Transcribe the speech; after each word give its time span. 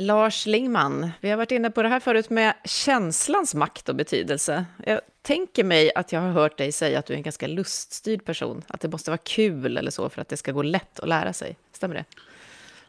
Lars 0.00 0.46
Lingman, 0.46 1.10
vi 1.20 1.30
har 1.30 1.36
varit 1.36 1.50
inne 1.52 1.70
på 1.70 1.82
det 1.82 1.88
här 1.88 2.00
förut 2.00 2.30
med 2.30 2.54
känslans 2.64 3.54
makt 3.54 3.88
och 3.88 3.94
betydelse. 3.94 4.64
Jag 4.86 5.00
tänker 5.22 5.64
mig 5.64 5.90
att 5.94 6.12
jag 6.12 6.20
har 6.20 6.30
hört 6.30 6.58
dig 6.58 6.72
säga 6.72 6.98
att 6.98 7.06
du 7.06 7.12
är 7.12 7.16
en 7.16 7.22
ganska 7.22 7.46
luststyrd 7.46 8.24
person, 8.24 8.62
att 8.66 8.80
det 8.80 8.88
måste 8.88 9.10
vara 9.10 9.18
kul 9.18 9.76
eller 9.76 9.90
så 9.90 10.08
för 10.08 10.20
att 10.20 10.28
det 10.28 10.36
ska 10.36 10.52
gå 10.52 10.62
lätt 10.62 11.00
att 11.00 11.08
lära 11.08 11.32
sig. 11.32 11.56
Stämmer 11.72 11.94
det? 11.94 12.04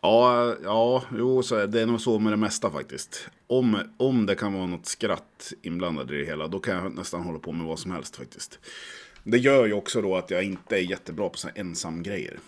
Ja, 0.02 0.56
ja 0.64 1.04
jo, 1.18 1.44
så 1.44 1.56
är 1.56 1.68
det 1.68 1.82
är 1.82 1.86
nog 1.86 2.02
så 2.02 2.20
med 2.20 2.34
det 2.34 2.38
mesta 2.38 2.72
faktiskt. 2.72 3.30
Om, 3.48 3.78
om 3.98 4.26
det 4.26 4.36
kan 4.36 4.54
vara 4.54 4.66
något 4.66 4.86
skratt 4.86 5.54
inblandat 5.62 6.12
i 6.12 6.18
det 6.18 6.26
hela, 6.26 6.48
då 6.48 6.60
kan 6.60 6.76
jag 6.76 6.96
nästan 6.96 7.22
hålla 7.22 7.40
på 7.40 7.52
med 7.52 7.68
vad 7.68 7.80
som 7.80 7.92
helst 7.92 8.16
faktiskt. 8.16 8.60
Det 9.24 9.38
gör 9.38 9.66
ju 9.66 9.74
också 9.74 10.02
då 10.02 10.16
att 10.16 10.30
jag 10.30 10.44
inte 10.44 10.76
är 10.76 10.82
jättebra 10.82 11.30
på 11.30 11.38
sådana 11.38 11.60
ensam 11.60 12.04
grejer. 12.04 12.40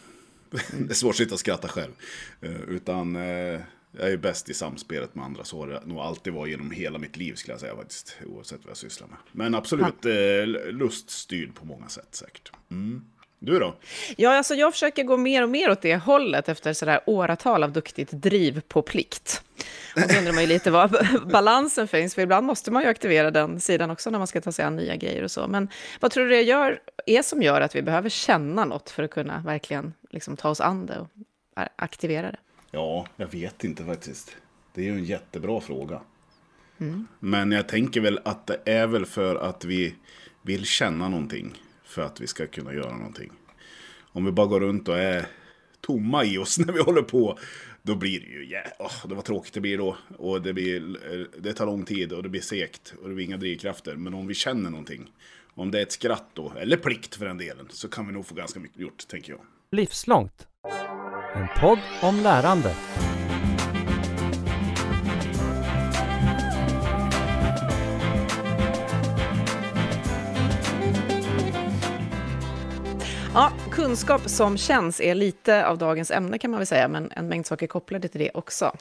Det 0.71 0.89
är 0.89 0.93
svårt 0.93 1.09
att 1.09 1.18
sitta 1.18 1.34
och 1.34 1.39
skratta 1.39 1.68
själv. 1.68 1.91
Eh, 2.41 2.61
utan 2.70 3.16
eh, 3.16 3.59
jag 4.00 4.12
är 4.12 4.18
bäst 4.18 4.50
i 4.50 4.54
samspelet 4.54 5.16
med 5.16 5.25
andra. 5.25 5.44
Så 5.44 5.60
har 5.60 5.68
det 5.68 5.82
nog 5.86 5.98
alltid 5.98 6.34
varit 6.34 6.52
genom 6.52 6.71
hela 6.71 6.97
mitt 6.97 7.18
liv 7.18 7.33
skulle 7.33 7.54
jag 7.54 7.61
säga 7.61 7.75
faktiskt. 7.75 8.18
Oavsett 8.25 8.60
vad 8.64 8.69
jag 8.69 8.78
sysslar 8.78 9.07
med. 9.07 9.18
Men 9.32 9.56
absolut 9.56 10.06
eh, 10.06 10.46
luststyrd 10.71 11.56
på 11.56 11.66
många 11.66 11.88
sätt 11.88 12.07
säkert. 12.11 12.52
Mm. 12.71 13.06
Du 13.46 13.60
då? 13.60 13.75
Ja, 14.18 14.38
alltså 14.38 14.56
jag 14.56 14.74
försöker 14.74 15.04
gå 15.04 15.18
mer 15.18 15.43
och 15.43 15.50
mer 15.50 15.71
åt 15.71 15.82
det 15.82 15.96
hållet 15.96 16.50
efter 16.50 16.74
sådär 16.74 17.00
åratal 17.06 17.64
av 17.64 17.71
duktigt 17.71 18.11
driv 18.11 18.61
på 18.61 18.82
plikt. 18.82 19.43
Och 19.96 20.02
då 20.02 20.18
undrar 20.18 20.33
man 20.33 20.41
ju 20.41 20.47
lite 20.47 20.71
var 20.71 21.25
balansen 21.32 21.88
finns, 21.88 22.16
för 22.16 22.21
ibland 22.21 22.47
måste 22.47 22.71
man 22.71 22.83
ju 22.83 22.89
aktivera 22.89 23.32
den 23.32 23.60
sidan 23.60 23.91
också 23.91 24.10
när 24.10 24.18
man 24.18 24.28
ska 24.28 24.41
ta 24.41 24.52
sig 24.52 24.66
an 24.66 24.75
nya 24.75 24.96
grejer 24.96 25.24
och 25.24 25.32
så. 25.32 25.47
Men 25.47 25.69
vad 26.00 26.11
tror 26.11 26.24
du 26.24 26.30
det 26.30 26.41
gör, 26.41 26.80
är 27.05 27.21
som 27.21 27.41
gör 27.41 27.61
att 27.61 27.75
vi 27.75 27.82
behöver 27.82 28.10
känna 28.10 28.66
något 28.66 28.89
för 28.89 29.04
att 29.04 29.11
kunna 29.11 29.44
verkligen 29.46 29.94
liksom 30.10 30.38
ta 30.38 30.50
oss 30.50 30.61
an 30.61 30.86
det 30.86 31.00
och 31.00 31.07
aktivera 31.75 32.31
det? 32.31 32.38
Ja, 32.75 33.08
jag 33.17 33.27
vet 33.27 33.63
inte 33.63 33.86
faktiskt. 33.86 34.38
Det 34.73 34.81
är 34.81 34.86
ju 34.86 34.91
en 34.91 35.03
jättebra 35.03 35.61
fråga. 35.61 36.02
Men 37.19 37.52
jag 37.52 37.67
tänker 37.67 38.02
väl 38.02 38.19
att 38.25 38.47
det 38.47 38.61
är 38.65 38.88
väl 38.88 39.05
för 39.05 39.35
att 39.35 39.65
vi 39.65 39.95
vill 40.41 40.65
känna 40.65 41.09
någonting. 41.09 41.53
För 41.83 42.02
att 42.02 42.21
vi 42.21 42.27
ska 42.27 42.47
kunna 42.47 42.73
göra 42.73 42.97
någonting. 42.97 43.31
Om 44.11 44.25
vi 44.25 44.31
bara 44.31 44.47
går 44.47 44.59
runt 44.59 44.88
och 44.88 44.97
är 44.97 45.25
tomma 45.81 46.23
i 46.23 46.38
oss 46.38 46.59
när 46.65 46.73
vi 46.73 46.80
håller 46.80 47.02
på. 47.02 47.39
Då 47.81 47.95
blir 47.95 48.19
det 48.19 48.25
ju, 48.25 48.45
yeah, 48.45 48.67
åh, 48.80 49.08
det 49.08 49.15
var 49.15 49.21
tråkigt 49.21 49.53
det 49.53 49.61
blir 49.61 49.77
då. 49.77 49.97
Och 50.17 50.41
det, 50.41 50.53
blir, 50.53 51.13
eh, 51.13 51.41
det 51.41 51.53
tar 51.53 51.65
lång 51.65 51.85
tid 51.85 52.13
och 52.13 52.23
det 52.23 52.30
blir 52.30 52.41
segt. 52.41 52.93
Och 53.02 53.09
det 53.09 53.15
blir 53.15 53.25
inga 53.25 53.37
drivkrafter. 53.37 53.95
Men 53.95 54.13
om 54.13 54.27
vi 54.27 54.33
känner 54.33 54.69
någonting. 54.69 55.11
Om 55.53 55.71
det 55.71 55.80
är 55.80 55.83
ett 55.83 55.91
skratt 55.91 56.30
då, 56.33 56.53
eller 56.58 56.77
plikt 56.77 57.15
för 57.15 57.25
den 57.25 57.37
delen. 57.37 57.67
Så 57.69 57.87
kan 57.87 58.08
vi 58.08 58.13
nog 58.13 58.25
få 58.25 58.35
ganska 58.35 58.59
mycket 58.59 58.80
gjort, 58.80 59.08
tänker 59.08 59.31
jag. 59.31 59.41
Livslångt. 59.71 60.47
En 61.36 61.48
podd 61.59 61.80
om 62.02 62.20
lärande. 62.20 62.76
Ja, 73.34 73.52
kunskap 73.72 74.30
som 74.30 74.58
känns 74.58 75.02
är 75.02 75.16
lite 75.16 75.67
av 75.67 75.78
dagens 75.78 76.11
ämne 76.11 76.38
kan 76.38 76.52
man 76.52 76.58
väl 76.58 76.67
säga, 76.67 76.88
men 76.88 77.11
en 77.11 77.28
mängd 77.28 77.45
saker 77.45 77.67
kopplade 77.67 78.08
till 78.08 78.20
det 78.20 78.31
också. 78.34 78.72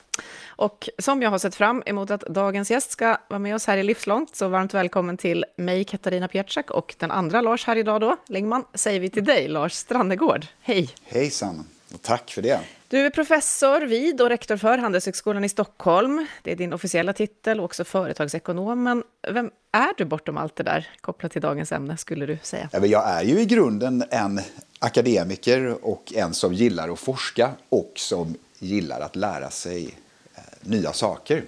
Och 0.47 0.89
som 0.99 1.23
jag 1.23 1.31
har 1.31 1.39
sett 1.39 1.55
fram 1.55 1.83
emot 1.87 2.11
att 2.11 2.21
dagens 2.21 2.71
gäst 2.71 2.91
ska 2.91 3.17
vara 3.29 3.39
med 3.39 3.55
oss 3.55 3.67
här 3.67 3.79
i 3.79 3.83
Livslångt, 3.83 4.37
så 4.37 4.49
varmt 4.49 4.75
välkommen 4.75 5.17
till 5.17 5.45
mig, 5.57 5.85
Katarina 5.85 6.29
Pietschak, 6.29 6.71
och 6.71 6.95
den 6.99 7.11
andra 7.11 7.41
Lars 7.41 7.67
här 7.67 7.77
idag 7.77 8.01
då, 8.01 8.17
Lingman, 8.27 8.65
säger 8.75 9.01
vi 9.01 9.11
till 9.11 9.25
dig, 9.25 9.49
Lars 9.49 9.73
Strannegård. 9.73 10.47
Hej! 10.61 10.91
Hejsan, 11.05 11.65
tack 11.99 12.31
för 12.31 12.43
det. 12.43 12.61
Du 12.89 13.07
är 13.07 13.11
professor 13.11 13.81
vid 13.81 14.21
och 14.21 14.29
rektor 14.29 14.57
för 14.57 14.79
Handelshögskolan 14.79 15.45
i 15.45 15.49
Stockholm. 15.49 16.27
Det 16.43 16.53
är 16.53 16.57
din 16.57 16.73
officiella 16.73 17.13
titel 17.13 17.59
och 17.59 17.65
också 17.65 17.85
företagsekonom. 17.85 18.83
Men 18.83 19.05
vem 19.31 19.51
är 19.73 19.91
du 19.97 20.05
bortom 20.05 20.37
allt 20.37 20.57
det 20.57 20.63
där 20.63 20.89
kopplat 21.01 21.33
till 21.33 21.43
dagens 21.43 21.73
ämne, 21.73 21.97
skulle 21.97 22.27
du 22.27 22.39
säga? 22.43 22.69
Jag 22.73 23.11
är 23.11 23.23
ju 23.23 23.41
i 23.41 23.45
grunden 23.45 24.05
en 24.11 24.41
akademiker 24.79 25.85
och 25.85 26.13
en 26.17 26.35
som 26.35 26.55
gillar 26.55 26.89
att 26.89 26.99
forska 26.99 27.51
och 27.69 27.93
som 27.97 28.35
gillar 28.59 29.01
att 29.01 29.17
lära 29.17 29.51
sig 29.51 29.97
eh, 30.35 30.41
nya 30.61 30.93
saker 30.93 31.45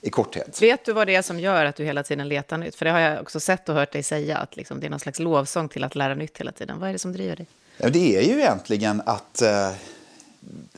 i 0.00 0.10
korthet. 0.10 0.62
Vet 0.62 0.84
du 0.84 0.92
vad 0.92 1.06
det 1.06 1.14
är 1.14 1.22
som 1.22 1.40
gör 1.40 1.64
att 1.64 1.76
du 1.76 1.84
hela 1.84 2.02
tiden 2.02 2.28
letar 2.28 2.58
nytt? 2.58 2.74
För 2.74 2.84
det 2.84 2.90
har 2.90 3.00
jag 3.00 3.22
också 3.22 3.40
sett 3.40 3.68
och 3.68 3.74
hört 3.74 3.92
dig 3.92 4.02
säga, 4.02 4.38
att 4.38 4.56
liksom 4.56 4.80
det 4.80 4.86
är 4.86 4.90
någon 4.90 5.00
slags 5.00 5.18
lovsång 5.18 5.68
till 5.68 5.84
att 5.84 5.94
lära 5.94 6.14
nytt 6.14 6.38
hela 6.38 6.52
tiden. 6.52 6.80
Vad 6.80 6.88
är 6.88 6.92
det 6.92 6.98
som 6.98 7.12
driver 7.12 7.36
dig? 7.36 7.46
Det 7.78 8.16
är 8.16 8.22
ju 8.22 8.40
egentligen 8.40 9.02
att, 9.06 9.42
eh, 9.42 9.72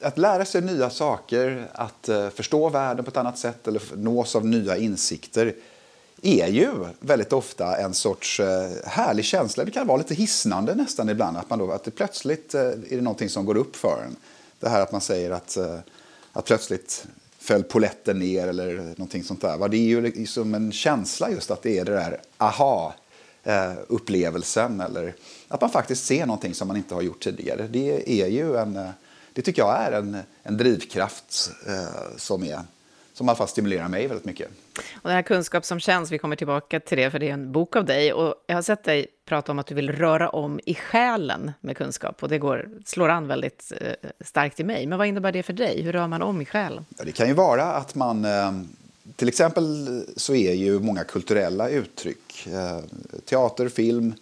att 0.02 0.18
lära 0.18 0.44
sig 0.44 0.60
nya 0.60 0.90
saker, 0.90 1.68
att 1.72 2.08
eh, 2.08 2.30
förstå 2.30 2.68
världen 2.68 3.04
på 3.04 3.10
ett 3.10 3.16
annat 3.16 3.38
sätt 3.38 3.68
eller 3.68 3.82
nås 3.96 4.36
av 4.36 4.46
nya 4.46 4.76
insikter 4.76 5.54
är 6.22 6.46
ju 6.46 6.70
väldigt 7.00 7.32
ofta 7.32 7.76
en 7.76 7.94
sorts 7.94 8.40
eh, 8.40 8.70
härlig 8.84 9.24
känsla. 9.24 9.64
Det 9.64 9.70
kan 9.70 9.86
vara 9.86 9.98
lite 9.98 10.14
hisnande 10.14 10.74
nästan 10.74 11.08
ibland. 11.08 11.36
Att, 11.36 11.50
man 11.50 11.58
då, 11.58 11.70
att 11.72 11.84
det 11.84 11.90
plötsligt 11.90 12.54
är 12.54 12.76
det 12.88 13.00
någonting 13.00 13.28
som 13.28 13.44
går 13.44 13.56
upp 13.56 13.76
för 13.76 14.02
en. 14.06 14.16
Det 14.60 14.68
här 14.68 14.82
att 14.82 14.92
man 14.92 15.00
säger 15.00 15.30
att, 15.30 15.58
att 16.32 16.44
plötsligt 16.44 17.06
föll 17.38 17.62
poletten 17.62 18.18
ner 18.18 18.48
eller 18.48 18.76
någonting 18.76 19.24
sånt 19.24 19.40
där. 19.40 19.68
Det 19.68 19.76
är 19.76 19.80
ju 19.80 20.00
liksom 20.00 20.54
en 20.54 20.72
känsla 20.72 21.30
just 21.30 21.50
att 21.50 21.62
det 21.62 21.78
är 21.78 21.84
det 21.84 21.92
där 21.92 22.20
aha 22.38 22.94
upplevelsen 23.88 24.80
eller 24.80 25.14
att 25.48 25.60
man 25.60 25.70
faktiskt 25.70 26.06
ser 26.06 26.26
någonting 26.26 26.54
som 26.54 26.68
man 26.68 26.76
inte 26.76 26.94
har 26.94 27.02
gjort 27.02 27.20
tidigare. 27.20 27.66
Det 27.70 28.22
är 28.22 28.26
ju 28.26 28.56
en, 28.56 28.76
eh, 28.76 28.90
det 29.32 29.42
tycker 29.42 29.62
jag 29.62 29.82
är 29.82 29.92
en, 29.92 30.16
en 30.42 30.56
drivkraft 30.56 31.50
eh, 31.66 32.16
som, 32.16 32.42
är, 32.42 32.60
som 33.12 33.26
i 33.26 33.30
alla 33.30 33.36
fall 33.36 33.48
stimulerar 33.48 33.88
mig 33.88 34.06
väldigt 34.06 34.24
mycket. 34.24 34.48
Och 34.94 35.08
den 35.08 35.12
här 35.12 35.22
kunskap 35.22 35.64
som 35.64 35.80
känns, 35.80 36.10
vi 36.10 36.18
kommer 36.18 36.36
tillbaka 36.36 36.80
till 36.80 36.98
det, 36.98 37.10
för 37.10 37.18
det 37.18 37.28
är 37.28 37.32
en 37.32 37.52
bok 37.52 37.76
av 37.76 37.84
dig. 37.84 38.12
Och 38.12 38.34
jag 38.46 38.54
har 38.54 38.62
sett 38.62 38.84
dig 38.84 39.06
prata 39.24 39.52
om 39.52 39.58
att 39.58 39.66
du 39.66 39.74
vill 39.74 39.92
röra 39.92 40.28
om 40.28 40.60
i 40.66 40.74
själen 40.74 41.52
med 41.60 41.76
kunskap. 41.76 42.22
Och 42.22 42.28
det 42.28 42.38
går, 42.38 42.68
slår 42.84 43.08
an 43.08 43.28
väldigt 43.28 43.72
eh, 43.80 44.10
starkt 44.20 44.60
i 44.60 44.64
mig. 44.64 44.86
Men 44.86 44.98
vad 44.98 45.06
innebär 45.06 45.32
det 45.32 45.42
för 45.42 45.52
dig? 45.52 45.82
Hur 45.82 45.92
rör 45.92 46.06
man 46.06 46.22
om 46.22 46.40
i 46.40 46.44
själen? 46.44 46.86
Ja, 46.98 47.04
det 47.04 47.12
kan 47.12 47.28
ju 47.28 47.34
vara 47.34 47.64
att 47.64 47.94
man... 47.94 48.26
Till 49.16 49.28
exempel 49.28 50.04
så 50.16 50.34
är 50.34 50.53
ju 50.53 50.81
många 50.81 51.04
kulturella 51.04 51.69
uttryck, 51.69 52.47
eh, 52.47 52.81
teater, 53.25 53.69
film, 53.69 54.15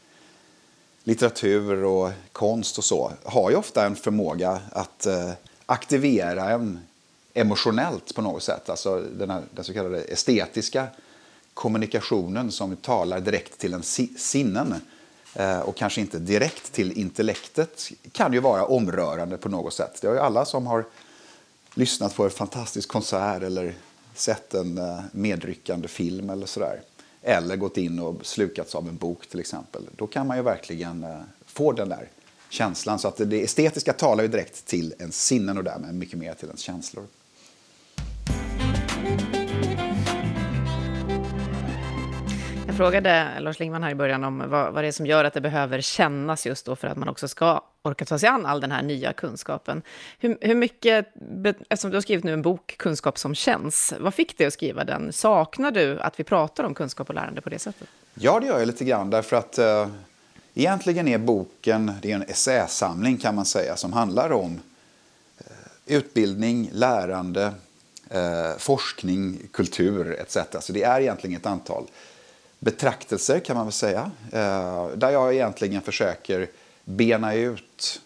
litteratur 1.05 1.85
och 1.85 2.11
konst 2.33 2.79
och 2.79 2.85
så, 2.85 3.13
har 3.25 3.51
ju 3.51 3.57
ofta 3.57 3.87
en 3.87 3.97
förmåga 3.97 4.61
att 4.73 5.07
eh, 5.07 5.31
aktivera 5.67 6.51
en 6.51 6.79
emotionellt 7.35 8.15
på 8.15 8.23
något 8.23 8.43
sätt. 8.43 8.69
Alltså 8.69 9.01
den, 9.01 9.31
här, 9.31 9.43
den 9.51 9.65
så 9.65 9.73
kallade 9.73 10.01
estetiska 10.01 10.87
kommunikationen 11.55 12.53
som 12.53 12.77
talar 12.77 13.21
direkt 13.21 13.59
till 13.59 13.75
en 13.75 13.83
sinnen 14.19 14.75
eh, 15.35 15.61
och 15.61 15.77
kanske 15.77 16.01
inte 16.01 16.19
direkt 16.19 16.73
till 16.73 16.93
intellektet 16.93 17.91
kan 18.13 18.33
ju 18.33 18.41
vara 18.41 18.65
omrörande 18.65 19.37
på 19.37 19.49
något 19.49 19.75
sätt. 19.75 19.99
Det 20.01 20.07
har 20.07 20.15
ju 20.15 20.21
alla 20.21 20.45
som 20.45 20.67
har 20.67 20.85
lyssnat 21.75 22.17
på 22.17 22.25
en 22.25 22.31
fantastisk 22.31 22.89
konsert 22.89 23.43
eller 23.43 23.75
sett 24.19 24.55
en 24.55 24.79
eh, 24.79 25.01
medryckande 25.13 25.89
film 25.89 26.31
eller 26.31 26.47
sådär. 26.47 26.83
Eller 27.23 27.57
gått 27.57 27.77
in 27.77 27.99
och 27.99 28.27
slukats 28.27 28.75
av 28.75 28.89
en 28.89 28.97
bok 28.97 29.27
till 29.27 29.41
exempel. 29.41 29.83
Då 29.97 30.07
kan 30.07 30.27
man 30.27 30.37
ju 30.37 30.43
verkligen 30.43 31.05
eh, 31.05 31.21
få 31.47 31.73
den 31.73 31.89
där 31.89 32.09
känslan. 32.49 32.99
Så 32.99 33.09
att 33.09 33.17
det 33.17 33.43
estetiska 33.43 33.93
talar 33.93 34.23
ju 34.23 34.29
direkt 34.29 34.67
till 34.67 34.95
ens 34.99 35.25
sinnen 35.25 35.59
och 35.59 35.65
därmed 35.65 35.95
mycket 35.95 36.19
mer 36.19 36.35
till 36.35 36.49
ens 36.49 36.61
känslor. 36.61 37.05
Frågade 42.79 43.41
Lars 43.41 43.59
Lingman 43.59 43.83
här 43.83 43.91
i 43.91 43.95
början 43.95 44.25
om 44.25 44.39
vad, 44.39 44.73
vad 44.73 44.85
det 44.85 44.89
är 44.89 44.93
som 44.93 45.07
gör 45.07 45.25
att 45.25 45.35
det 45.35 45.41
behöver 45.41 45.81
kännas 45.81 46.47
just 46.47 46.67
då 46.67 46.77
för 46.77 46.89
att 46.89 46.97
man 46.97 47.09
också 47.09 47.29
ska 47.29 47.65
orka 47.83 48.05
ta 48.05 48.19
sig 48.19 48.29
an 48.29 48.47
all 48.47 48.61
den 48.61 48.73
här 48.73 48.83
nya 48.83 49.13
kunskapen. 49.13 49.83
Hur, 50.19 50.39
hur 50.41 50.55
mycket, 50.55 51.07
eftersom 51.69 51.91
du 51.91 51.97
har 51.97 52.01
skrivit 52.01 52.25
nu 52.25 52.33
en 52.33 52.43
bok, 52.43 52.75
Kunskap 52.79 53.19
som 53.19 53.35
känns, 53.35 53.95
vad 54.01 54.15
fick 54.15 54.39
dig 54.39 54.47
att 54.47 54.53
skriva 54.53 54.85
den? 54.85 55.13
Saknar 55.13 55.71
du 55.71 56.01
att 56.01 56.21
vi 56.21 56.25
pratar 56.25 56.65
om 56.65 56.75
kunskap 56.75 57.09
och 57.09 57.15
lärande 57.15 57.41
på 57.41 57.49
det 57.49 57.59
sättet? 57.59 57.89
Ja, 58.15 58.41
det 58.41 58.47
gör 58.47 58.59
jag 58.59 58.67
lite 58.67 58.85
grann 58.85 59.11
därför 59.11 59.37
att 59.37 59.59
eh, 59.59 59.89
egentligen 60.55 61.09
är 61.09 61.19
boken 61.19 61.93
det 62.03 62.11
är 62.11 62.15
en 62.15 62.23
essäsamling 62.23 63.17
kan 63.17 63.35
man 63.35 63.45
säga 63.45 63.77
som 63.77 63.93
handlar 63.93 64.33
om 64.33 64.61
eh, 65.39 65.97
utbildning, 65.97 66.71
lärande, 66.73 67.53
eh, 68.11 68.59
forskning, 68.59 69.39
kultur 69.53 70.17
etc. 70.21 70.37
Så 70.61 70.73
det 70.73 70.83
är 70.83 71.01
egentligen 71.01 71.37
ett 71.37 71.47
antal 71.47 71.85
betraktelser 72.59 73.41
kan 73.41 73.57
man 73.57 73.67
väl 73.67 73.73
säga. 73.73 74.11
Eh, 74.33 74.89
där 74.89 75.11
jag 75.11 75.35
egentligen 75.35 75.83
försöker 75.83 76.51
bena 76.85 77.35
ut 77.35 78.01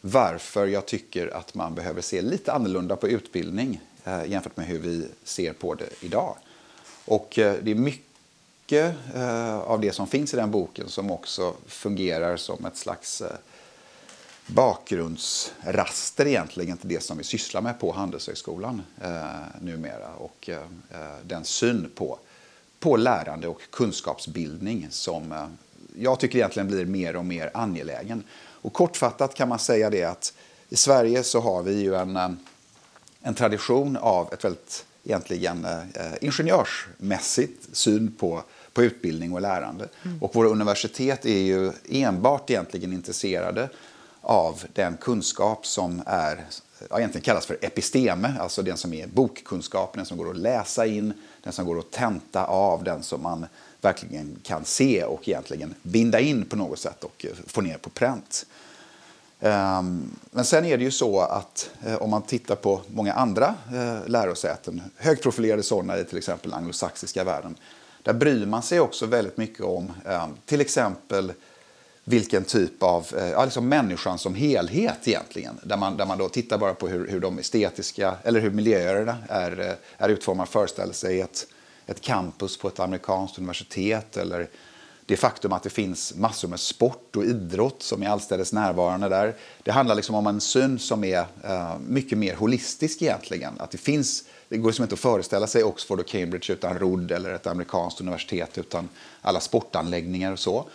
varför 0.00 0.66
jag 0.66 0.86
tycker 0.86 1.36
att 1.36 1.54
man 1.54 1.74
behöver 1.74 2.00
se 2.00 2.22
lite 2.22 2.52
annorlunda 2.52 2.96
på 2.96 3.08
utbildning 3.08 3.80
eh, 4.04 4.24
jämfört 4.26 4.56
med 4.56 4.66
hur 4.66 4.78
vi 4.78 5.08
ser 5.24 5.52
på 5.52 5.74
det 5.74 5.88
idag. 6.00 6.36
Och 7.04 7.38
eh, 7.38 7.54
det 7.62 7.70
är 7.70 7.74
mycket 7.74 8.94
av 9.64 9.80
det 9.80 9.92
som 9.92 10.06
finns 10.06 10.34
i 10.34 10.36
den 10.36 10.50
boken 10.50 10.88
som 10.88 11.10
också 11.10 11.54
fungerar 11.66 12.36
som 12.36 12.64
ett 12.64 12.76
slags 12.76 13.22
bakgrundsraster 14.48 16.26
egentligen 16.26 16.76
till 16.76 16.88
det 16.88 17.02
som 17.02 17.18
vi 17.18 17.24
sysslar 17.24 17.60
med 17.60 17.80
på 17.80 17.92
Handelshögskolan 17.92 18.82
eh, 19.02 19.60
numera 19.60 20.08
och 20.18 20.48
eh, 20.48 20.62
den 21.22 21.44
syn 21.44 21.90
på, 21.94 22.18
på 22.80 22.96
lärande 22.96 23.48
och 23.48 23.60
kunskapsbildning 23.70 24.86
som 24.90 25.32
eh, 25.32 25.46
jag 25.96 26.20
tycker 26.20 26.38
egentligen 26.38 26.68
blir 26.68 26.86
mer 26.86 27.16
och 27.16 27.24
mer 27.24 27.50
angelägen. 27.54 28.22
Och 28.38 28.72
kortfattat 28.72 29.34
kan 29.34 29.48
man 29.48 29.58
säga 29.58 29.90
det 29.90 30.04
att 30.04 30.32
i 30.68 30.76
Sverige 30.76 31.22
så 31.22 31.40
har 31.40 31.62
vi 31.62 31.80
ju 31.80 31.94
en, 31.94 32.16
eh, 32.16 32.30
en 33.22 33.34
tradition 33.34 33.96
av 33.96 34.32
ett 34.32 34.44
väldigt 34.44 34.84
egentligen 35.04 35.64
eh, 35.64 36.12
ingenjörsmässigt 36.20 37.76
syn 37.76 38.12
på, 38.18 38.42
på 38.72 38.82
utbildning 38.82 39.32
och 39.32 39.40
lärande. 39.40 39.88
Mm. 40.04 40.22
Och 40.22 40.34
våra 40.34 40.48
universitet 40.48 41.26
är 41.26 41.38
ju 41.38 41.72
enbart 41.88 42.50
egentligen 42.50 42.92
intresserade 42.92 43.68
av 44.20 44.64
den 44.72 44.96
kunskap 44.96 45.66
som 45.66 46.02
är, 46.06 46.44
ja, 46.90 46.98
egentligen 46.98 47.24
kallas 47.24 47.46
för 47.46 47.58
episteme, 47.60 48.34
alltså 48.40 48.62
den 48.62 48.76
som 48.76 48.92
är 48.92 49.06
bokkunskap, 49.06 49.94
den 49.94 50.06
som 50.06 50.18
går 50.18 50.30
att 50.30 50.36
läsa 50.36 50.86
in, 50.86 51.12
den 51.42 51.52
som 51.52 51.66
går 51.66 51.78
att 51.78 51.90
tenta 51.90 52.44
av, 52.44 52.84
den 52.84 53.02
som 53.02 53.22
man 53.22 53.46
verkligen 53.80 54.36
kan 54.42 54.64
se 54.64 55.04
och 55.04 55.28
egentligen 55.28 55.74
binda 55.82 56.20
in 56.20 56.44
på 56.44 56.56
något 56.56 56.78
sätt 56.78 57.04
och 57.04 57.26
eh, 57.28 57.30
få 57.46 57.60
ner 57.60 57.78
på 57.78 57.90
pränt. 57.90 58.46
Ehm, 59.40 60.10
men 60.30 60.44
sen 60.44 60.64
är 60.64 60.78
det 60.78 60.84
ju 60.84 60.90
så 60.90 61.20
att 61.20 61.70
eh, 61.86 61.94
om 61.94 62.10
man 62.10 62.22
tittar 62.22 62.54
på 62.54 62.80
många 62.86 63.12
andra 63.12 63.54
eh, 63.72 64.08
lärosäten, 64.08 64.82
högprofilerade 64.96 65.62
sådana 65.62 65.98
i 65.98 66.04
till 66.04 66.18
exempel 66.18 66.52
anglosaxiska 66.52 67.24
världen, 67.24 67.56
där 68.02 68.12
bryr 68.12 68.46
man 68.46 68.62
sig 68.62 68.80
också 68.80 69.06
väldigt 69.06 69.36
mycket 69.36 69.64
om 69.64 69.92
ehm, 70.06 70.30
till 70.46 70.60
exempel 70.60 71.32
vilken 72.08 72.44
typ 72.44 72.82
av, 72.82 73.06
eh, 73.16 73.28
ja, 73.28 73.44
liksom 73.44 73.68
människan 73.68 74.18
som 74.18 74.34
helhet 74.34 75.08
egentligen. 75.08 75.60
Där 75.62 75.76
man, 75.76 75.96
där 75.96 76.06
man 76.06 76.18
då 76.18 76.28
tittar 76.28 76.58
bara 76.58 76.74
på 76.74 76.88
hur, 76.88 77.08
hur 77.08 77.20
de 77.20 77.38
estetiska, 77.38 78.14
eller 78.24 78.40
hur 78.40 78.50
miljöerna 78.50 79.16
är, 79.28 79.60
eh, 79.60 80.04
är 80.04 80.08
utformade, 80.08 80.50
föreställer 80.50 80.92
sig 80.92 81.20
ett, 81.20 81.46
ett 81.86 82.00
campus 82.00 82.56
på 82.58 82.68
ett 82.68 82.80
amerikanskt 82.80 83.38
universitet 83.38 84.16
eller 84.16 84.48
det 85.06 85.16
faktum 85.16 85.52
att 85.52 85.62
det 85.62 85.70
finns 85.70 86.14
massor 86.14 86.48
med 86.48 86.60
sport 86.60 87.16
och 87.16 87.24
idrott 87.24 87.82
som 87.82 88.02
är 88.02 88.08
allstädes 88.08 88.52
närvarande 88.52 89.08
där. 89.08 89.34
Det 89.62 89.70
handlar 89.70 89.94
liksom 89.94 90.14
om 90.14 90.26
en 90.26 90.40
syn 90.40 90.78
som 90.78 91.04
är 91.04 91.20
uh, 91.20 91.78
mycket 91.86 92.18
mer 92.18 92.34
holistisk 92.34 93.02
egentligen. 93.02 93.52
Att 93.58 93.70
det 93.70 93.78
finns, 93.78 94.24
det 94.48 94.56
går 94.56 94.68
liksom 94.68 94.82
inte 94.82 94.94
att 94.94 95.00
föreställa 95.00 95.46
sig 95.46 95.64
Oxford 95.64 96.00
och 96.00 96.06
Cambridge 96.06 96.52
utan 96.52 96.78
rodd 96.78 97.12
eller 97.12 97.32
ett 97.32 97.46
amerikanskt 97.46 98.00
universitet 98.00 98.58
utan 98.58 98.88
alla 99.22 99.40
sportanläggningar 99.40 100.32
och 100.32 100.38
så. 100.38 100.68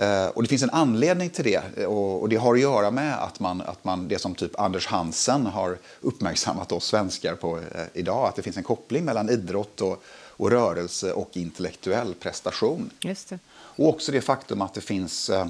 Uh, 0.00 0.26
och 0.26 0.42
det 0.42 0.48
finns 0.48 0.62
en 0.62 0.70
anledning 0.70 1.30
till 1.30 1.44
det 1.44 1.86
och, 1.86 2.22
och, 2.22 2.28
det 2.28 2.36
har 2.36 2.54
att 2.54 2.60
göra 2.60 2.90
med 2.90 3.22
att 3.22 3.40
man, 3.40 3.60
att 3.60 3.84
man, 3.84 4.08
det 4.08 4.18
som 4.18 4.34
typ 4.34 4.60
Anders 4.60 4.86
Hansen 4.86 5.46
har 5.46 5.78
uppmärksammat 6.00 6.72
oss 6.72 6.84
svenskar 6.84 7.34
på 7.34 7.56
uh, 7.56 7.62
idag, 7.92 8.28
att 8.28 8.36
det 8.36 8.42
finns 8.42 8.56
en 8.56 8.62
koppling 8.62 9.04
mellan 9.04 9.30
idrott 9.30 9.80
och 9.80 10.04
och 10.42 10.50
rörelse 10.50 11.12
och 11.12 11.36
intellektuell 11.36 12.14
prestation. 12.14 12.90
Just 13.00 13.28
det. 13.28 13.38
Och 13.52 13.88
också 13.88 14.12
det 14.12 14.20
faktum 14.20 14.62
att 14.62 14.74
det 14.74 14.80
finns 14.80 15.30
eh, 15.30 15.46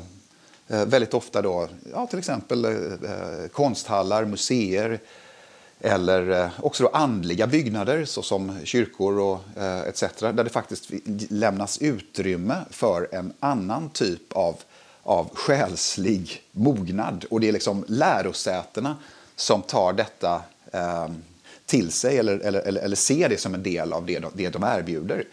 eh 0.69 0.87
väldigt 0.87 1.15
ofta 1.15 1.43
då, 1.43 1.69
ja, 1.93 2.07
till 2.07 2.19
exempel 2.19 2.65
eh, 2.65 3.49
konsthallar, 3.53 4.25
museer 4.25 5.01
eller 5.85 6.31
eh, 6.31 6.51
också 6.59 6.83
då 6.83 6.89
andliga 6.89 7.47
byggnader 7.47 8.05
såsom 8.05 8.59
kyrkor 8.65 9.19
och 9.19 9.41
eh, 9.57 9.81
etc. 9.81 10.05
där 10.19 10.33
det 10.45 10.51
faktiskt 10.51 10.91
lämnas 11.31 11.79
utrymme 11.79 12.57
för 12.71 13.09
en 13.13 13.33
annan 13.41 13.91
typ 13.91 14.33
av, 14.33 14.57
av 15.03 15.31
själslig 15.35 16.43
mognad. 16.53 17.25
Och 17.31 17.41
det 17.41 17.49
är 17.49 17.53
liksom 17.53 17.85
lärosätena 17.89 18.97
som 19.37 19.63
tar 19.63 19.93
detta 19.93 20.43
eh, 20.73 21.09
till 21.67 21.93
sig 21.93 22.19
eller, 22.19 22.39
eller, 22.39 22.61
eller, 22.61 22.83
eller 22.83 22.97
ser 22.97 23.29
det 23.29 23.41
som 23.41 23.55
en 23.55 23.63
del 23.63 23.93
av 23.93 24.07
det 24.07 24.19
de, 24.19 24.31
det 24.35 24.49
de 24.49 24.63
erbjuder. 24.63 25.25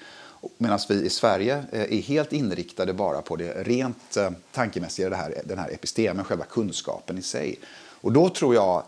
Medan 0.57 0.79
vi 0.89 1.05
i 1.05 1.09
Sverige 1.09 1.63
eh, 1.71 1.81
är 1.81 2.01
helt 2.01 2.33
inriktade 2.33 2.93
bara 2.93 3.21
på 3.21 3.35
det 3.35 3.63
rent 3.63 4.17
tankemässiga, 4.51 5.09
det 5.09 5.15
här, 5.15 5.41
den 5.45 5.57
här 5.57 5.69
epistemen, 5.69 6.25
själva 6.25 6.45
kunskapen 6.45 7.17
i 7.17 7.21
sig. 7.21 7.59
Och 8.01 8.11
då 8.11 8.29
tror 8.29 8.55
jag 8.55 8.83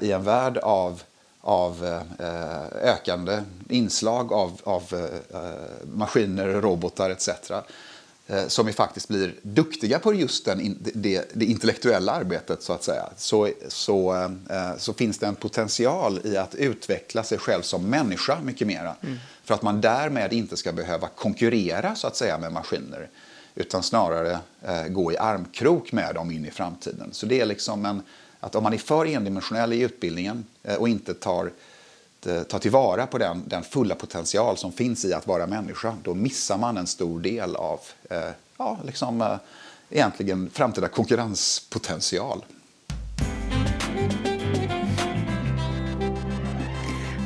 i 0.00 0.12
en 0.12 0.24
värld 0.24 0.58
av, 0.58 1.02
av 1.40 2.02
ökande 2.82 3.42
inslag 3.68 4.32
av, 4.32 4.60
av 4.64 5.10
maskiner, 5.94 6.46
robotar 6.46 7.10
etc 7.10 7.30
Eh, 8.30 8.46
som 8.46 8.66
vi 8.66 8.72
faktiskt 8.72 9.08
blir 9.08 9.34
duktiga 9.42 9.98
på 9.98 10.14
just 10.14 10.44
den, 10.44 10.78
det, 10.80 11.30
det 11.32 11.44
intellektuella 11.44 12.12
arbetet 12.12 12.62
så 12.62 12.72
att 12.72 12.84
säga, 12.84 13.08
så, 13.16 13.48
så, 13.68 14.14
eh, 14.50 14.76
så 14.78 14.92
finns 14.92 15.18
det 15.18 15.26
en 15.26 15.34
potential 15.34 16.20
i 16.24 16.36
att 16.36 16.54
utveckla 16.54 17.22
sig 17.22 17.38
själv 17.38 17.62
som 17.62 17.86
människa 17.86 18.38
mycket 18.42 18.66
mera. 18.66 18.96
Mm. 19.02 19.18
För 19.44 19.54
att 19.54 19.62
man 19.62 19.80
därmed 19.80 20.32
inte 20.32 20.56
ska 20.56 20.72
behöva 20.72 21.08
konkurrera 21.08 21.94
så 21.94 22.06
att 22.06 22.16
säga 22.16 22.38
med 22.38 22.52
maskiner 22.52 23.08
utan 23.54 23.82
snarare 23.82 24.38
eh, 24.62 24.86
gå 24.88 25.12
i 25.12 25.16
armkrok 25.16 25.92
med 25.92 26.14
dem 26.14 26.30
in 26.30 26.46
i 26.46 26.50
framtiden. 26.50 27.08
Så 27.12 27.26
det 27.26 27.40
är 27.40 27.46
liksom 27.46 27.86
en, 27.86 28.02
att 28.40 28.54
om 28.54 28.62
man 28.62 28.72
är 28.72 28.78
för 28.78 29.06
endimensionell 29.06 29.72
i 29.72 29.80
utbildningen 29.80 30.44
eh, 30.62 30.74
och 30.74 30.88
inte 30.88 31.14
tar 31.14 31.50
eh, 32.26 32.42
tar 32.42 32.58
tillvara 32.58 33.06
på 33.06 33.18
den, 33.18 33.42
den 33.46 33.62
fulla 33.62 33.94
potential 33.94 34.56
som 34.56 34.72
finns 34.72 35.04
i 35.04 35.12
att 35.12 35.26
vara 35.26 35.46
människa, 35.46 35.96
då 36.02 36.14
missar 36.14 36.58
man 36.58 36.76
en 36.76 36.86
stor 36.86 37.20
del 37.20 37.56
av 37.56 37.80
eh, 38.10 38.30
ja, 38.56 38.78
liksom, 38.84 39.20
eh, 39.20 39.36
egentligen 39.90 40.50
framtida 40.50 40.88
konkurrenspotential. 40.88 42.44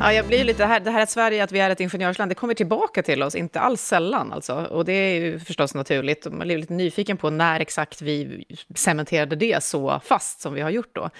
Ja, 0.05 0.13
jag 0.13 0.27
blir 0.27 0.45
lite 0.45 0.65
här, 0.65 0.81
det 0.81 0.91
här 0.91 1.03
att 1.03 1.11
Sverige, 1.11 1.45
att 1.45 1.53
vi 1.53 1.61
är 1.61 1.71
ett 1.71 1.81
ingenjörsland, 1.81 2.31
det 2.31 2.35
kommer 2.35 2.55
tillbaka 2.55 3.03
till 3.03 3.23
oss, 3.23 3.35
inte 3.35 3.61
alls 3.61 3.83
sällan 3.83 4.33
alltså. 4.33 4.55
Och 4.55 4.85
det 4.85 4.93
är 4.93 5.21
ju 5.21 5.39
förstås 5.39 5.75
naturligt. 5.75 6.25
Man 6.25 6.39
blir 6.39 6.59
lite 6.59 6.73
nyfiken 6.73 7.17
på 7.17 7.31
när 7.31 7.61
exakt 7.61 8.03
vi 8.03 8.45
cementerade 8.75 9.37
det 9.37 9.65
så 9.65 10.01
fast 10.05 10.41
som 10.41 10.55
vi 10.55 10.61
har 10.61 10.71
gjort 10.71 10.95
då. 10.95 11.11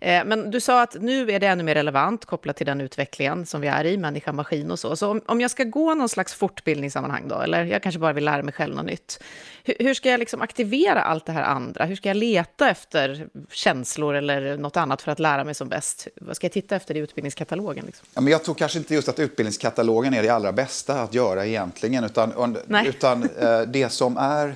Eh, 0.00 0.24
men 0.24 0.50
du 0.50 0.60
sa 0.60 0.82
att 0.82 0.96
nu 1.00 1.30
är 1.30 1.40
det 1.40 1.46
ännu 1.46 1.62
mer 1.62 1.74
relevant 1.74 2.24
kopplat 2.24 2.56
till 2.56 2.66
den 2.66 2.80
utvecklingen 2.80 3.46
som 3.46 3.60
vi 3.60 3.68
är 3.68 3.84
i, 3.84 3.96
människa, 3.96 4.32
maskin 4.32 4.70
och 4.70 4.78
så. 4.78 4.96
Så 4.96 5.10
om, 5.10 5.20
om 5.26 5.40
jag 5.40 5.50
ska 5.50 5.64
gå 5.64 5.94
någon 5.94 6.08
slags 6.08 6.34
fortbildningssammanhang 6.34 7.28
då, 7.28 7.40
eller 7.40 7.64
jag 7.64 7.82
kanske 7.82 7.98
bara 7.98 8.12
vill 8.12 8.24
lära 8.24 8.42
mig 8.42 8.54
själv 8.54 8.74
något 8.74 8.86
nytt. 8.86 9.22
Hur, 9.64 9.74
hur 9.78 9.94
ska 9.94 10.10
jag 10.10 10.20
liksom 10.20 10.42
aktivera 10.42 11.02
allt 11.02 11.26
det 11.26 11.32
här 11.32 11.42
andra? 11.42 11.84
Hur 11.84 11.96
ska 11.96 12.08
jag 12.08 12.16
leta 12.16 12.70
efter 12.70 13.28
känslor 13.50 14.14
eller 14.14 14.56
något 14.56 14.76
annat 14.76 15.02
för 15.02 15.12
att 15.12 15.18
lära 15.18 15.44
mig 15.44 15.54
som 15.54 15.68
bäst? 15.68 16.08
Vad 16.20 16.36
ska 16.36 16.44
jag 16.44 16.52
titta 16.52 16.76
efter 16.76 16.96
i 16.96 16.98
utbildningskatalogen? 16.98 17.86
Liksom? 17.86 18.06
Men 18.28 18.32
jag 18.32 18.44
tror 18.44 18.54
kanske 18.54 18.78
inte 18.78 18.94
just 18.94 19.08
att 19.08 19.18
utbildningskatalogen 19.18 20.14
är 20.14 20.22
det 20.22 20.28
allra 20.28 20.52
bästa 20.52 21.02
att 21.02 21.14
göra 21.14 21.46
egentligen, 21.46 22.04
utan, 22.04 22.56
utan 22.86 23.22
eh, 23.22 23.60
det 23.60 23.88
som 23.88 24.16
är 24.16 24.54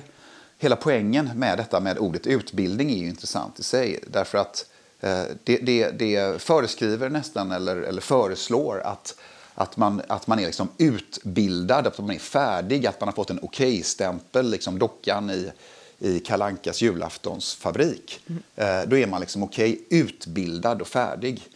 hela 0.59 0.75
poängen 0.75 1.29
med 1.35 1.57
detta 1.57 1.79
med 1.79 1.97
ordet 1.97 2.27
utbildning 2.27 2.91
är 2.91 2.97
ju 2.97 3.07
intressant 3.07 3.59
i 3.59 3.63
sig. 3.63 3.99
Därför 4.07 4.37
att 4.37 4.65
eh, 4.99 5.23
det, 5.43 5.57
det, 5.57 5.89
det, 5.89 6.41
föreskriver 6.41 7.09
nästan, 7.09 7.51
eller, 7.51 7.75
eller 7.75 8.01
föreslår 8.01 8.79
att, 8.79 9.15
att, 9.55 9.77
man, 9.77 10.01
att 10.07 10.27
man 10.27 10.39
är 10.39 10.45
liksom 10.45 10.69
utbildad, 10.77 11.87
att 11.87 11.97
man 11.99 12.11
är 12.11 12.19
färdig, 12.19 12.87
att 12.87 12.99
man 12.99 13.07
har 13.07 13.13
fått 13.13 13.29
en 13.29 13.39
okej-stämpel, 13.41 14.49
liksom 14.49 14.79
dockan 14.79 15.29
i, 15.29 15.51
i 15.99 16.19
Kalankas 16.19 16.81
julaftonsfabrik. 16.81 18.19
Mm. 18.27 18.43
Eh, 18.55 18.89
då 18.89 18.97
är 18.97 19.07
man 19.07 19.19
liksom 19.19 19.43
okej 19.43 19.85
utbildad 19.89 20.81
och 20.81 20.87
färdig. 20.87 21.49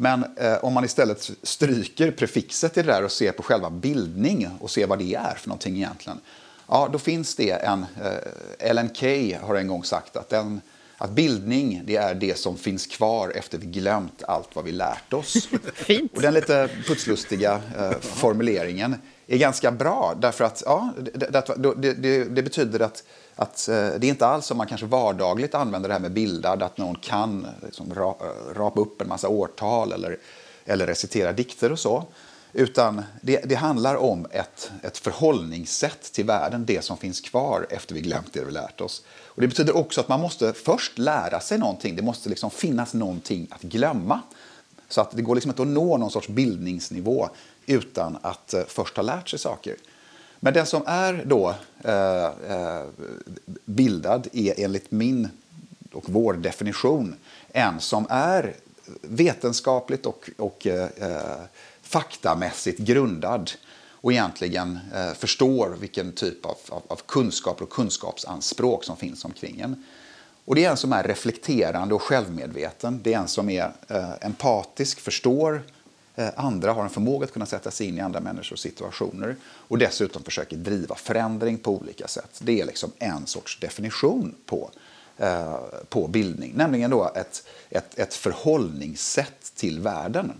Men 0.00 0.24
eh, 0.36 0.64
om 0.64 0.72
man 0.72 0.84
istället 0.84 1.30
stryker 1.42 2.10
prefixet 2.10 2.76
i 2.76 2.82
det 2.82 2.92
där 2.92 3.04
och 3.04 3.12
ser 3.12 3.32
på 3.32 3.42
själva 3.42 3.70
bildning 3.70 4.48
och 4.60 4.70
ser 4.70 4.86
vad 4.86 4.98
det 4.98 5.14
är 5.14 5.34
för 5.34 5.48
någonting 5.48 5.76
egentligen. 5.76 6.20
Ja, 6.68 6.88
då 6.92 6.98
finns 6.98 7.34
det 7.34 7.50
en, 7.50 7.86
eh, 8.02 8.68
Ellen 8.68 8.94
Key 8.94 9.34
har 9.34 9.54
en 9.54 9.68
gång 9.68 9.84
sagt 9.84 10.16
att, 10.16 10.28
den, 10.28 10.60
att 10.98 11.10
bildning 11.10 11.82
det 11.86 11.96
är 11.96 12.14
det 12.14 12.38
som 12.38 12.56
finns 12.56 12.86
kvar 12.86 13.32
efter 13.34 13.58
vi 13.58 13.66
glömt 13.66 14.22
allt 14.22 14.48
vad 14.56 14.64
vi 14.64 14.72
lärt 14.72 15.12
oss. 15.12 15.48
Fint. 15.74 16.16
Och 16.16 16.22
den 16.22 16.34
lite 16.34 16.68
putslustiga 16.86 17.60
eh, 17.78 17.98
formuleringen 18.00 18.96
är 19.26 19.38
ganska 19.38 19.70
bra 19.70 20.14
därför 20.20 20.44
att 20.44 20.62
ja, 20.66 20.92
det, 20.96 21.30
det, 21.76 21.94
det, 21.94 22.24
det 22.24 22.42
betyder 22.42 22.80
att 22.80 23.04
att 23.38 23.68
eh, 23.68 23.74
det 23.74 24.06
är 24.06 24.08
inte 24.08 24.26
alls 24.26 24.46
som 24.46 24.56
man 24.56 24.66
kanske 24.66 24.86
vardagligt 24.86 25.54
använder 25.54 25.88
det 25.88 25.92
här 25.92 26.00
med 26.00 26.12
bildad, 26.12 26.62
att 26.62 26.78
någon 26.78 26.96
kan 26.96 27.46
liksom, 27.64 27.94
ra, 27.94 28.14
rapa 28.54 28.80
upp 28.80 29.00
en 29.00 29.08
massa 29.08 29.28
årtal 29.28 29.92
eller, 29.92 30.18
eller 30.64 30.86
recitera 30.86 31.32
dikter 31.32 31.72
och 31.72 31.78
så. 31.78 32.04
Utan 32.52 33.02
det, 33.22 33.40
det, 33.44 33.54
handlar 33.54 33.96
om 33.96 34.26
ett, 34.30 34.70
ett 34.82 34.98
förhållningssätt 34.98 36.12
till 36.12 36.24
världen, 36.24 36.64
det 36.66 36.84
som 36.84 36.96
finns 36.96 37.20
kvar 37.20 37.66
efter 37.70 37.94
vi 37.94 38.00
glömt 38.00 38.32
det 38.32 38.44
vi 38.44 38.52
lärt 38.52 38.80
oss. 38.80 39.02
Och 39.24 39.40
det 39.40 39.48
betyder 39.48 39.76
också 39.76 40.00
att 40.00 40.08
man 40.08 40.20
måste 40.20 40.52
först 40.52 40.98
lära 40.98 41.40
sig 41.40 41.58
någonting, 41.58 41.96
det 41.96 42.02
måste 42.02 42.28
liksom 42.28 42.50
finnas 42.50 42.94
någonting 42.94 43.46
att 43.50 43.62
glömma. 43.62 44.20
Så 44.88 45.00
att 45.00 45.10
det 45.10 45.22
går 45.22 45.34
liksom 45.34 45.50
inte 45.50 45.62
att 45.62 45.68
nå 45.68 45.96
någon 45.96 46.10
sorts 46.10 46.28
bildningsnivå 46.28 47.28
utan 47.66 48.18
att 48.22 48.54
eh, 48.54 48.62
först 48.68 48.96
ha 48.96 49.02
lärt 49.02 49.28
sig 49.28 49.38
saker. 49.38 49.76
Men 50.40 50.54
den 50.54 50.66
som 50.66 50.82
är 50.86 51.24
då 51.26 51.54
eh, 51.84 52.24
eh, 52.24 52.84
bildad 53.64 54.28
är 54.32 54.64
enligt 54.64 54.90
min 54.90 55.28
och 55.92 56.04
vår 56.06 56.34
definition 56.34 57.14
en 57.52 57.80
som 57.80 58.06
är 58.10 58.54
vetenskapligt 59.02 60.06
och, 60.06 60.30
och 60.36 60.66
eh, 60.66 60.88
eh 60.96 61.40
faktamässigt 61.82 62.78
grundad 62.78 63.50
och 64.00 64.12
egentligen 64.12 64.78
eh, 64.94 65.12
förstår 65.12 65.76
vilken 65.80 66.12
typ 66.12 66.46
av, 66.46 66.56
av, 66.68 66.82
av 66.88 67.00
kunskaper 67.06 67.62
och 67.62 67.70
kunskapsanspråk 67.70 68.84
som 68.84 68.96
finns 68.96 69.24
omkring 69.24 69.60
en. 69.60 69.84
Och 70.44 70.54
det 70.54 70.64
är 70.64 70.70
en 70.70 70.76
som 70.76 70.92
är 70.92 71.02
reflekterande 71.02 71.94
och 71.94 72.02
självmedveten. 72.02 73.00
Det 73.02 73.14
är 73.14 73.18
en 73.18 73.28
som 73.28 73.50
är 73.50 73.72
eh, 73.88 74.10
empatisk, 74.20 75.00
förstår 75.00 75.54
eh, 75.54 75.60
Eh, 76.18 76.28
andra, 76.36 76.72
har 76.72 76.82
en 76.82 76.90
förmåga 76.90 77.24
att 77.24 77.32
kunna 77.32 77.46
sätta 77.46 77.70
sig 77.70 77.86
in 77.86 77.98
i 77.98 78.00
andra 78.00 78.20
människors 78.20 78.60
situationer 78.60 79.36
och 79.44 79.78
dessutom 79.78 80.22
försöker 80.22 80.56
driva 80.56 80.94
förändring 80.94 81.58
på 81.58 81.74
olika 81.74 82.08
sätt. 82.08 82.38
Det 82.38 82.60
är 82.60 82.66
liksom 82.66 82.92
en 82.98 83.26
sorts 83.26 83.60
definition 83.60 84.34
på, 84.46 84.70
eh, 85.16 85.56
på 85.88 86.08
bildning, 86.08 86.52
nämligen 86.56 86.90
då 86.90 87.12
ett, 87.14 87.46
ett, 87.70 87.98
ett 87.98 88.14
förhållningssätt 88.14 89.52
till 89.54 89.80
världen. 89.80 90.32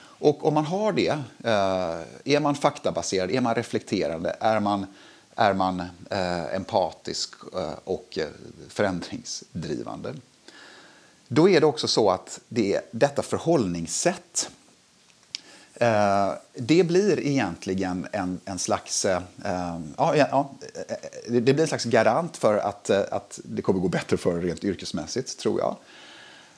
Och 0.00 0.46
om 0.46 0.54
man 0.54 0.64
har 0.66 0.92
det, 0.92 1.18
eh, 1.44 2.34
är 2.34 2.40
man 2.40 2.54
faktabaserad, 2.54 3.30
är 3.30 3.40
man 3.40 3.54
reflekterande, 3.54 4.36
är 4.40 4.60
man, 4.60 4.86
är 5.36 5.54
man 5.54 5.80
eh, 6.10 6.54
empatisk 6.54 7.34
eh, 7.54 7.72
och 7.84 8.18
eh, 8.18 8.28
förändringsdrivande. 8.68 10.14
Då 11.28 11.48
är 11.48 11.60
det 11.60 11.66
också 11.66 11.88
så 11.88 12.10
att 12.10 12.40
det, 12.48 12.80
detta 12.90 13.22
förhållningssätt 13.22 14.50
Eh, 15.74 16.32
det 16.54 16.84
blir 16.84 17.20
egentligen 17.20 18.06
en, 18.12 18.40
en 18.44 18.58
slags, 18.58 19.04
eh, 19.04 19.20
ja, 19.96 20.16
ja, 20.16 20.50
eh, 20.88 20.96
det 21.28 21.40
blir 21.40 21.60
en 21.60 21.66
slags 21.66 21.84
garant 21.84 22.36
för 22.36 22.56
att, 22.56 22.90
att 22.90 23.40
det 23.44 23.62
kommer 23.62 23.80
gå 23.80 23.88
bättre 23.88 24.16
för 24.16 24.40
rent 24.40 24.64
yrkesmässigt, 24.64 25.38
tror 25.38 25.60
jag. 25.60 25.76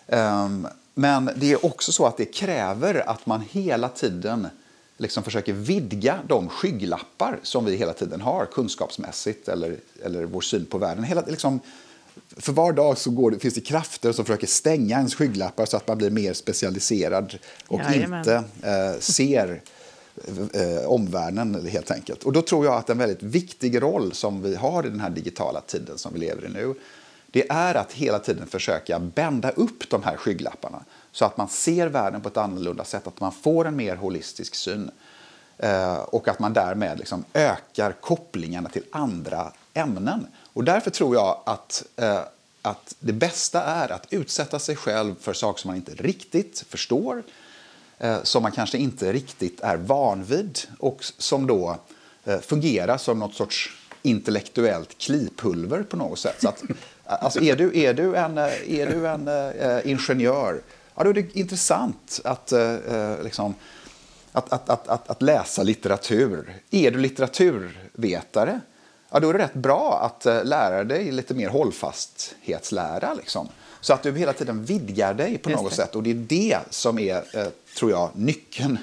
Ehm, 0.06 0.68
men 0.94 1.30
det 1.36 1.52
är 1.52 1.66
också 1.66 1.92
så 1.92 2.06
att 2.06 2.16
det 2.16 2.24
kräver 2.24 3.08
att 3.08 3.26
man 3.26 3.44
hela 3.50 3.88
tiden 3.88 4.48
liksom 4.96 5.22
försöker 5.22 5.52
vidga 5.52 6.18
de 6.28 6.48
skygglappar 6.48 7.38
som 7.42 7.64
vi 7.64 7.76
hela 7.76 7.92
tiden 7.92 8.20
har 8.20 8.46
kunskapsmässigt 8.46 9.48
eller, 9.48 9.76
eller 10.04 10.24
vår 10.24 10.40
syn 10.40 10.66
på 10.66 10.78
världen. 10.78 11.04
Hela, 11.04 11.22
liksom, 11.26 11.60
för 12.36 12.52
var 12.52 12.72
dag 12.72 12.98
så 12.98 13.10
går 13.10 13.30
det, 13.30 13.38
finns 13.38 13.54
det 13.54 13.60
krafter 13.60 14.12
som 14.12 14.24
försöker 14.24 14.46
stänga 14.46 14.96
ens 14.96 15.14
skygglappar 15.14 15.66
så 15.66 15.76
att 15.76 15.88
man 15.88 15.98
blir 15.98 16.10
mer 16.10 16.32
specialiserad 16.32 17.38
och 17.66 17.80
Jajamän. 17.80 18.18
inte 18.18 18.44
eh, 18.62 19.00
ser 19.00 19.62
eh, 20.52 20.86
omvärlden 20.86 21.66
helt 21.66 21.90
enkelt. 21.90 22.22
Och 22.22 22.32
då 22.32 22.42
tror 22.42 22.64
jag 22.64 22.74
att 22.74 22.90
en 22.90 22.98
väldigt 22.98 23.22
viktig 23.22 23.82
roll 23.82 24.12
som 24.12 24.42
vi 24.42 24.54
har 24.54 24.86
i 24.86 24.90
den 24.90 25.00
här 25.00 25.10
digitala 25.10 25.60
tiden 25.60 25.98
som 25.98 26.12
vi 26.12 26.18
lever 26.18 26.44
i 26.44 26.48
nu 26.48 26.74
det 27.34 27.50
är 27.50 27.74
att 27.74 27.92
hela 27.92 28.18
tiden 28.18 28.46
försöka 28.46 28.98
bända 28.98 29.50
upp 29.50 29.90
de 29.90 30.02
här 30.02 30.16
skygglapparna 30.16 30.84
så 31.12 31.24
att 31.24 31.36
man 31.36 31.48
ser 31.48 31.86
världen 31.86 32.20
på 32.20 32.28
ett 32.28 32.36
annorlunda 32.36 32.84
sätt, 32.84 33.06
att 33.06 33.20
man 33.20 33.32
får 33.32 33.66
en 33.66 33.76
mer 33.76 33.96
holistisk 33.96 34.54
syn 34.54 34.90
eh, 35.58 35.96
och 35.96 36.28
att 36.28 36.38
man 36.38 36.52
därmed 36.52 36.98
liksom 36.98 37.24
ökar 37.32 37.92
kopplingarna 37.92 38.68
till 38.68 38.82
andra 38.92 39.52
ämnen. 39.74 40.26
Och 40.54 40.64
därför 40.64 40.90
tror 40.90 41.14
jag 41.14 41.40
att, 41.46 41.84
eh, 41.96 42.20
att 42.62 42.94
det 42.98 43.12
bästa 43.12 43.62
är 43.62 43.92
att 43.92 44.06
utsätta 44.10 44.58
sig 44.58 44.76
själv 44.76 45.14
för 45.20 45.32
saker 45.32 45.60
som 45.60 45.68
man 45.68 45.76
inte 45.76 45.94
riktigt 45.94 46.64
förstår, 46.68 47.22
eh, 47.98 48.22
som 48.22 48.42
man 48.42 48.52
kanske 48.52 48.78
inte 48.78 49.12
riktigt 49.12 49.60
är 49.60 49.76
van 49.76 50.24
vid 50.24 50.58
och 50.78 50.98
som 51.18 51.46
då 51.46 51.78
fungerar 52.42 52.98
som 52.98 53.18
något 53.18 53.34
sorts 53.34 53.70
intellektuellt 54.04 54.98
klipulver 54.98 55.82
på 55.82 55.96
något 55.96 56.18
sätt. 56.18 56.36
Så 56.42 56.48
att, 56.48 56.62
alltså 57.04 57.40
är, 57.40 57.56
du, 57.56 57.80
är 57.80 57.94
du 57.94 58.16
en, 58.16 58.38
är 58.38 58.86
du 58.86 59.08
en 59.08 59.28
uh, 59.28 59.90
ingenjör, 59.90 60.60
ja, 60.94 61.04
då 61.04 61.10
är 61.10 61.14
det 61.14 61.36
intressant 61.36 62.20
att, 62.24 62.52
uh, 62.52 63.22
liksom, 63.22 63.54
att, 64.32 64.52
att, 64.52 64.70
att, 64.70 64.88
att, 64.88 65.10
att 65.10 65.22
läsa 65.22 65.62
litteratur. 65.62 66.54
Är 66.70 66.90
du 66.90 66.98
litteraturvetare, 66.98 68.60
ja, 69.10 69.20
då 69.20 69.28
är 69.28 69.32
det 69.32 69.38
rätt 69.38 69.54
bra 69.54 69.98
att 70.02 70.26
uh, 70.26 70.44
lära 70.44 70.84
dig 70.84 71.12
lite 71.12 71.34
mer 71.34 71.48
hållfasthetslära. 71.48 73.14
Liksom. 73.14 73.48
Så 73.80 73.92
att 73.92 74.02
du 74.02 74.12
hela 74.12 74.32
tiden 74.32 74.64
vidgar 74.64 75.14
dig 75.14 75.38
på 75.38 75.50
något 75.50 75.72
sätt. 75.72 75.96
Och 75.96 76.02
det 76.02 76.10
är 76.10 76.14
det 76.14 76.58
som 76.70 76.98
är, 76.98 77.24
tror 77.76 77.90
jag, 77.90 78.10
nyckeln 78.14 78.78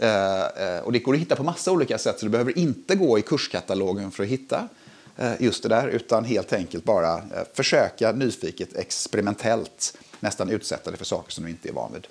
Eh, 0.00 0.46
eh, 0.46 0.80
och 0.80 0.92
det 0.92 0.98
går 0.98 1.14
att 1.14 1.20
hitta 1.20 1.36
på 1.36 1.42
massa 1.42 1.72
olika 1.72 1.98
sätt, 1.98 2.18
så 2.18 2.26
du 2.26 2.30
behöver 2.30 2.58
inte 2.58 2.94
gå 2.94 3.18
i 3.18 3.22
kurskatalogen 3.22 4.10
för 4.10 4.22
att 4.22 4.28
hitta 4.28 4.68
eh, 5.16 5.32
just 5.42 5.62
det 5.62 5.68
där, 5.68 5.88
utan 5.88 6.24
helt 6.24 6.52
enkelt 6.52 6.84
bara 6.84 7.22
försöka 7.54 8.12
nyfiket, 8.12 8.76
experimentellt 8.76 9.96
nästan 10.20 10.50
utsätta 10.50 10.90
dig 10.90 10.98
för 10.98 11.04
saker 11.04 11.32
som 11.32 11.44
du 11.44 11.50
inte 11.50 11.68
är 11.68 11.72
van 11.72 11.92
vid. 11.92 12.06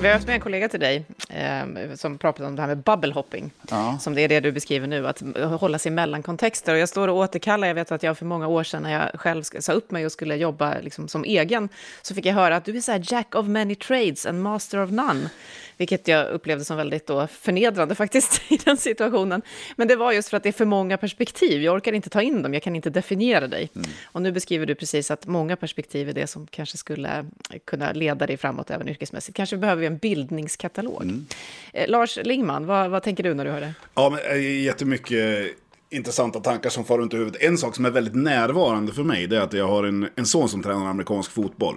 Vi 0.00 0.06
har 0.06 0.14
haft 0.14 0.26
med 0.26 0.34
en 0.34 0.40
kollega 0.40 0.68
till 0.68 0.80
dig 0.80 1.04
eh, 1.28 1.94
som 1.94 2.18
pratade 2.18 2.48
om 2.48 2.56
det 2.56 2.62
här 2.62 2.68
med 2.68 2.78
bubble 2.78 3.12
hopping. 3.12 3.50
Ja. 3.70 3.98
Som 4.00 4.14
det 4.14 4.22
är 4.22 4.28
det 4.28 4.40
du 4.40 4.52
beskriver 4.52 4.86
nu, 4.86 5.06
att 5.06 5.22
hålla 5.60 5.78
sig 5.78 5.92
mellan 5.92 6.22
kontexter. 6.22 6.72
Och 6.72 6.78
jag 6.78 6.88
står 6.88 7.08
och 7.08 7.16
återkallar, 7.16 7.68
jag 7.68 7.74
vet 7.74 7.92
att 7.92 8.02
jag 8.02 8.18
för 8.18 8.24
många 8.24 8.46
år 8.46 8.64
sedan 8.64 8.82
när 8.82 8.92
jag 8.92 9.20
själv 9.20 9.42
sa 9.42 9.72
upp 9.72 9.90
mig 9.90 10.06
och 10.06 10.12
skulle 10.12 10.36
jobba 10.36 10.74
liksom 10.80 11.08
som 11.08 11.24
egen, 11.24 11.68
så 12.02 12.14
fick 12.14 12.26
jag 12.26 12.34
höra 12.34 12.56
att 12.56 12.64
du 12.64 12.76
är 12.76 12.80
så 12.80 12.92
här 12.92 13.02
jack 13.04 13.34
of 13.34 13.46
many 13.46 13.74
trades 13.74 14.26
and 14.26 14.42
master 14.42 14.82
of 14.82 14.90
none. 14.90 15.30
Vilket 15.76 16.08
jag 16.08 16.28
upplevde 16.28 16.64
som 16.64 16.76
väldigt 16.76 17.06
då 17.06 17.26
förnedrande 17.26 17.94
faktiskt 17.94 18.42
i 18.48 18.56
den 18.56 18.76
situationen. 18.76 19.42
Men 19.76 19.88
det 19.88 19.96
var 19.96 20.12
just 20.12 20.28
för 20.28 20.36
att 20.36 20.42
det 20.42 20.48
är 20.48 20.52
för 20.52 20.64
många 20.64 20.96
perspektiv. 20.96 21.62
Jag 21.62 21.74
orkar 21.74 21.92
inte 21.92 22.10
ta 22.10 22.22
in 22.22 22.42
dem, 22.42 22.54
jag 22.54 22.62
kan 22.62 22.76
inte 22.76 22.90
definiera 22.90 23.48
dig. 23.48 23.70
Mm. 23.74 23.88
Och 24.04 24.22
nu 24.22 24.32
beskriver 24.32 24.66
du 24.66 24.74
precis 24.74 25.10
att 25.10 25.26
många 25.26 25.56
perspektiv 25.56 26.08
är 26.08 26.12
det 26.12 26.26
som 26.26 26.46
kanske 26.46 26.76
skulle 26.76 27.26
kunna 27.64 27.92
leda 27.92 28.26
dig 28.26 28.36
framåt 28.36 28.70
även 28.70 28.88
yrkesmässigt. 28.88 29.36
Kanske 29.36 29.56
behöver 29.56 29.80
vi 29.80 29.86
en 29.86 29.98
bildningskatalog. 29.98 31.02
Mm. 31.02 31.26
Eh, 31.72 31.88
Lars 31.88 32.18
Lingman, 32.24 32.66
vad, 32.66 32.90
vad 32.90 33.02
tänker 33.02 33.22
du 33.22 33.34
när 33.34 33.44
du 33.44 33.50
hör 33.50 33.60
det? 33.60 33.74
Ja, 33.94 34.10
men, 34.10 34.36
eh, 34.36 34.62
jättemycket 34.62 35.56
intressanta 35.90 36.40
tankar 36.40 36.70
som 36.70 36.84
far 36.84 36.98
runt 36.98 37.14
i 37.14 37.16
huvudet. 37.16 37.42
En 37.42 37.58
sak 37.58 37.76
som 37.76 37.84
är 37.84 37.90
väldigt 37.90 38.14
närvarande 38.14 38.92
för 38.92 39.02
mig 39.02 39.26
det 39.26 39.36
är 39.36 39.40
att 39.40 39.52
jag 39.52 39.68
har 39.68 39.84
en, 39.84 40.08
en 40.16 40.26
son 40.26 40.48
som 40.48 40.62
tränar 40.62 40.86
amerikansk 40.86 41.30
fotboll. 41.30 41.76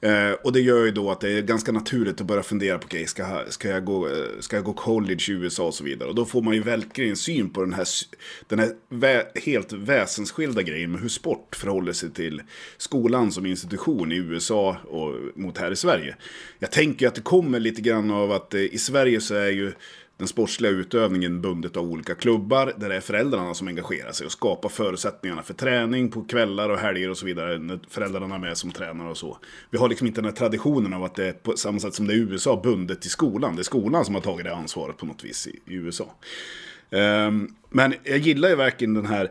Eh, 0.00 0.32
och 0.44 0.52
det 0.52 0.60
gör 0.60 0.84
ju 0.84 0.90
då 0.90 1.10
att 1.10 1.20
det 1.20 1.32
är 1.32 1.42
ganska 1.42 1.72
naturligt 1.72 2.20
att 2.20 2.26
börja 2.26 2.42
fundera 2.42 2.78
på 2.78 2.86
okay, 2.86 3.06
ska, 3.06 3.44
ska, 3.48 3.68
jag 3.68 3.84
gå, 3.84 4.06
eh, 4.06 4.12
ska 4.40 4.56
jag 4.56 4.64
gå 4.64 4.72
college 4.72 5.24
i 5.28 5.32
USA 5.32 5.66
och 5.66 5.74
så 5.74 5.84
vidare. 5.84 6.08
Och 6.08 6.14
då 6.14 6.24
får 6.24 6.42
man 6.42 6.54
ju 6.54 6.62
verkligen 6.62 7.16
syn 7.16 7.50
på 7.50 7.60
den 7.60 7.72
här, 7.72 7.86
den 8.48 8.58
här 8.58 8.68
vä, 8.88 9.26
helt 9.34 9.72
väsensskilda 9.72 10.62
grejen 10.62 10.92
med 10.92 11.00
hur 11.00 11.08
sport 11.08 11.56
förhåller 11.56 11.92
sig 11.92 12.10
till 12.10 12.42
skolan 12.76 13.32
som 13.32 13.46
institution 13.46 14.12
i 14.12 14.16
USA 14.16 14.76
och 14.84 15.14
mot 15.34 15.58
här 15.58 15.70
i 15.70 15.76
Sverige. 15.76 16.16
Jag 16.58 16.70
tänker 16.70 17.08
att 17.08 17.14
det 17.14 17.20
kommer 17.20 17.60
lite 17.60 17.80
grann 17.80 18.10
av 18.10 18.32
att 18.32 18.54
eh, 18.54 18.60
i 18.60 18.78
Sverige 18.78 19.20
så 19.20 19.34
är 19.34 19.50
ju 19.50 19.72
den 20.20 20.28
sportsliga 20.28 20.72
utövningen 20.72 21.40
bundet 21.40 21.76
av 21.76 21.84
olika 21.84 22.14
klubbar 22.14 22.72
där 22.76 22.88
det 22.88 22.96
är 22.96 23.00
föräldrarna 23.00 23.54
som 23.54 23.68
engagerar 23.68 24.12
sig 24.12 24.26
och 24.26 24.32
skapar 24.32 24.68
förutsättningarna 24.68 25.42
för 25.42 25.54
träning 25.54 26.10
på 26.10 26.22
kvällar 26.22 26.68
och 26.68 26.78
helger 26.78 27.10
och 27.10 27.18
så 27.18 27.26
vidare 27.26 27.58
när 27.58 27.80
föräldrarna 27.88 28.34
är 28.34 28.38
med 28.38 28.56
som 28.56 28.70
tränare 28.70 29.10
och 29.10 29.16
så. 29.16 29.38
Vi 29.70 29.78
har 29.78 29.88
liksom 29.88 30.06
inte 30.06 30.20
den 30.20 30.30
här 30.30 30.36
traditionen 30.36 30.92
av 30.92 31.04
att 31.04 31.14
det 31.14 31.26
är 31.26 31.32
på 31.32 31.56
samma 31.56 31.78
sätt 31.78 31.94
som 31.94 32.06
det 32.06 32.14
är 32.14 32.16
i 32.16 32.20
USA 32.20 32.60
bundet 32.64 33.00
till 33.00 33.10
skolan. 33.10 33.56
Det 33.56 33.62
är 33.62 33.64
skolan 33.64 34.04
som 34.04 34.14
har 34.14 34.22
tagit 34.22 34.44
det 34.44 34.54
ansvaret 34.54 34.96
på 34.96 35.06
något 35.06 35.24
vis 35.24 35.46
i, 35.46 35.50
i 35.50 35.74
USA. 35.74 36.14
Um, 36.90 37.54
men 37.70 37.94
jag 38.02 38.18
gillar 38.18 38.48
ju 38.48 38.54
verkligen 38.54 38.94
den 38.94 39.06
här 39.06 39.30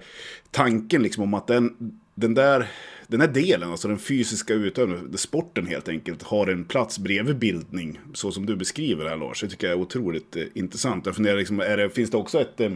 tanken 0.52 1.04
liksom 1.04 1.24
om 1.24 1.34
att 1.34 1.48
den, 1.48 1.76
den 2.16 2.34
där 2.34 2.68
den 3.10 3.22
här 3.22 3.28
delen, 3.28 3.72
alltså 3.72 3.88
den 3.88 4.00
fysiska 4.00 4.54
utövningen, 4.54 5.18
sporten 5.18 5.68
helt 5.68 5.90
enkelt, 5.90 6.24
har 6.24 6.48
en 6.48 6.66
plats 6.66 7.00
bredvid 7.00 7.38
bildning, 7.38 8.00
så 8.14 8.32
som 8.32 8.46
du 8.46 8.56
beskriver 8.56 9.04
det 9.04 9.10
här 9.10 9.18
Lars. 9.18 9.42
Det 9.42 9.48
tycker 9.48 9.68
jag 9.68 9.78
är 9.78 9.82
otroligt 9.82 10.36
eh, 10.36 10.44
intressant. 10.54 11.06
Jag 11.06 11.16
funderar 11.16 11.38
liksom, 11.38 11.60
är 11.60 11.78
det, 11.78 11.90
finns 11.90 12.12
det 12.12 12.18
också 12.18 12.42
ett... 12.42 12.60
Eh, 12.60 12.72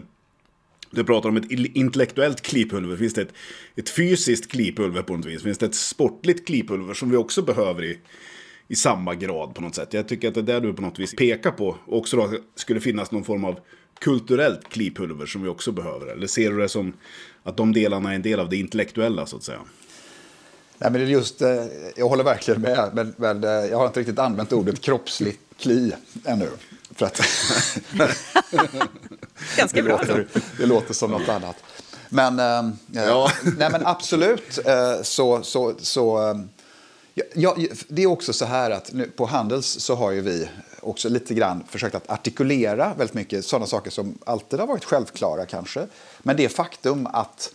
du 0.92 1.04
pratar 1.04 1.30
om 1.30 1.38
ett 1.38 1.52
intellektuellt 1.52 2.42
klipulver. 2.42 2.98
Finns 2.98 3.14
det 3.14 3.22
ett, 3.22 3.34
ett 3.76 3.90
fysiskt 3.90 4.52
klipulver 4.52 5.02
på 5.02 5.18
något 5.18 5.26
vis? 5.26 5.44
Finns 5.44 5.58
det 5.58 5.66
ett 5.66 5.76
sportligt 5.76 6.48
klipulver 6.48 6.94
som 6.94 7.10
vi 7.10 7.18
också 7.18 7.42
behöver 7.42 7.84
i, 7.84 8.00
i 8.68 8.76
samma 8.76 9.16
grad 9.16 9.56
på 9.56 9.62
något 9.62 9.76
sätt? 9.76 9.94
Jag 9.94 10.08
tycker 10.08 10.28
att 10.28 10.34
det 10.34 10.40
är 10.40 10.44
där 10.44 10.62
du 10.62 10.74
på 10.74 10.82
något 10.82 11.00
vis 11.00 11.16
pekar 11.16 11.52
på. 11.52 11.78
Också 11.88 12.18
då 12.18 12.34
skulle 12.56 12.80
finnas 12.80 13.12
någon 13.12 13.24
form 13.24 13.46
av 13.46 13.60
kulturellt 14.00 14.70
klipulver 14.70 15.26
som 15.26 15.42
vi 15.44 15.50
också 15.50 15.72
behöver. 15.72 16.08
Eller 16.08 16.28
ser 16.28 16.52
du 16.52 16.58
det 16.58 16.70
som 16.70 16.94
att 17.44 17.58
de 17.58 17.74
delarna 17.74 18.12
är 18.12 18.16
en 18.16 18.22
del 18.22 18.40
av 18.40 18.50
det 18.50 18.58
intellektuella 18.58 19.26
så 19.26 19.38
att 19.38 19.44
säga? 19.44 19.60
Nej, 20.78 20.92
men 20.92 20.94
det 20.94 21.02
är 21.02 21.10
just, 21.10 21.42
eh, 21.42 21.66
jag 21.96 22.10
håller 22.10 22.24
verkligen 22.24 22.62
med, 22.62 22.90
men, 22.94 23.14
men 23.18 23.44
eh, 23.44 23.50
jag 23.50 23.78
har 23.78 23.88
inte 23.88 24.00
riktigt 24.00 24.20
använt 24.20 24.54
ordet 24.54 24.82
kroppsligt 24.82 25.40
kli 25.58 25.94
ännu. 26.26 26.50
För 26.96 27.06
att 27.06 27.22
Ganska 29.58 29.82
det, 29.82 29.90
låter, 29.90 30.28
det 30.58 30.66
låter 30.66 30.94
som 30.94 31.12
något 31.12 31.30
annat. 31.30 31.56
Men, 32.10 32.40
äh, 32.40 32.74
ja. 32.92 33.32
nej, 33.58 33.70
men 33.72 33.86
absolut 33.86 34.60
så... 35.04 35.44
så, 35.44 35.74
så 35.80 36.36
ja, 37.14 37.56
det 37.88 38.04
är 38.04 38.08
också 38.08 38.34
så 38.34 38.46
här 38.46 38.72
att 38.72 38.94
nu, 38.94 39.06
på 39.06 39.26
Handels 39.26 39.68
så 39.68 39.96
har 39.96 40.12
ju 40.12 40.22
vi 40.22 40.50
också 40.82 41.10
lite 41.10 41.34
grann 41.34 41.64
försökt 41.70 41.96
att 41.96 42.10
artikulera 42.10 42.94
väldigt 42.98 43.14
mycket 43.14 43.46
sådana 43.46 43.66
saker 43.66 43.92
som 43.92 44.18
alltid 44.26 44.60
har 44.60 44.68
varit 44.68 44.86
självklara 44.86 45.46
kanske. 45.46 45.88
Men 46.20 46.38
det 46.38 46.50
faktum 46.50 47.08
att, 47.14 47.54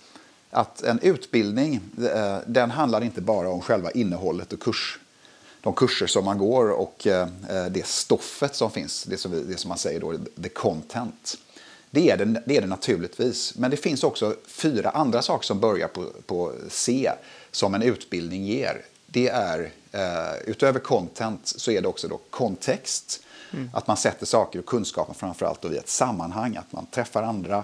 att 0.50 0.82
en 0.82 0.98
utbildning, 1.00 1.80
eh, 2.14 2.38
den 2.46 2.70
handlar 2.70 3.04
inte 3.04 3.20
bara 3.20 3.50
om 3.50 3.60
själva 3.60 3.90
innehållet 3.90 4.52
och 4.52 4.60
kurs, 4.60 4.98
de 5.60 5.72
kurser 5.72 6.06
som 6.06 6.24
man 6.24 6.38
går 6.38 6.70
och 6.70 7.06
eh, 7.06 7.28
det 7.70 7.86
stoffet 7.86 8.54
som 8.54 8.70
finns, 8.70 9.04
det 9.04 9.16
som, 9.16 9.32
vi, 9.32 9.40
det 9.40 9.56
som 9.56 9.68
man 9.68 9.78
säger 9.78 10.00
då, 10.00 10.14
the 10.42 10.48
content. 10.48 11.36
Det 11.90 12.10
är 12.10 12.16
det, 12.16 12.42
det 12.46 12.56
är 12.56 12.60
det 12.60 12.66
naturligtvis. 12.66 13.54
Men 13.56 13.70
det 13.70 13.76
finns 13.76 14.04
också 14.04 14.36
fyra 14.46 14.90
andra 14.90 15.22
saker 15.22 15.46
som 15.46 15.60
börjar 15.60 15.88
på, 15.88 16.06
på 16.26 16.52
C 16.68 17.10
som 17.50 17.74
en 17.74 17.82
utbildning 17.82 18.44
ger. 18.44 18.84
Det 19.06 19.28
är, 19.28 19.72
eh, 19.92 20.38
utöver 20.46 20.80
content, 20.80 21.40
så 21.46 21.70
är 21.70 21.82
det 21.82 21.88
också 21.88 22.08
då 22.08 22.20
kontext. 22.30 23.22
Mm. 23.52 23.70
Att 23.72 23.86
man 23.86 23.96
sätter 23.96 24.26
saker 24.26 24.58
och 24.58 24.66
kunskapen 24.66 25.14
framförallt 25.14 25.64
i 25.64 25.76
ett 25.76 25.88
sammanhang, 25.88 26.56
att 26.56 26.72
man 26.72 26.86
träffar 26.86 27.22
andra 27.22 27.56
eh, 27.56 27.62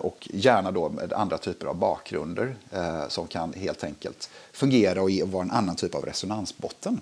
och 0.00 0.28
gärna 0.32 0.70
då 0.70 0.88
med 0.88 1.12
andra 1.12 1.38
typer 1.38 1.66
av 1.66 1.76
bakgrunder 1.76 2.56
eh, 2.70 3.08
som 3.08 3.26
kan 3.26 3.52
helt 3.52 3.84
enkelt 3.84 4.30
fungera 4.52 5.02
och 5.02 5.10
vara 5.10 5.42
en 5.42 5.50
annan 5.50 5.76
typ 5.76 5.94
av 5.94 6.04
resonansbotten. 6.04 7.00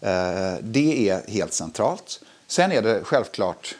Eh, 0.00 0.54
det 0.62 1.08
är 1.08 1.30
helt 1.30 1.52
centralt. 1.52 2.20
Sen 2.46 2.72
är 2.72 2.82
det 2.82 3.04
självklart 3.04 3.74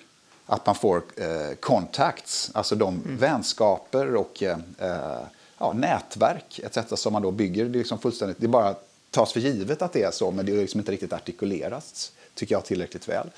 att 0.46 0.66
man 0.66 0.74
får 0.74 1.02
eh, 1.16 1.54
contacts, 1.60 2.50
alltså 2.54 2.74
de 2.74 2.94
mm. 2.94 3.16
vänskaper 3.16 4.14
och 4.14 4.42
eh, 4.42 4.58
eh 4.78 5.20
ja, 5.58 5.72
nätverk 5.72 6.60
etc. 6.64 7.00
som 7.00 7.12
man 7.12 7.22
då 7.22 7.30
bygger. 7.30 7.64
Det 7.64 7.76
är 7.76 7.78
liksom 7.78 7.98
fullständigt, 7.98 8.40
det 8.40 8.48
bara 8.48 8.74
tas 9.10 9.32
för 9.32 9.40
givet 9.40 9.82
att 9.82 9.92
det 9.92 10.02
är 10.02 10.10
så, 10.10 10.30
men 10.30 10.46
det 10.46 10.52
är 10.52 10.56
liksom 10.56 10.80
inte 10.80 10.92
riktigt 10.92 11.12
artikulerats, 11.12 12.12
tycker 12.34 12.54
jag, 12.54 12.64
tillräckligt 12.64 13.08
väl. 13.08 13.30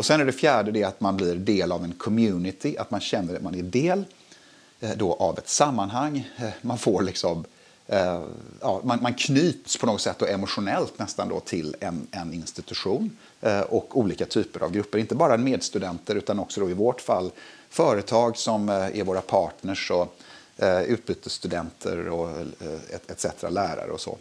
Och 0.00 0.06
sen 0.06 0.20
är 0.20 0.24
det 0.24 0.32
fjärde 0.32 0.70
det 0.70 0.84
att 0.84 1.00
man 1.00 1.16
blir 1.16 1.34
del 1.34 1.72
av 1.72 1.84
en 1.84 1.92
community, 1.92 2.76
att 2.76 2.90
man 2.90 3.00
känner 3.00 3.34
att 3.34 3.42
man 3.42 3.54
är 3.54 3.62
del 3.62 4.04
eh, 4.80 4.90
då 4.96 5.14
av 5.14 5.38
ett 5.38 5.48
sammanhang. 5.48 6.30
Eh, 6.36 6.48
man 6.62 6.78
får 6.78 7.02
liksom 7.02 7.44
eh, 7.86 8.22
ja, 8.60 8.80
man, 8.84 9.02
man, 9.02 9.14
knyts 9.14 9.76
på 9.76 9.86
något 9.86 10.00
sätt 10.00 10.18
då 10.18 10.26
emotionellt 10.26 10.98
nästan 10.98 11.28
då 11.28 11.40
till 11.40 11.76
en, 11.80 12.06
en 12.10 12.32
institution 12.34 13.16
och 13.68 13.98
olika 13.98 14.26
typer 14.26 14.60
av 14.60 14.72
grupper. 14.72 14.98
Inte 14.98 15.14
bara 15.14 15.36
medstudenter 15.36 16.14
utan 16.14 16.38
också 16.38 16.60
då 16.60 16.70
i 16.70 16.74
vårt 16.74 17.00
fall 17.00 17.30
företag 17.70 18.36
som 18.36 18.68
är 18.68 19.04
våra 19.04 19.20
partners 19.20 19.90
och 19.90 20.16
utbytesstudenter 20.86 22.08
och 22.08 22.30
etc. 23.08 23.26
lärare 23.42 23.90
och 23.90 24.00
så. 24.00 24.18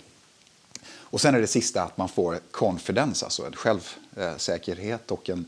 Och 1.12 1.21
sen 1.21 1.36
är 1.36 1.41
det 1.41 1.48
sista 1.48 1.83
att 1.83 1.98
man 1.98 2.09
får 2.09 2.39
confidence, 2.51 3.25
alltså 3.25 3.45
en 3.45 3.55
självsäkerhet 3.55 5.12
och 5.12 5.29
en, 5.29 5.45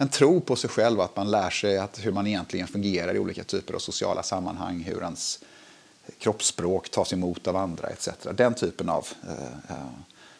en 0.00 0.08
tro 0.08 0.40
på 0.40 0.56
sig 0.56 0.70
själv, 0.70 1.00
att 1.00 1.16
man 1.16 1.30
lär 1.30 1.50
sig 1.50 1.78
att 1.78 1.98
hur 2.04 2.12
man 2.12 2.26
egentligen 2.26 2.66
fungerar 2.66 3.14
i 3.14 3.18
olika 3.18 3.44
typer 3.44 3.74
av 3.74 3.78
sociala 3.78 4.22
sammanhang, 4.22 4.80
hur 4.80 5.02
ens 5.02 5.38
kroppsspråk 6.18 6.90
tas 6.90 7.12
emot 7.12 7.46
av 7.46 7.56
andra 7.56 7.88
etc. 7.88 8.08
Den 8.34 8.54
typen 8.54 8.88
av 8.88 9.08
eh, 9.28 9.76
eh, 9.76 9.86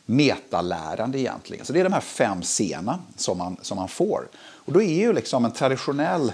metalärande 0.07 1.21
egentligen. 1.21 1.67
Så 1.67 1.73
det 1.73 1.81
är 1.81 1.85
de 1.85 1.93
här 1.93 2.01
fem 2.01 2.43
scenerna 2.43 2.99
som 3.17 3.39
man, 3.39 3.57
som 3.63 3.77
man 3.77 3.89
får. 3.89 4.29
Och 4.39 4.73
då 4.73 4.83
är 4.83 4.99
ju 4.99 5.13
liksom 5.13 5.45
en 5.45 5.53
traditionell 5.53 6.33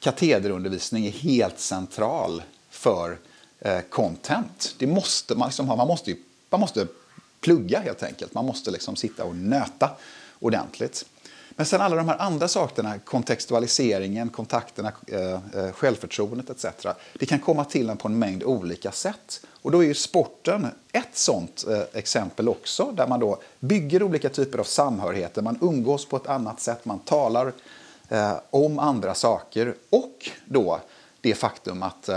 katederundervisning 0.00 1.12
helt 1.12 1.60
central 1.60 2.42
för 2.70 3.18
eh, 3.58 3.80
content. 3.80 4.74
Det 4.78 4.86
måste, 4.86 5.34
man, 5.34 5.48
liksom, 5.48 5.66
man, 5.66 5.86
måste, 5.86 6.14
man 6.50 6.60
måste 6.60 6.86
plugga 7.40 7.80
helt 7.80 8.02
enkelt. 8.02 8.34
Man 8.34 8.44
måste 8.44 8.70
liksom 8.70 8.96
sitta 8.96 9.24
och 9.24 9.36
nöta 9.36 9.90
ordentligt. 10.38 11.04
Men 11.58 11.66
sen 11.66 11.80
alla 11.80 11.96
de 11.96 12.08
här 12.08 12.18
andra 12.18 12.48
sakerna, 12.48 12.98
kontextualiseringen, 12.98 14.28
kontakterna, 14.28 14.92
eh, 15.06 15.32
eh, 15.32 15.72
självförtroendet 15.72 16.50
etc. 16.50 16.86
Det 17.18 17.26
kan 17.26 17.38
komma 17.38 17.64
till 17.64 17.90
en 17.90 17.96
på 17.96 18.08
en 18.08 18.18
mängd 18.18 18.42
olika 18.42 18.92
sätt. 18.92 19.40
Och 19.62 19.70
då 19.70 19.84
är 19.84 19.86
ju 19.86 19.94
sporten 19.94 20.66
ett 20.92 21.08
sånt 21.12 21.64
eh, 21.68 21.80
exempel 21.92 22.48
också, 22.48 22.92
där 22.96 23.06
man 23.06 23.20
då 23.20 23.38
bygger 23.60 24.02
olika 24.02 24.28
typer 24.28 24.58
av 24.58 24.64
samhörigheter. 24.64 25.42
Man 25.42 25.58
umgås 25.60 26.06
på 26.06 26.16
ett 26.16 26.26
annat 26.26 26.60
sätt, 26.60 26.84
man 26.84 26.98
talar 26.98 27.52
om 28.50 28.78
andra 28.78 29.14
saker 29.14 29.74
och 29.90 30.30
då 30.44 30.80
det 31.20 31.34
faktum 31.34 31.82
att 31.82 32.08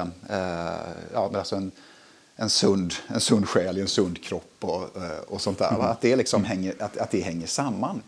ja, 1.13 1.31
alltså 1.35 1.55
en, 1.55 1.71
en, 2.35 2.49
sund, 2.49 2.93
en 3.07 3.19
sund 3.19 3.49
själ 3.49 3.77
i 3.77 3.81
en 3.81 3.87
sund 3.87 4.23
kropp 4.23 4.55
och, 4.59 4.89
och 5.27 5.41
sånt 5.41 5.59
där. 5.59 5.69
Mm. 5.69 5.81
Att, 5.81 6.01
det 6.01 6.15
liksom 6.15 6.43
hänger, 6.43 6.75
att, 6.79 6.97
att 6.97 7.11
det 7.11 7.19
hänger 7.19 7.47
samman. 7.47 8.01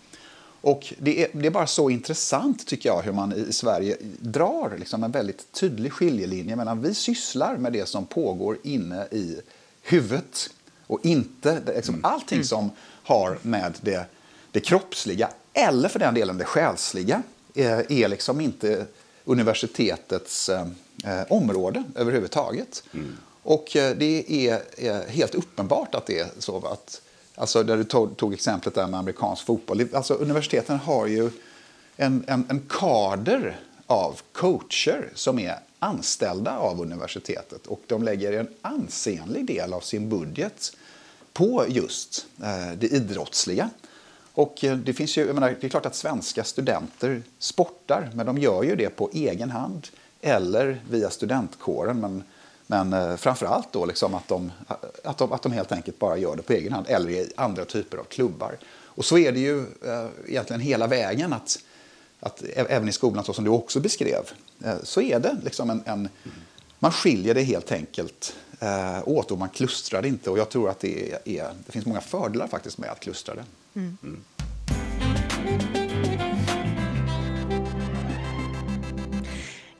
Och 0.63 0.93
det 0.99 1.23
är, 1.23 1.27
det 1.33 1.47
är, 1.47 1.51
bara 1.51 1.67
så 1.67 1.89
intressant 1.89 2.67
tycker 2.67 2.89
jag 2.89 3.01
hur 3.01 3.11
man 3.11 3.33
i 3.33 3.53
Sverige 3.53 3.97
drar 4.19 4.75
liksom 4.79 5.03
en 5.03 5.11
väldigt 5.11 5.51
tydlig 5.51 5.93
skiljelinje 5.93 6.55
mellan 6.55 6.81
vi 6.81 6.93
sysslar 6.93 7.57
med 7.57 7.73
det 7.73 7.85
som 7.85 8.05
pågår 8.05 8.57
inne 8.63 9.05
i 9.11 9.41
huvudet 9.81 10.49
och 10.87 10.99
inte 11.05 11.61
liksom, 11.75 11.95
mm. 11.95 12.05
allting 12.05 12.35
mm. 12.35 12.45
som 12.45 12.71
har 13.03 13.37
med 13.41 13.73
det, 13.81 14.05
det 14.51 14.59
kroppsliga 14.59 15.29
eller 15.53 15.89
för 15.89 15.99
den 15.99 16.13
delen 16.13 16.37
det 16.37 16.45
själsliga 16.45 17.23
är, 17.53 17.91
är 17.91 18.07
liksom 18.07 18.41
inte 18.41 18.85
universitetets 19.25 20.49
eh, 20.49 20.67
område 21.29 21.83
överhuvudtaget. 21.95 22.83
Mm. 22.93 23.17
Och 23.43 23.75
eh, 23.75 23.95
det 23.97 24.47
är, 24.47 24.61
är 24.77 25.07
helt 25.07 25.35
uppenbart 25.35 25.95
att 25.95 26.05
det 26.05 26.19
är 26.19 26.27
så 26.39 26.67
att 26.67 27.01
Alltså 27.35 27.63
där 27.63 27.77
du 27.77 27.83
tog, 27.83 28.17
tog, 28.17 28.33
exemplet 28.33 28.75
där 28.75 28.87
med 28.87 28.99
amerikansk 28.99 29.45
fotboll. 29.45 29.87
Alltså 29.93 30.13
universiteten 30.13 30.77
har 30.77 31.07
ju 31.07 31.29
en, 31.97 32.23
en, 32.27 32.45
en 32.49 32.61
kader 32.69 33.59
av 33.87 34.21
coacher 34.31 35.11
som 35.15 35.39
är 35.39 35.59
anställda 35.79 36.57
av 36.57 36.81
universitetet 36.81 37.67
och 37.67 37.81
de 37.87 38.03
lägger 38.03 38.33
en 38.33 38.47
ansenlig 38.61 39.45
del 39.45 39.73
av 39.73 39.79
sin 39.79 40.09
budget 40.09 40.75
på 41.33 41.65
just 41.67 42.25
eh, 42.43 42.77
det 42.77 42.87
idrottsliga. 42.87 43.69
Och 44.33 44.63
eh, 44.63 44.77
det, 44.77 44.93
finns 44.93 45.17
ju, 45.17 45.33
menar, 45.33 45.55
det 45.61 45.67
är 45.67 45.69
klart 45.69 45.85
att 45.85 45.95
svenska 45.95 46.43
studenter 46.43 47.23
sportar, 47.39 48.11
men 48.13 48.25
de 48.25 48.37
gör 48.37 48.63
ju 48.63 48.75
det 48.75 48.89
på 48.89 49.09
egen 49.13 49.51
hand 49.51 49.87
eller 50.21 50.81
via 50.89 51.09
studentkåren. 51.09 51.99
Men 51.99 52.23
men 52.73 52.93
eh, 52.93 53.15
framför 53.15 53.45
allt 53.45 53.67
då 53.71 53.85
liksom 53.85 54.13
att, 54.13 54.27
de, 54.27 54.51
att, 55.03 55.17
de, 55.17 55.31
att 55.31 55.41
de 55.41 55.51
helt 55.51 55.71
enkelt 55.71 55.99
bara 55.99 56.17
gör 56.17 56.35
det 56.35 56.41
på 56.41 56.53
egen 56.53 56.73
hand 56.73 56.85
eller 56.89 57.09
i 57.09 57.29
andra 57.35 57.65
typer 57.65 57.97
av 57.97 58.03
klubbar. 58.03 58.57
Och 58.85 59.05
så 59.05 59.17
är 59.17 59.31
det 59.31 59.39
ju 59.39 59.59
eh, 59.59 60.07
egentligen 60.27 60.61
hela 60.61 60.87
vägen 60.87 61.33
att, 61.33 61.59
att 62.19 62.43
även 62.55 62.89
i 62.89 62.91
skolan 62.91 63.23
så 63.23 63.33
som 63.33 63.43
du 63.43 63.49
också 63.51 63.79
beskrev 63.79 64.23
eh, 64.63 64.75
så 64.83 65.01
är 65.01 65.19
det 65.19 65.37
liksom 65.43 65.69
en, 65.69 65.83
en 65.85 66.09
man 66.79 66.91
skiljer 66.91 67.33
det 67.33 67.41
helt 67.41 67.71
enkelt 67.71 68.35
eh, 68.59 69.07
åt 69.07 69.31
och 69.31 69.37
man 69.37 69.49
klustrar 69.49 70.01
det 70.01 70.07
inte 70.07 70.29
och 70.29 70.37
jag 70.37 70.49
tror 70.49 70.69
att 70.69 70.79
det, 70.79 71.11
är, 71.11 71.53
det 71.65 71.71
finns 71.71 71.85
många 71.85 72.01
fördelar 72.01 72.47
faktiskt 72.47 72.77
med 72.77 72.89
att 72.89 72.99
klustra 72.99 73.35
det. 73.35 73.45
Mm. 73.75 73.97
Mm. 74.03 74.23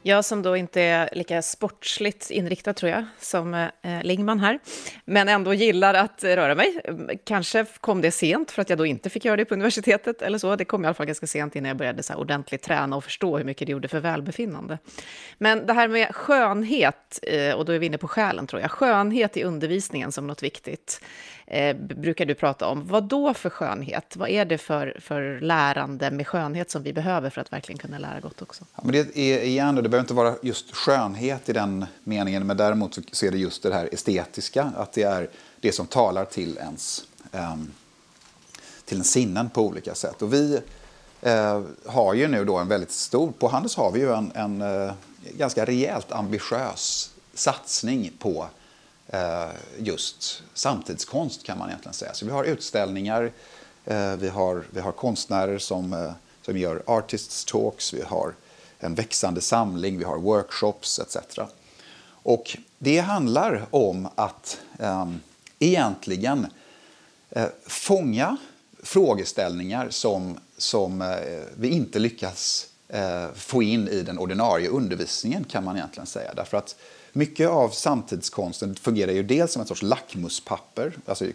Jag 0.05 0.25
som 0.25 0.41
då 0.41 0.57
inte 0.57 0.81
är 0.81 1.09
lika 1.11 1.41
sportsligt 1.41 2.31
inriktad, 2.31 2.73
tror 2.73 2.91
jag, 2.91 3.05
som 3.19 3.53
eh, 3.53 3.69
Lingman 4.03 4.39
här, 4.39 4.59
men 5.05 5.29
ändå 5.29 5.53
gillar 5.53 5.93
att 5.93 6.23
röra 6.23 6.55
mig. 6.55 6.81
Kanske 7.25 7.65
kom 7.79 8.01
det 8.01 8.11
sent 8.11 8.51
för 8.51 8.61
att 8.61 8.69
jag 8.69 8.77
då 8.77 8.85
inte 8.85 9.09
fick 9.09 9.25
göra 9.25 9.37
det 9.37 9.45
på 9.45 9.53
universitetet 9.53 10.21
eller 10.21 10.37
så. 10.37 10.55
Det 10.55 10.65
kom 10.65 10.83
i 10.83 10.87
alla 10.87 10.93
fall 10.93 11.05
ganska 11.05 11.27
sent 11.27 11.55
innan 11.55 11.67
jag 11.67 11.77
började 11.77 12.03
så 12.03 12.13
här 12.13 12.19
ordentligt 12.19 12.61
träna 12.61 12.95
och 12.95 13.03
förstå 13.03 13.37
hur 13.37 13.45
mycket 13.45 13.67
det 13.67 13.71
gjorde 13.71 13.87
för 13.87 13.99
välbefinnande. 13.99 14.77
Men 15.37 15.65
det 15.65 15.73
här 15.73 15.87
med 15.87 16.15
skönhet, 16.15 17.19
eh, 17.23 17.53
och 17.53 17.65
då 17.65 17.71
är 17.71 17.79
vi 17.79 17.85
inne 17.85 17.97
på 17.97 18.07
själen 18.07 18.47
tror 18.47 18.61
jag, 18.61 18.71
skönhet 18.71 19.37
i 19.37 19.43
undervisningen 19.43 20.11
som 20.11 20.27
något 20.27 20.43
viktigt 20.43 21.01
eh, 21.45 21.75
brukar 21.75 22.25
du 22.25 22.35
prata 22.35 22.67
om. 22.67 22.87
Vad 22.87 23.03
då 23.03 23.33
för 23.33 23.49
skönhet? 23.49 24.15
Vad 24.15 24.29
är 24.29 24.45
det 24.45 24.57
för, 24.57 24.97
för 24.99 25.39
lärande 25.41 26.11
med 26.11 26.27
skönhet 26.27 26.71
som 26.71 26.83
vi 26.83 26.93
behöver 26.93 27.29
för 27.29 27.41
att 27.41 27.53
verkligen 27.53 27.79
kunna 27.79 27.97
lära 27.97 28.19
gott 28.19 28.41
också? 28.41 28.65
Ja, 28.75 28.81
men 28.83 28.91
det, 28.91 29.17
är, 29.17 29.43
igen, 29.43 29.75
det 29.75 29.81
behöver 29.81 29.99
inte 29.99 30.13
vara 30.13 30.35
just 30.41 30.75
skönhet 30.75 31.49
i 31.49 31.53
den 31.53 31.85
meningen, 32.03 32.47
men 32.47 32.57
däremot 32.57 32.97
så 33.11 33.25
är 33.25 33.31
det 33.31 33.37
just 33.37 33.63
det 33.63 33.73
här 33.73 33.89
estetiska, 33.91 34.71
att 34.77 34.93
det 34.93 35.03
är 35.03 35.29
det 35.59 35.71
som 35.71 35.87
talar 35.87 36.25
till 36.25 36.57
ens, 36.57 37.03
eh, 37.31 37.55
till 38.85 38.97
en 38.97 39.03
sinnen 39.03 39.49
på 39.49 39.61
olika 39.61 39.95
sätt. 39.95 40.21
Och 40.21 40.33
vi 40.33 40.59
eh, 41.21 41.61
har 41.85 42.13
ju 42.13 42.27
nu 42.27 42.45
då 42.45 42.57
en 42.57 42.67
väldigt 42.67 42.91
stor, 42.91 43.31
på 43.31 43.47
Handels 43.47 43.75
har 43.75 43.91
vi 43.91 43.99
ju 43.99 44.13
en, 44.13 44.31
en 44.35 44.61
eh, 44.61 44.93
ganska 45.37 45.65
rejält 45.65 46.11
ambitiös 46.11 47.09
satsning 47.33 48.11
på 48.19 48.47
Eh, 49.13 49.49
just 49.77 50.43
samtidskonst 50.53 51.43
kan 51.43 51.57
man 51.57 51.69
egentligen 51.69 51.93
säga. 51.93 52.13
Så 52.13 52.25
vi 52.25 52.31
har 52.31 52.43
utställningar, 52.43 53.31
eh, 53.85 54.15
vi 54.15 54.29
har, 54.29 54.63
vi 54.69 54.79
har 54.79 54.91
konstnärer 54.91 55.57
som, 55.57 55.93
eh, 55.93 56.11
som 56.41 56.57
gör 56.57 56.83
artists 56.85 57.45
talks, 57.45 57.93
vi 57.93 58.01
har 58.01 58.33
en 58.79 58.95
växande 58.95 59.41
samling, 59.41 59.97
vi 59.97 60.03
har 60.03 60.17
workshops 60.17 60.99
etc. 60.99 61.17
Och 62.05 62.57
det 62.77 62.99
handlar 62.99 63.65
om 63.69 64.09
att 64.15 64.59
eh, 64.79 65.11
egentligen 65.59 66.47
eh, 67.29 67.47
fånga 67.65 68.37
frågeställningar 68.83 69.89
som, 69.89 70.39
som 70.57 71.01
eh, 71.01 71.17
vi 71.57 71.69
inte 71.69 71.99
lyckas 71.99 72.67
eh, 72.87 73.27
få 73.35 73.63
in 73.63 73.87
i 73.87 74.01
den 74.01 74.19
ordinarie 74.19 74.69
undervisningen 74.69 75.43
kan 75.43 75.63
man 75.63 75.75
egentligen 75.77 76.07
säga. 76.07 76.33
Därför 76.33 76.57
att 76.57 76.75
mycket 77.13 77.49
av 77.49 77.69
samtidskonsten 77.69 78.75
fungerar 78.75 79.11
ju 79.11 79.23
dels 79.23 79.53
som 79.53 79.61
ett 79.61 79.67
sorts 79.67 79.81
lackmuspapper. 79.81 80.97
Alltså, 81.05 81.25
eh, 81.25 81.31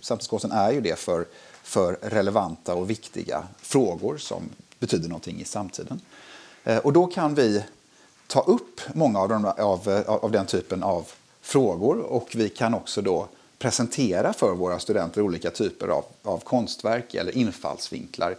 samtidskonsten 0.00 0.52
är 0.52 0.72
ju 0.72 0.80
det 0.80 0.98
för, 0.98 1.26
för 1.62 1.98
relevanta 2.02 2.74
och 2.74 2.90
viktiga 2.90 3.42
frågor 3.58 4.18
som 4.18 4.42
betyder 4.78 5.08
någonting 5.08 5.40
i 5.40 5.44
samtiden. 5.44 6.00
Eh, 6.64 6.78
och 6.78 6.92
då 6.92 7.06
kan 7.06 7.34
vi 7.34 7.64
ta 8.26 8.40
upp 8.40 8.80
många 8.94 9.20
av, 9.20 9.28
de, 9.28 9.44
av, 9.44 9.88
eh, 9.88 10.08
av 10.08 10.30
den 10.30 10.46
typen 10.46 10.82
av 10.82 11.06
frågor 11.40 11.98
och 11.98 12.32
vi 12.34 12.48
kan 12.48 12.74
också 12.74 13.02
då 13.02 13.28
presentera 13.58 14.32
för 14.32 14.54
våra 14.54 14.78
studenter 14.78 15.20
olika 15.20 15.50
typer 15.50 15.88
av, 15.88 16.04
av 16.22 16.38
konstverk 16.38 17.14
eller 17.14 17.36
infallsvinklar 17.36 18.36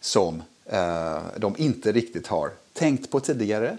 som 0.00 0.42
eh, 0.64 1.18
de 1.36 1.54
inte 1.58 1.92
riktigt 1.92 2.26
har 2.26 2.50
tänkt 2.72 3.10
på 3.10 3.20
tidigare 3.20 3.68
eh, 3.68 3.76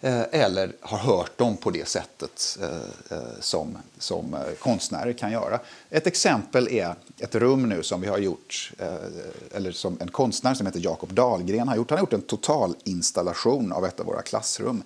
Eh, 0.00 0.22
eller 0.30 0.72
har 0.80 0.98
hört 0.98 1.38
dem 1.38 1.56
på 1.56 1.70
det 1.70 1.88
sättet 1.88 2.58
eh, 2.62 3.16
eh 3.18 3.40
som, 3.40 3.78
som 3.98 4.34
eh, 4.34 4.40
konstnärer 4.58 5.12
kan 5.12 5.32
göra. 5.32 5.60
Ett 5.90 6.06
exempel 6.06 6.68
är 6.68 6.94
ett 7.18 7.34
rum 7.34 7.68
nu 7.68 7.82
som 7.82 8.00
vi 8.00 8.08
har 8.08 8.18
gjort, 8.18 8.72
eh, 8.78 9.56
eller 9.56 9.72
som 9.72 9.98
en 10.00 10.08
konstnär 10.08 10.54
som 10.54 10.66
heter 10.66 10.80
Jakob 10.80 11.12
Dahlgren 11.12 11.68
har 11.68 11.76
gjort. 11.76 11.90
Han 11.90 11.98
har 11.98 12.02
gjort 12.02 12.12
en 12.12 12.22
totalinstallation 12.22 13.72
av 13.72 13.84
ett 13.84 14.00
av 14.00 14.06
våra 14.06 14.22
klassrum. 14.22 14.82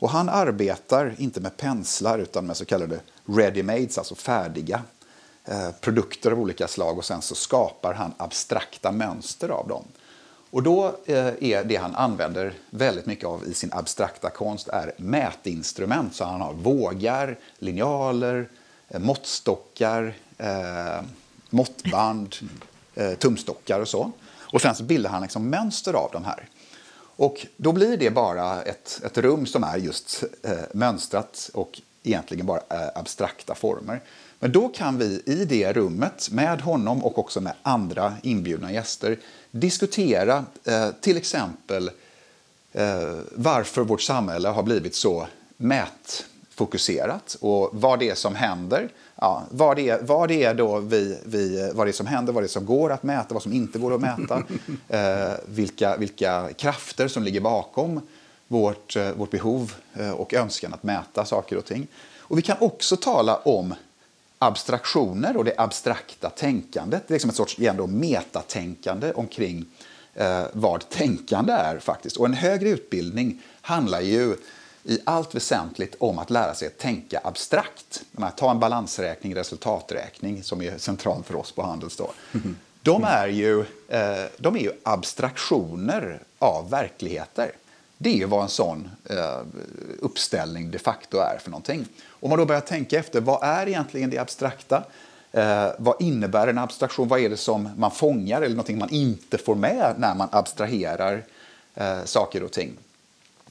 Och 0.00 0.10
han 0.10 0.28
arbetar 0.28 1.14
inte 1.18 1.40
med 1.40 1.56
penslar 1.56 2.18
utan 2.18 2.46
med 2.46 2.56
så 2.56 2.64
kallade 2.64 3.00
ready-mades, 3.26 3.98
alltså 3.98 4.14
färdiga 4.14 4.82
eh, 5.44 5.70
produkter 5.80 6.30
av 6.30 6.40
olika 6.40 6.68
slag 6.68 6.98
och 6.98 7.04
sen 7.04 7.22
så 7.22 7.34
skapar 7.34 7.94
han 7.94 8.14
abstrakta 8.16 8.92
mönster 8.92 9.48
av 9.48 9.68
dem. 9.68 9.84
Och 10.50 10.62
då 10.62 10.96
eh, 11.06 11.26
är 11.40 11.64
det 11.64 11.76
han 11.76 11.94
använder 11.94 12.54
väldigt 12.70 13.06
mycket 13.06 13.24
av 13.24 13.44
i 13.46 13.54
sin 13.54 13.72
abstrakta 13.72 14.30
konst 14.30 14.68
är 14.68 14.92
mätinstrument. 14.96 16.14
Så 16.14 16.24
han 16.24 16.40
har 16.40 16.52
vågar, 16.52 17.38
linjaler, 17.58 18.48
eh, 18.88 19.00
måttstockar, 19.00 20.14
eh, 20.38 21.02
måttband, 21.50 22.36
eh, 22.94 23.12
tumstockar 23.14 23.80
och 23.80 23.88
så. 23.88 24.12
Och 24.52 24.60
sen 24.60 24.74
så 24.74 24.82
bildar 24.82 25.10
han 25.10 25.22
liksom 25.22 25.50
mönster 25.50 25.92
av 25.92 26.10
de 26.12 26.24
här. 26.24 26.48
Och 27.16 27.46
då 27.56 27.72
blir 27.72 27.96
det 27.96 28.10
bara 28.10 28.62
ett, 28.62 29.00
ett 29.04 29.18
rum 29.18 29.46
som 29.46 29.64
är 29.64 29.76
just 29.76 30.24
eh, 30.42 30.52
mönstrat 30.74 31.50
och 31.54 31.80
egentligen 32.02 32.46
bara 32.46 32.60
eh, 32.70 32.88
abstrakta 32.94 33.54
former. 33.54 34.00
Men 34.40 34.52
då 34.52 34.68
kan 34.68 34.98
vi 34.98 35.22
i 35.26 35.44
det 35.44 35.72
rummet 35.72 36.28
med 36.30 36.60
honom 36.60 37.04
och 37.04 37.18
också 37.18 37.40
med 37.40 37.52
andra 37.62 38.14
inbjudna 38.22 38.72
gäster 38.72 39.18
diskutera 39.50 40.44
eh, 40.64 40.88
till 41.00 41.16
exempel 41.16 41.90
eh, 42.72 43.18
varför 43.32 43.82
vårt 43.82 44.02
samhälle 44.02 44.48
har 44.48 44.62
blivit 44.62 44.94
så 44.94 45.26
mätfokuserat 45.56 47.36
och 47.40 47.70
vad 47.72 47.98
det 47.98 48.10
är 48.10 48.14
som 48.14 48.34
händer 48.34 48.88
ja, 49.20 49.42
vad, 49.50 49.76
det 49.76 49.88
är, 49.88 50.02
vad 50.02 50.28
det 50.28 50.44
är 50.44 50.54
då 50.54 50.78
vi, 50.78 51.18
vi, 51.24 51.70
vad 51.74 51.86
det 51.86 51.90
är 51.90 51.92
som 51.92 52.06
händer, 52.06 52.32
vad 52.32 52.42
det 52.42 52.46
är 52.46 52.48
som 52.48 52.66
går 52.66 52.92
att 52.92 53.02
mäta, 53.02 53.34
vad 53.34 53.42
som 53.42 53.52
inte 53.52 53.78
går 53.78 53.94
att 53.94 54.00
mäta. 54.00 54.42
eh, 54.88 55.34
vilka, 55.46 55.96
vilka 55.96 56.48
krafter 56.56 57.08
som 57.08 57.22
ligger 57.22 57.40
bakom 57.40 58.00
vårt, 58.48 58.96
eh, 58.96 59.10
vårt 59.10 59.30
behov 59.30 59.74
eh, 59.94 60.10
och 60.10 60.34
önskan 60.34 60.74
att 60.74 60.82
mäta 60.82 61.24
saker 61.24 61.56
och 61.56 61.64
ting. 61.64 61.86
Och 62.18 62.38
vi 62.38 62.42
kan 62.42 62.56
också 62.60 62.96
tala 62.96 63.36
om 63.36 63.74
abstraktioner 64.42 65.36
och 65.36 65.44
det 65.44 65.54
abstrakta 65.58 66.30
tänkandet. 66.30 67.08
Det 67.08 67.12
är 67.12 67.14
liksom 67.14 67.30
ett 67.30 67.36
sorts 67.36 67.58
igen 67.58 67.76
då, 67.76 67.86
metatänkande 67.86 69.12
omkring 69.12 69.64
eh, 70.14 70.42
vad 70.52 70.88
tänkande 70.88 71.52
är 71.52 71.78
faktiskt. 71.78 72.16
Och 72.16 72.26
en 72.26 72.34
högre 72.34 72.68
utbildning 72.68 73.42
handlar 73.60 74.00
ju 74.00 74.36
i 74.84 74.98
allt 75.04 75.34
väsentligt 75.34 75.94
om 75.98 76.18
att 76.18 76.30
lära 76.30 76.54
sig 76.54 76.68
att 76.68 76.78
tänka 76.78 77.20
abstrakt. 77.24 78.02
Ta 78.36 78.50
en 78.50 78.60
balansräkning, 78.60 79.34
resultaträkning 79.34 80.42
som 80.42 80.62
är 80.62 80.78
central 80.78 81.22
för 81.22 81.36
oss 81.36 81.52
på 81.52 81.62
Handels. 81.62 81.96
Då. 81.96 82.10
De, 82.82 83.04
är 83.04 83.28
ju, 83.28 83.60
eh, 83.88 84.24
de 84.38 84.56
är 84.56 84.60
ju 84.60 84.72
abstraktioner 84.82 86.22
av 86.38 86.70
verkligheter. 86.70 87.52
Det 88.02 88.10
är 88.10 88.16
ju 88.16 88.26
vad 88.26 88.42
en 88.42 88.48
sån 88.48 88.90
eh, 89.10 89.40
uppställning 89.98 90.70
de 90.70 90.78
facto 90.78 91.18
är 91.18 91.38
för 91.38 91.50
någonting. 91.50 91.86
Om 92.08 92.30
man 92.30 92.38
då 92.38 92.44
börjar 92.44 92.60
tänka 92.60 92.98
efter, 92.98 93.20
vad 93.20 93.42
är 93.42 93.68
egentligen 93.68 94.10
det 94.10 94.18
abstrakta? 94.18 94.84
Eh, 95.32 95.68
vad 95.78 96.02
innebär 96.02 96.48
en 96.48 96.58
abstraktion? 96.58 97.08
Vad 97.08 97.20
är 97.20 97.28
det 97.28 97.36
som 97.36 97.68
man 97.76 97.90
fångar 97.90 98.42
eller 98.42 98.54
någonting 98.54 98.78
man 98.78 98.90
inte 98.90 99.38
får 99.38 99.54
med 99.54 99.94
när 99.98 100.14
man 100.14 100.28
abstraherar 100.32 101.24
eh, 101.74 102.04
saker 102.04 102.42
och 102.42 102.52
ting? 102.52 102.76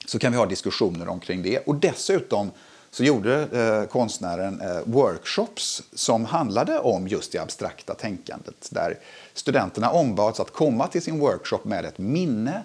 så 0.09 0.19
kan 0.19 0.31
vi 0.31 0.37
ha 0.37 0.45
diskussioner 0.45 1.07
omkring 1.07 1.43
det. 1.43 1.59
Och 1.59 1.75
dessutom 1.75 2.51
så 2.91 3.03
gjorde 3.03 3.41
eh, 3.41 3.89
konstnären 3.91 4.61
eh, 4.61 4.79
workshops 4.85 5.83
som 5.93 6.25
handlade 6.25 6.79
om 6.79 7.07
just 7.07 7.31
det 7.31 7.39
abstrakta 7.39 7.93
tänkandet. 7.93 8.69
Där 8.71 8.97
studenterna 9.33 9.89
ombads 9.89 10.39
att 10.39 10.53
komma 10.53 10.87
till 10.87 11.01
sin 11.01 11.19
workshop 11.19 11.59
med 11.63 11.85
ett 11.85 11.97
minne, 11.97 12.61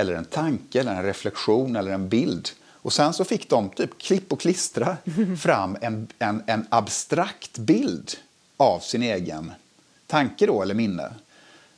eller 0.00 0.14
en 0.14 0.24
tanke, 0.24 0.80
eller 0.80 0.94
en 0.94 1.02
reflektion 1.02 1.76
eller 1.76 1.92
en 1.92 2.08
bild. 2.08 2.48
Och 2.82 2.92
sen 2.92 3.12
så 3.12 3.24
fick 3.24 3.50
de 3.50 3.68
typ 3.68 3.98
klipp 3.98 4.32
och 4.32 4.40
klistra 4.40 4.96
fram 5.40 5.76
en, 5.80 6.08
en, 6.18 6.42
en 6.46 6.66
abstrakt 6.68 7.58
bild 7.58 8.10
av 8.56 8.80
sin 8.80 9.02
egen 9.02 9.52
tanke 10.06 10.46
då, 10.46 10.62
eller 10.62 10.74
minne. 10.74 11.12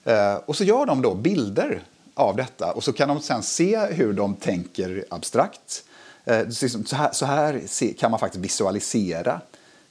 Eh, 0.05 0.35
och 0.35 0.57
så 0.57 0.65
gör 0.65 0.87
de 0.87 1.03
då 1.03 1.15
bilder 1.15 1.83
av 2.15 2.37
detta. 2.37 2.73
Och 2.73 2.85
så 2.85 2.93
kan 2.93 3.09
de 3.09 3.21
sen 3.21 3.43
se 3.43 3.79
hur 3.79 4.13
de 4.13 4.35
tänker 4.35 5.05
abstrakt. 5.11 5.85
Eh, 6.25 6.49
så 6.49 6.97
här, 6.97 7.13
så 7.13 7.27
här 7.27 7.63
kan 7.99 8.11
man 8.11 8.21
faktiskt 8.21 8.45
visualisera 8.45 9.41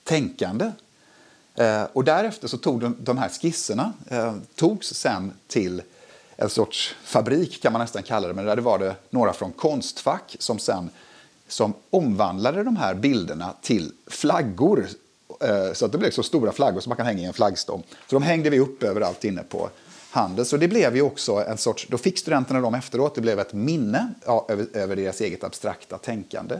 tänkande. 0.04 0.72
Eh, 1.56 1.84
och 1.94 2.04
därefter 2.04 2.48
så 2.48 2.58
tog 2.58 2.82
de, 2.82 2.96
de 3.00 3.18
här 3.18 3.30
skisserna 3.30 3.94
eh, 4.08 4.36
togs 4.56 4.94
sen 4.94 5.32
till 5.48 5.82
en 6.42 6.50
sorts 6.50 6.96
fabrik 7.04 7.62
kan 7.62 7.74
man 7.74 7.82
nästan 7.82 8.04
kalla 8.04 8.28
det, 8.28 8.34
men 8.34 8.46
där 8.46 8.58
var 8.58 8.80
det 8.80 8.96
några 9.10 9.34
från 9.34 9.52
Konstfack 9.52 10.36
som 10.40 10.60
sen 10.60 10.90
som 11.48 11.74
omvandlade 11.90 12.64
de 12.64 12.78
här 12.78 12.94
bilderna 12.94 13.54
till 13.62 13.92
flaggor. 14.08 14.88
Eh, 15.42 15.74
så 15.74 15.86
att 15.86 15.92
det 15.92 15.98
blev 15.98 16.12
så 16.12 16.24
stora 16.24 16.52
flaggor 16.52 16.80
som 16.80 16.90
man 16.90 16.98
kan 16.98 17.06
hänga 17.06 17.22
i 17.22 17.26
en 17.26 17.34
flaggstång. 17.34 17.84
Så 17.90 18.16
de 18.16 18.24
hängde 18.24 18.50
vi 18.50 18.60
upp 18.60 18.84
överallt 18.84 19.24
inne 19.24 19.44
på 19.44 19.70
handel. 20.12 20.46
Så 20.46 20.58
det 20.58 20.68
blev 20.68 20.96
ju 20.96 21.02
också 21.02 21.44
en 21.48 21.58
sorts, 21.58 21.88
då 21.90 21.98
fick 21.98 22.20
studenterna 22.20 22.62
dem 22.62 22.76
efteråt, 22.76 23.16
det 23.16 23.22
blev 23.22 23.40
ett 23.40 23.54
minne 23.54 24.14
ja, 24.26 24.46
över, 24.50 24.68
över, 24.74 24.96
deras 24.96 25.22
eget 25.22 25.44
abstrakta 25.44 25.98
tänkande. 25.98 26.56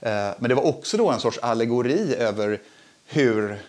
Eh, 0.00 0.30
men 0.38 0.48
det 0.48 0.54
var 0.54 0.66
också 0.66 0.96
då 0.96 1.10
en 1.10 1.20
sorts 1.20 1.38
allegori 1.38 2.14
över 2.14 2.60
hur 3.06 3.62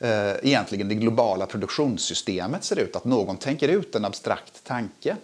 eh, 0.00 0.34
egentligen 0.42 0.88
det 0.88 0.94
globala 0.94 1.46
produktionssystemet 1.46 2.64
ser 2.64 2.78
ut. 2.78 2.96
Att 2.96 3.04
någon 3.04 3.36
tänker 3.36 3.68
ut 3.68 3.94
en 3.94 4.04
abstrakt 4.04 4.64
tanke 4.64 5.16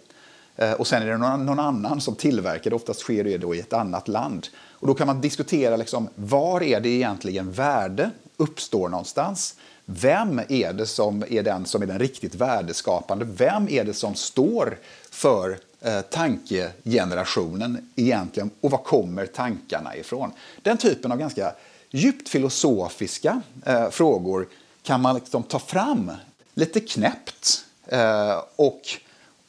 eh, 0.56 0.72
och 0.72 0.86
sen 0.86 1.02
är 1.02 1.06
det 1.06 1.18
någon, 1.18 1.46
någon, 1.46 1.58
annan 1.58 2.00
som 2.00 2.14
tillverkar 2.14 2.70
det. 2.70 2.76
Oftast 2.76 3.00
sker 3.00 3.24
det 3.24 3.38
då 3.38 3.54
i 3.54 3.60
ett 3.60 3.72
annat 3.72 4.08
land. 4.08 4.46
Och 4.70 4.86
då 4.86 4.94
kan 4.94 5.06
man 5.06 5.20
diskutera 5.20 5.76
liksom, 5.76 6.08
var 6.14 6.62
är 6.62 6.80
det 6.80 6.88
egentligen 6.88 7.52
värde 7.52 8.10
uppstår 8.36 8.88
någonstans? 8.88 9.54
Vem 9.84 10.40
är 10.48 10.72
det 10.72 10.86
som 10.86 11.24
är 11.30 11.42
den 11.42 11.66
som 11.66 11.82
är 11.82 11.86
den 11.86 11.98
riktigt 11.98 12.34
värdeskapande? 12.34 13.24
Vem 13.24 13.68
är 13.68 13.84
det 13.84 13.94
som 13.94 14.14
står 14.14 14.78
för 15.10 15.58
eh, 15.80 16.00
tankegenerationen 16.00 17.90
egentligen 17.96 18.50
och 18.60 18.70
var 18.70 18.78
kommer 18.78 19.26
tankarna 19.26 19.96
ifrån? 19.96 20.30
Den 20.62 20.76
typen 20.76 21.12
av 21.12 21.18
ganska 21.18 21.52
djupt 21.90 22.28
filosofiska 22.28 23.40
eh, 23.66 23.90
frågor 23.90 24.48
kan 24.86 25.00
man 25.00 25.14
liksom 25.14 25.42
ta 25.42 25.58
fram 25.58 26.12
lite 26.54 26.80
knäppt 26.80 27.64
eh, 27.86 28.42
och, 28.56 28.80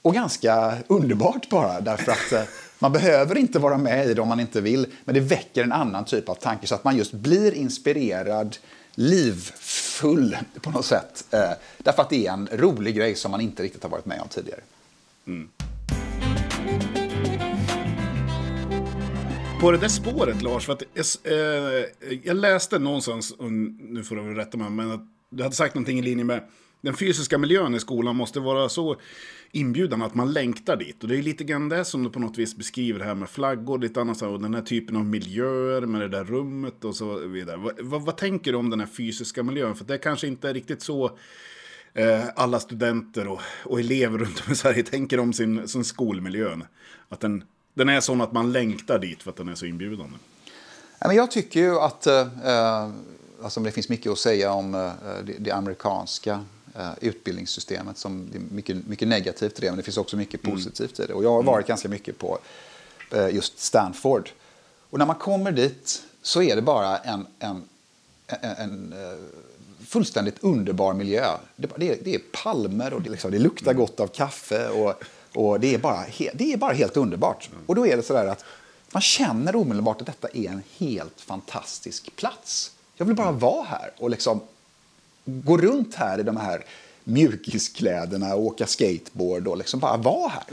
och 0.02 0.14
ganska 0.14 0.78
underbart 0.88 1.50
bara 1.50 1.82
därför 1.82 2.12
att 2.12 2.32
eh, 2.32 2.42
man 2.80 2.92
behöver 2.92 3.38
inte 3.38 3.60
vara 3.60 3.78
med 3.78 4.08
i 4.08 4.14
det 4.14 4.22
om 4.22 4.28
man 4.28 4.40
inte 4.40 4.62
vill, 4.62 4.88
men 5.06 5.16
det 5.16 5.22
väcker 5.22 5.64
en 5.64 5.72
annan 5.72 6.06
typ 6.06 6.30
av 6.30 6.36
tanke 6.36 6.68
så 6.68 6.76
att 6.76 6.84
man 6.84 6.98
just 6.98 7.12
blir 7.12 7.54
inspirerad 7.54 8.58
livfull 8.96 10.38
på 10.62 10.72
något 10.72 10.86
sätt. 10.86 11.26
Eh, 11.32 11.52
därför 11.78 12.02
att 12.02 12.10
det 12.10 12.28
är 12.28 12.34
en 12.34 12.50
rolig 12.52 12.96
grej 12.96 13.16
som 13.16 13.32
man 13.32 13.42
inte 13.42 13.64
riktigt 13.64 13.84
har 13.84 13.90
varit 13.90 14.06
med 14.06 14.22
om 14.22 14.28
tidigare. 14.28 14.62
Mm. 15.28 15.50
På 19.62 19.72
det 19.72 19.78
där 19.78 19.88
spåret 19.88 20.42
Lars, 20.42 20.66
för 20.66 20.74
att, 20.74 20.84
eh, 21.24 21.36
jag 22.24 22.38
läste 22.38 22.80
någonstans, 22.80 23.34
nu 23.80 24.04
får 24.04 24.16
du 24.16 24.34
rätta 24.34 24.58
mig, 24.58 24.70
men 24.70 24.92
att 24.92 25.17
du 25.30 25.44
hade 25.44 25.56
sagt 25.56 25.76
någonting 25.76 26.00
i 26.00 26.02
linje 26.02 26.24
med 26.24 26.44
den 26.82 26.94
fysiska 26.94 27.38
miljön 27.38 27.76
i 27.76 27.80
skolan 27.80 28.16
måste 28.16 28.40
vara 28.40 28.70
så 28.70 28.96
inbjudande 29.52 30.06
att 30.06 30.16
man 30.16 30.34
längtar 30.34 30.76
dit. 30.76 31.04
Och 31.04 31.10
det 31.10 31.18
är 31.18 31.22
lite 31.22 31.44
grann 31.44 31.70
det 31.70 31.86
som 31.86 32.04
du 32.04 32.10
på 32.10 32.20
något 32.20 32.38
vis 32.38 32.56
beskriver 32.56 33.00
här 33.00 33.16
med 33.16 33.30
flaggor, 33.30 33.80
lite 33.80 34.02
annat, 34.02 34.22
och 34.22 34.42
den 34.42 34.54
här 34.54 34.62
typen 34.62 34.96
av 34.96 35.06
miljöer 35.06 35.82
med 35.82 36.02
det 36.02 36.08
där 36.08 36.24
rummet 36.24 36.86
och 36.86 36.96
så 36.96 37.18
vidare. 37.18 37.58
Vad, 37.58 37.80
vad, 37.80 38.02
vad, 38.02 38.18
tänker 38.18 38.52
du 38.52 38.58
om 38.58 38.70
den 38.70 38.80
här 38.80 38.88
fysiska 38.88 39.44
miljön? 39.44 39.76
För 39.76 39.86
det 39.86 39.98
kanske 39.98 40.28
inte 40.28 40.50
är 40.50 40.54
riktigt 40.54 40.82
så 40.82 41.18
eh, 41.94 42.24
alla 42.36 42.60
studenter 42.60 43.28
och, 43.28 43.42
och 43.66 43.80
elever 43.80 44.18
runt 44.18 44.44
om 44.48 44.54
i 44.54 44.56
Sverige 44.56 44.84
tänker 44.84 45.20
om 45.20 45.34
sin, 45.34 45.68
sin 45.68 45.84
skolmiljön. 45.84 46.64
Att 47.10 47.20
den, 47.20 47.44
den 47.74 47.90
är 47.90 48.00
sån 48.00 48.22
att 48.22 48.32
man 48.32 48.52
längtar 48.52 49.00
dit 49.00 49.24
för 49.24 49.30
att 49.30 49.38
den 49.38 49.50
är 49.50 49.56
så 49.56 49.66
inbjudande. 49.66 50.18
Jag 51.00 51.32
tycker 51.32 51.60
ju 51.60 51.80
att 51.80 52.08
eh, 52.08 52.20
eh 52.22 52.92
alltså 53.44 53.60
det 53.60 53.72
finns 53.72 53.90
mycket 53.90 54.12
att 54.12 54.20
säga 54.20 54.52
om 54.52 54.76
eh, 54.76 54.92
det, 55.40 55.52
amerikanska 55.52 56.46
eh, 56.76 56.92
utbildningssystemet. 57.02 57.98
Som 57.98 58.30
det 58.32 58.38
är 58.38 58.42
mycket, 58.42 58.88
mycket 58.88 59.08
negativt 59.08 59.60
i 59.60 59.62
det, 59.62 59.68
men 59.68 59.78
det 59.78 59.84
finns 59.84 59.98
också 59.98 60.18
mycket 60.18 60.44
mm. 60.44 60.56
positivt 60.56 61.00
i 61.00 61.06
det. 61.06 61.14
Och 61.14 61.24
jag 61.24 61.32
har 61.32 61.44
varit 61.44 61.66
mm. 61.66 61.68
ganska 61.68 61.90
mycket 61.90 62.18
på 62.18 62.40
eh, 63.12 63.30
just 63.30 63.60
Stanford. 63.60 64.30
Och 64.90 65.00
när 65.00 65.06
man 65.06 65.16
kommer 65.16 65.52
dit 65.52 66.04
så 66.22 66.42
är 66.42 66.56
det 66.56 66.62
bara 66.62 66.98
en, 66.98 67.28
en, 67.40 67.64
en, 68.28 68.54
en 68.58 68.94
fullständigt 69.88 70.36
underbar 70.42 70.94
miljö. 70.94 71.38
Det, 71.56 71.70
det, 71.78 71.90
är, 71.90 71.98
det 72.04 72.16
är 72.16 72.22
palmer 72.44 72.94
och 72.94 73.02
det, 73.02 73.10
liksom, 73.10 73.32
det 73.32 73.40
luktar 73.40 73.72
mm. 73.72 73.82
gott 73.82 74.00
av 74.00 74.08
kaffe. 74.08 74.70
Och, 74.70 75.04
och 75.34 75.60
det, 75.60 75.74
är 75.74 75.78
bara, 75.78 76.06
det 76.34 76.54
är 76.54 76.58
bara 76.58 76.74
helt 76.74 76.98
underbart. 76.98 77.50
Och 77.66 77.76
då 77.76 77.88
är 77.88 77.98
det 77.98 78.04
så 78.04 78.14
där 78.14 78.28
att 78.28 78.46
man 78.92 79.02
känner 79.02 79.56
omedelbart 79.56 80.02
att 80.02 80.08
detta 80.08 80.28
är 80.28 80.50
en 80.50 80.64
helt 80.78 81.22
fantastisk 81.22 82.16
plats. 82.16 82.72
Jag 82.98 83.06
vill 83.06 83.16
bara 83.16 83.32
vara 83.32 83.64
här 83.64 83.92
och 83.98 84.10
liksom 84.10 84.42
gå 85.26 85.58
runt 85.58 85.96
här 85.96 86.20
i 86.20 86.24
de 86.24 86.38
här 86.38 86.66
mjukiskläderna 87.04 88.36
och 88.36 88.42
åka 88.42 88.68
skateboard 88.68 89.48
och 89.48 89.58
liksom 89.58 89.80
bara 89.80 89.98
vara 89.98 90.30
här. 90.30 90.44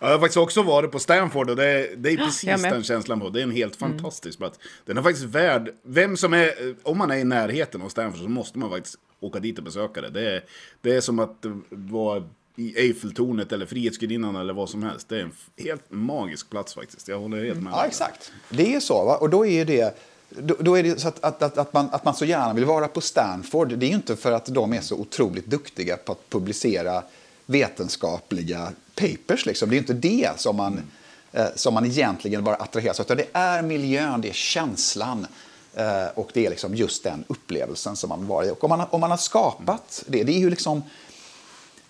Jag 0.00 0.08
har 0.08 0.18
faktiskt 0.18 0.36
också 0.36 0.62
varit 0.62 0.90
på 0.90 0.98
Stanford 0.98 1.50
och 1.50 1.56
det 1.56 1.66
är, 1.66 1.96
det 1.96 2.12
är 2.12 2.16
precis 2.16 2.62
den 2.62 2.82
känslan 2.82 3.20
på. 3.20 3.28
Det 3.28 3.40
är 3.40 3.42
en 3.42 3.50
helt 3.50 3.80
mm. 3.80 3.92
fantastisk 3.92 4.38
plats. 4.38 4.58
Den 4.84 4.98
är 4.98 5.02
faktiskt 5.02 5.26
värd, 5.26 5.70
vem 5.82 6.16
som 6.16 6.34
är, 6.34 6.74
om 6.82 6.98
man 6.98 7.10
är 7.10 7.16
i 7.16 7.24
närheten 7.24 7.82
av 7.82 7.88
Stanford 7.88 8.20
så 8.20 8.28
måste 8.28 8.58
man 8.58 8.70
faktiskt 8.70 8.96
åka 9.20 9.40
dit 9.40 9.58
och 9.58 9.64
besöka 9.64 10.00
det. 10.00 10.10
Det 10.10 10.30
är, 10.30 10.44
det 10.80 10.94
är 10.96 11.00
som 11.00 11.18
att 11.18 11.44
vara 11.70 12.24
i 12.56 12.78
Eiffeltornet 12.78 13.52
eller 13.52 13.66
Frihetsgudinnan 13.66 14.36
eller 14.36 14.52
vad 14.52 14.70
som 14.70 14.82
helst. 14.82 15.08
Det 15.08 15.16
är 15.16 15.22
en 15.22 15.32
helt 15.56 15.84
magisk 15.88 16.50
plats 16.50 16.74
faktiskt. 16.74 17.08
Jag 17.08 17.18
håller 17.18 17.44
helt 17.44 17.62
med. 17.62 17.72
Ja, 17.72 17.86
exakt. 17.86 18.32
Det 18.50 18.74
är 18.74 18.80
så. 18.80 19.04
Va? 19.04 19.16
Och 19.16 19.30
då 19.30 19.46
är 19.46 19.64
det 19.64 19.98
då, 20.38 20.56
då, 20.60 20.78
är 20.78 20.82
det 20.82 21.00
så 21.00 21.08
att, 21.08 21.24
att, 21.24 21.42
att, 21.42 21.58
att, 21.58 21.72
man, 21.72 21.88
att 21.92 22.04
man 22.04 22.14
så 22.14 22.24
gärna 22.24 22.52
vill 22.52 22.64
vara 22.64 22.88
på 22.88 23.00
Stanford. 23.00 23.68
Det 23.78 23.86
är 23.86 23.88
ju 23.88 23.94
inte 23.94 24.16
för 24.16 24.32
att 24.32 24.46
de 24.46 24.72
är 24.72 24.80
så 24.80 24.96
otroligt 24.96 25.46
duktiga 25.46 25.96
på 25.96 26.12
att 26.12 26.30
publicera 26.30 27.02
vetenskapliga 27.46 28.72
papers. 28.94 29.46
Liksom. 29.46 29.70
Det 29.70 29.76
är 29.76 29.78
inte 29.78 29.92
det 29.92 30.30
som 30.36 30.56
man, 30.56 30.72
mm. 30.72 30.86
eh, 31.32 31.54
som 31.54 31.74
man 31.74 31.86
egentligen 31.86 32.44
bara 32.44 32.56
attraheras 32.56 33.00
av. 33.00 33.16
Det 33.16 33.28
är 33.32 33.62
miljön, 33.62 34.20
det 34.20 34.28
är 34.28 34.32
känslan 34.32 35.26
eh, 35.74 36.06
och 36.14 36.30
det 36.34 36.46
är 36.46 36.50
liksom 36.50 36.74
just 36.74 37.04
den 37.04 37.24
upplevelsen 37.28 37.96
som 37.96 38.08
man 38.08 38.18
vill 38.18 38.28
vara 38.28 38.46
i. 38.46 38.50
Och 38.50 38.64
om 38.64 38.68
man, 38.68 38.86
om 38.90 39.00
man 39.00 39.10
har 39.10 39.18
skapat 39.18 40.04
det, 40.06 40.24
det 40.24 40.32
är 40.32 40.38
ju 40.38 40.50
liksom 40.50 40.82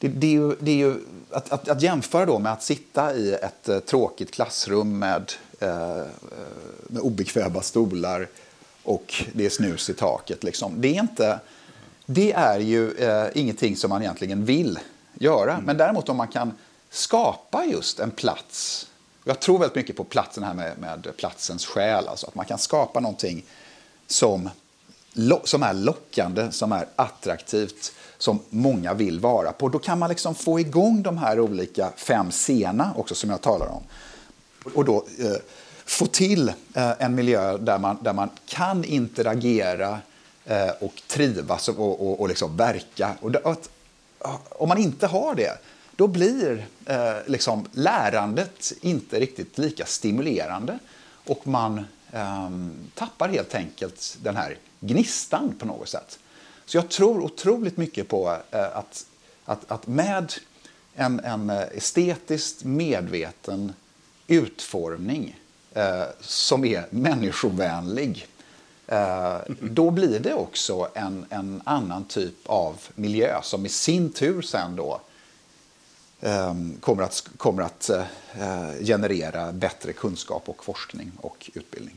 det, 0.03 0.09
det, 0.09 0.27
är 0.27 0.31
ju, 0.31 0.57
det 0.61 0.71
är 0.71 0.77
ju 0.77 1.01
att, 1.31 1.53
att, 1.53 1.69
att, 1.69 1.83
jämföra 1.83 2.27
då 2.27 2.39
med 2.39 2.53
att 2.53 2.63
sitta 2.63 3.15
i 3.15 3.33
ett 3.35 3.69
uh, 3.69 3.79
tråkigt 3.79 4.31
klassrum 4.31 4.99
med, 4.99 5.33
uh, 5.63 5.69
med 6.87 7.03
obekväma 7.03 7.63
stolar 7.63 8.29
och 8.83 9.25
det 9.33 9.47
är 9.47 9.51
snus 9.51 9.91
i 9.91 9.95
taket. 9.95 10.45
Liksom. 10.45 10.81
Det, 10.81 10.97
är 10.97 11.01
inte, 11.01 11.41
det 12.07 12.33
är 12.33 12.59
ju 12.59 12.91
uh, 12.91 13.27
ingenting 13.35 13.77
som 13.77 13.91
man 13.91 14.03
egentligen 14.03 14.45
vill 14.45 14.79
göra. 15.15 15.53
Mm. 15.53 15.65
Men 15.65 15.77
däremot 15.77 16.09
om 16.09 16.17
man 16.17 16.29
kan 16.29 16.53
skapa 16.91 17.65
just 17.65 18.01
en 18.01 18.11
plats. 18.11 18.87
Jag 19.25 19.41
tror 19.41 19.59
väldigt 19.59 19.77
mycket 19.77 19.97
på 19.97 20.05
platsen 20.05 20.45
här 20.45 20.55
med, 20.55 20.79
med 20.79 21.17
platsens 21.17 21.67
själ. 21.67 22.09
Alltså 22.09 22.27
att 22.27 22.35
man 22.35 22.45
kan 22.45 22.59
skapa 22.59 23.01
någonting 23.01 23.45
som, 24.07 24.51
som 25.45 25.63
är 25.63 25.75
lockande, 25.75 26.53
som 26.53 26.73
är 26.73 26.87
attraktivt 26.97 27.93
som 28.23 28.39
många 28.51 28.95
vill 28.95 29.21
vara 29.21 29.53
på. 29.53 29.69
Då 29.69 29.79
kan 29.79 29.99
man 29.99 30.09
liksom 30.09 30.35
få 30.35 30.61
igång 30.61 31.03
de 31.03 31.19
här 31.19 31.41
olika 31.41 31.93
fem 31.97 32.31
sena 32.31 32.93
också 32.97 33.15
som 33.15 33.31
jag 33.31 33.41
talar 33.41 33.67
om. 33.67 33.83
Och 34.75 34.85
då 34.85 34.97
eh, 35.19 35.37
få 35.85 36.07
till 36.07 36.49
eh, 36.49 36.93
en 36.99 37.15
miljö 37.15 37.59
där 37.59 37.79
man, 37.79 37.99
där 38.03 38.13
man 38.13 38.31
kan 38.47 38.85
interagera 38.85 39.99
eh, 40.45 40.71
och 40.81 41.03
trivas 41.07 41.69
och, 41.69 41.79
och, 41.79 42.21
och 42.21 42.29
liksom 42.29 42.57
verka. 42.57 43.15
Och 43.21 43.31
det, 43.31 43.41
att, 43.45 43.71
eh, 44.25 44.37
om 44.49 44.69
man 44.69 44.79
inte 44.79 45.07
har 45.07 45.35
det, 45.35 45.59
då 45.97 46.07
blir 46.07 46.67
eh, 46.87 47.17
liksom 47.27 47.65
lärandet 47.73 48.73
inte 48.81 49.21
riktigt 49.21 49.59
lika 49.59 49.87
stimulerande 49.87 50.79
och 51.27 51.47
man 51.47 51.85
eh, 52.13 52.51
tappar 52.95 53.29
helt 53.29 53.55
enkelt 53.55 54.19
den 54.23 54.37
här 54.37 54.59
gnistan 54.81 55.55
på 55.59 55.67
något 55.67 55.89
sätt. 55.89 56.19
Så 56.65 56.77
jag 56.77 56.89
tror 56.89 57.23
otroligt 57.23 57.77
mycket 57.77 58.09
på 58.09 58.37
eh, 58.51 58.77
att, 58.77 59.07
att, 59.45 59.71
att 59.71 59.87
med 59.87 60.33
en, 60.95 61.21
en 61.21 61.51
eh, 61.51 61.63
estetiskt 61.73 62.65
medveten 62.65 63.73
utformning 64.27 65.41
eh, 65.73 66.05
som 66.21 66.65
är 66.65 66.87
människovänlig 66.91 68.27
eh, 68.87 69.37
då 69.61 69.91
blir 69.91 70.21
det 70.21 70.35
också 70.35 70.89
en, 70.95 71.27
en 71.31 71.63
annan 71.65 72.05
typ 72.05 72.35
av 72.47 72.81
miljö 72.95 73.41
som 73.43 73.67
i 73.67 73.69
sin 73.69 74.13
tur 74.13 74.43
sen 74.43 74.77
då 74.77 75.01
eh, 76.21 76.55
kommer 76.81 77.03
att, 77.03 77.29
kommer 77.37 77.63
att 77.63 77.91
eh, 77.91 78.05
eh, 78.39 78.85
generera 78.85 79.53
bättre 79.53 79.93
kunskap 79.93 80.49
och 80.49 80.65
forskning 80.65 81.13
och 81.21 81.51
utbildning. 81.55 81.95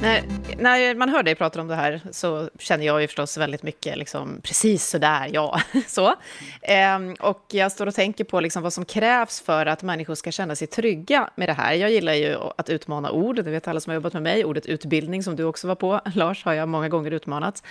När, 0.00 0.22
när 0.58 0.94
man 0.94 1.08
hör 1.08 1.22
dig 1.22 1.34
prata 1.34 1.60
om 1.60 1.68
det 1.68 1.74
här 1.74 2.00
så 2.10 2.50
känner 2.58 2.86
jag 2.86 3.00
ju 3.00 3.06
förstås 3.06 3.36
väldigt 3.36 3.62
mycket, 3.62 3.98
liksom, 3.98 4.40
precis 4.42 4.86
sådär, 4.86 5.30
ja. 5.32 5.60
så. 5.86 6.14
Ehm, 6.62 7.14
och 7.20 7.44
jag 7.48 7.72
står 7.72 7.86
och 7.86 7.94
tänker 7.94 8.24
på 8.24 8.40
liksom 8.40 8.62
vad 8.62 8.72
som 8.72 8.84
krävs 8.84 9.40
för 9.40 9.66
att 9.66 9.82
människor 9.82 10.14
ska 10.14 10.32
känna 10.32 10.56
sig 10.56 10.66
trygga 10.66 11.30
med 11.34 11.48
det 11.48 11.52
här. 11.52 11.74
Jag 11.74 11.90
gillar 11.90 12.12
ju 12.12 12.36
att 12.56 12.70
utmana 12.70 13.10
ord, 13.10 13.36
det 13.36 13.42
vet 13.42 13.68
alla 13.68 13.80
som 13.80 13.90
har 13.90 13.94
jobbat 13.94 14.12
med 14.12 14.22
mig. 14.22 14.44
Ordet 14.44 14.66
utbildning, 14.66 15.22
som 15.22 15.36
du 15.36 15.44
också 15.44 15.68
var 15.68 15.74
på, 15.74 16.00
Lars, 16.14 16.44
har 16.44 16.52
jag 16.52 16.68
många 16.68 16.88
gånger 16.88 17.10
utmanat. 17.10 17.62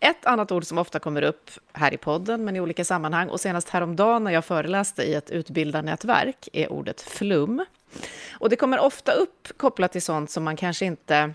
Ett 0.00 0.26
annat 0.26 0.52
ord 0.52 0.64
som 0.64 0.78
ofta 0.78 0.98
kommer 0.98 1.22
upp 1.22 1.50
här 1.72 1.94
i 1.94 1.96
podden, 1.96 2.44
men 2.44 2.56
i 2.56 2.60
olika 2.60 2.84
sammanhang, 2.84 3.28
och 3.28 3.40
senast 3.40 3.68
häromdagen 3.68 4.24
när 4.24 4.30
jag 4.30 4.44
föreläste 4.44 5.02
i 5.02 5.14
ett 5.14 5.30
utbildarnätverk, 5.30 6.48
är 6.52 6.72
ordet 6.72 7.00
flum. 7.00 7.64
Och 8.32 8.50
det 8.50 8.56
kommer 8.56 8.78
ofta 8.78 9.12
upp 9.12 9.48
kopplat 9.56 9.92
till 9.92 10.02
sånt 10.02 10.30
som 10.30 10.44
man 10.44 10.56
kanske 10.56 10.84
inte 10.84 11.34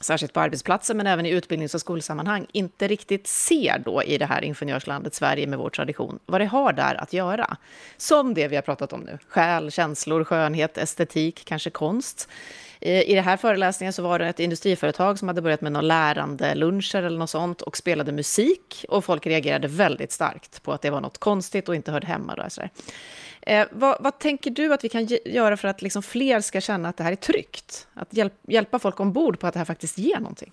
särskilt 0.00 0.32
på 0.32 0.40
arbetsplatser, 0.40 0.94
men 0.94 1.06
även 1.06 1.26
i 1.26 1.30
utbildnings 1.30 1.74
och 1.74 1.80
skolsammanhang, 1.80 2.46
inte 2.52 2.88
riktigt 2.88 3.26
ser 3.26 3.78
då 3.78 4.02
i 4.02 4.18
det 4.18 4.26
här 4.26 4.44
ingenjörslandet 4.44 5.14
Sverige 5.14 5.46
med 5.46 5.58
vår 5.58 5.70
tradition, 5.70 6.18
vad 6.26 6.40
det 6.40 6.44
har 6.44 6.72
där 6.72 6.94
att 6.94 7.12
göra. 7.12 7.56
Som 7.96 8.34
det 8.34 8.48
vi 8.48 8.56
har 8.56 8.62
pratat 8.62 8.92
om 8.92 9.00
nu, 9.00 9.18
själ, 9.28 9.70
känslor, 9.70 10.24
skönhet, 10.24 10.78
estetik, 10.78 11.44
kanske 11.44 11.70
konst. 11.70 12.28
Eh, 12.80 13.10
I 13.10 13.14
den 13.14 13.24
här 13.24 13.36
föreläsningen 13.36 13.92
så 13.92 14.02
var 14.02 14.18
det 14.18 14.28
ett 14.28 14.40
industriföretag 14.40 15.18
som 15.18 15.28
hade 15.28 15.42
börjat 15.42 15.60
med 15.60 15.72
några 15.72 15.86
lärande 15.86 16.54
luncher 16.54 17.02
eller 17.02 17.18
något 17.18 17.30
sånt 17.30 17.62
och 17.62 17.76
spelade 17.76 18.12
musik 18.12 18.84
och 18.88 19.04
folk 19.04 19.26
reagerade 19.26 19.68
väldigt 19.68 20.12
starkt 20.12 20.62
på 20.62 20.72
att 20.72 20.82
det 20.82 20.90
var 20.90 21.00
något 21.00 21.18
konstigt 21.18 21.68
och 21.68 21.74
inte 21.74 21.92
hörde 21.92 22.06
hemma. 22.06 22.34
Då, 22.34 22.44
så 22.48 22.62
Eh, 23.40 23.66
vad, 23.70 23.96
vad, 24.00 24.18
tänker 24.18 24.50
du 24.50 24.74
att 24.74 24.84
vi 24.84 24.88
kan 24.88 25.08
göra 25.24 25.56
för 25.56 25.68
att 25.68 25.82
liksom 25.82 26.02
fler 26.02 26.40
ska 26.40 26.60
känna 26.60 26.88
att 26.88 26.96
det 26.96 27.04
här 27.04 27.12
är 27.12 27.16
tryggt? 27.16 27.86
Att 27.94 28.08
hjälp, 28.14 28.34
hjälpa 28.48 28.78
folk 28.78 29.00
ombord 29.00 29.38
på 29.38 29.46
att 29.46 29.52
det 29.52 29.58
här 29.58 29.64
faktiskt 29.64 29.98
ger 29.98 30.18
någonting? 30.18 30.52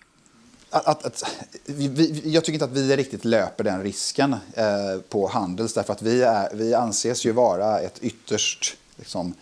Att, 0.70 0.88
att, 0.88 1.06
att, 1.06 1.24
vi, 1.66 2.22
jag 2.26 2.44
tycker 2.44 2.54
inte 2.54 2.66
att 2.66 2.72
vi 2.72 2.96
riktigt 2.96 3.26
löper 3.26 3.64
den 3.64 3.84
risken 3.84 4.34
eh, 4.54 5.02
på 5.10 5.28
Handels 5.28 5.74
därför 5.74 5.94
att 5.94 6.02
vi, 6.02 6.24
är, 6.24 6.50
vi 6.54 6.74
anses 6.74 7.26
ju 7.26 7.32
vara 7.32 7.80
ett 7.80 8.00
ytterst 8.02 8.78
liksom, 8.96 9.34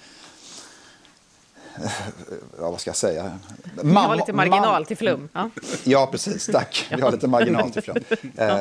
ja, 2.59 2.71
vad 2.71 2.81
ska 2.81 2.89
jag 2.89 2.95
säga? 2.95 3.39
Vi 3.83 3.93
har 3.93 4.15
lite 4.15 4.33
marginal 4.33 4.85
till 4.85 4.97
flum. 4.97 5.29
Ja, 5.33 5.49
ja 5.83 6.07
precis. 6.11 6.45
Tack. 6.45 6.87
Vi 6.95 7.01
har 7.01 7.11
lite 7.11 7.27
marginal 7.27 7.71
till 7.71 7.81
flum. 7.81 7.97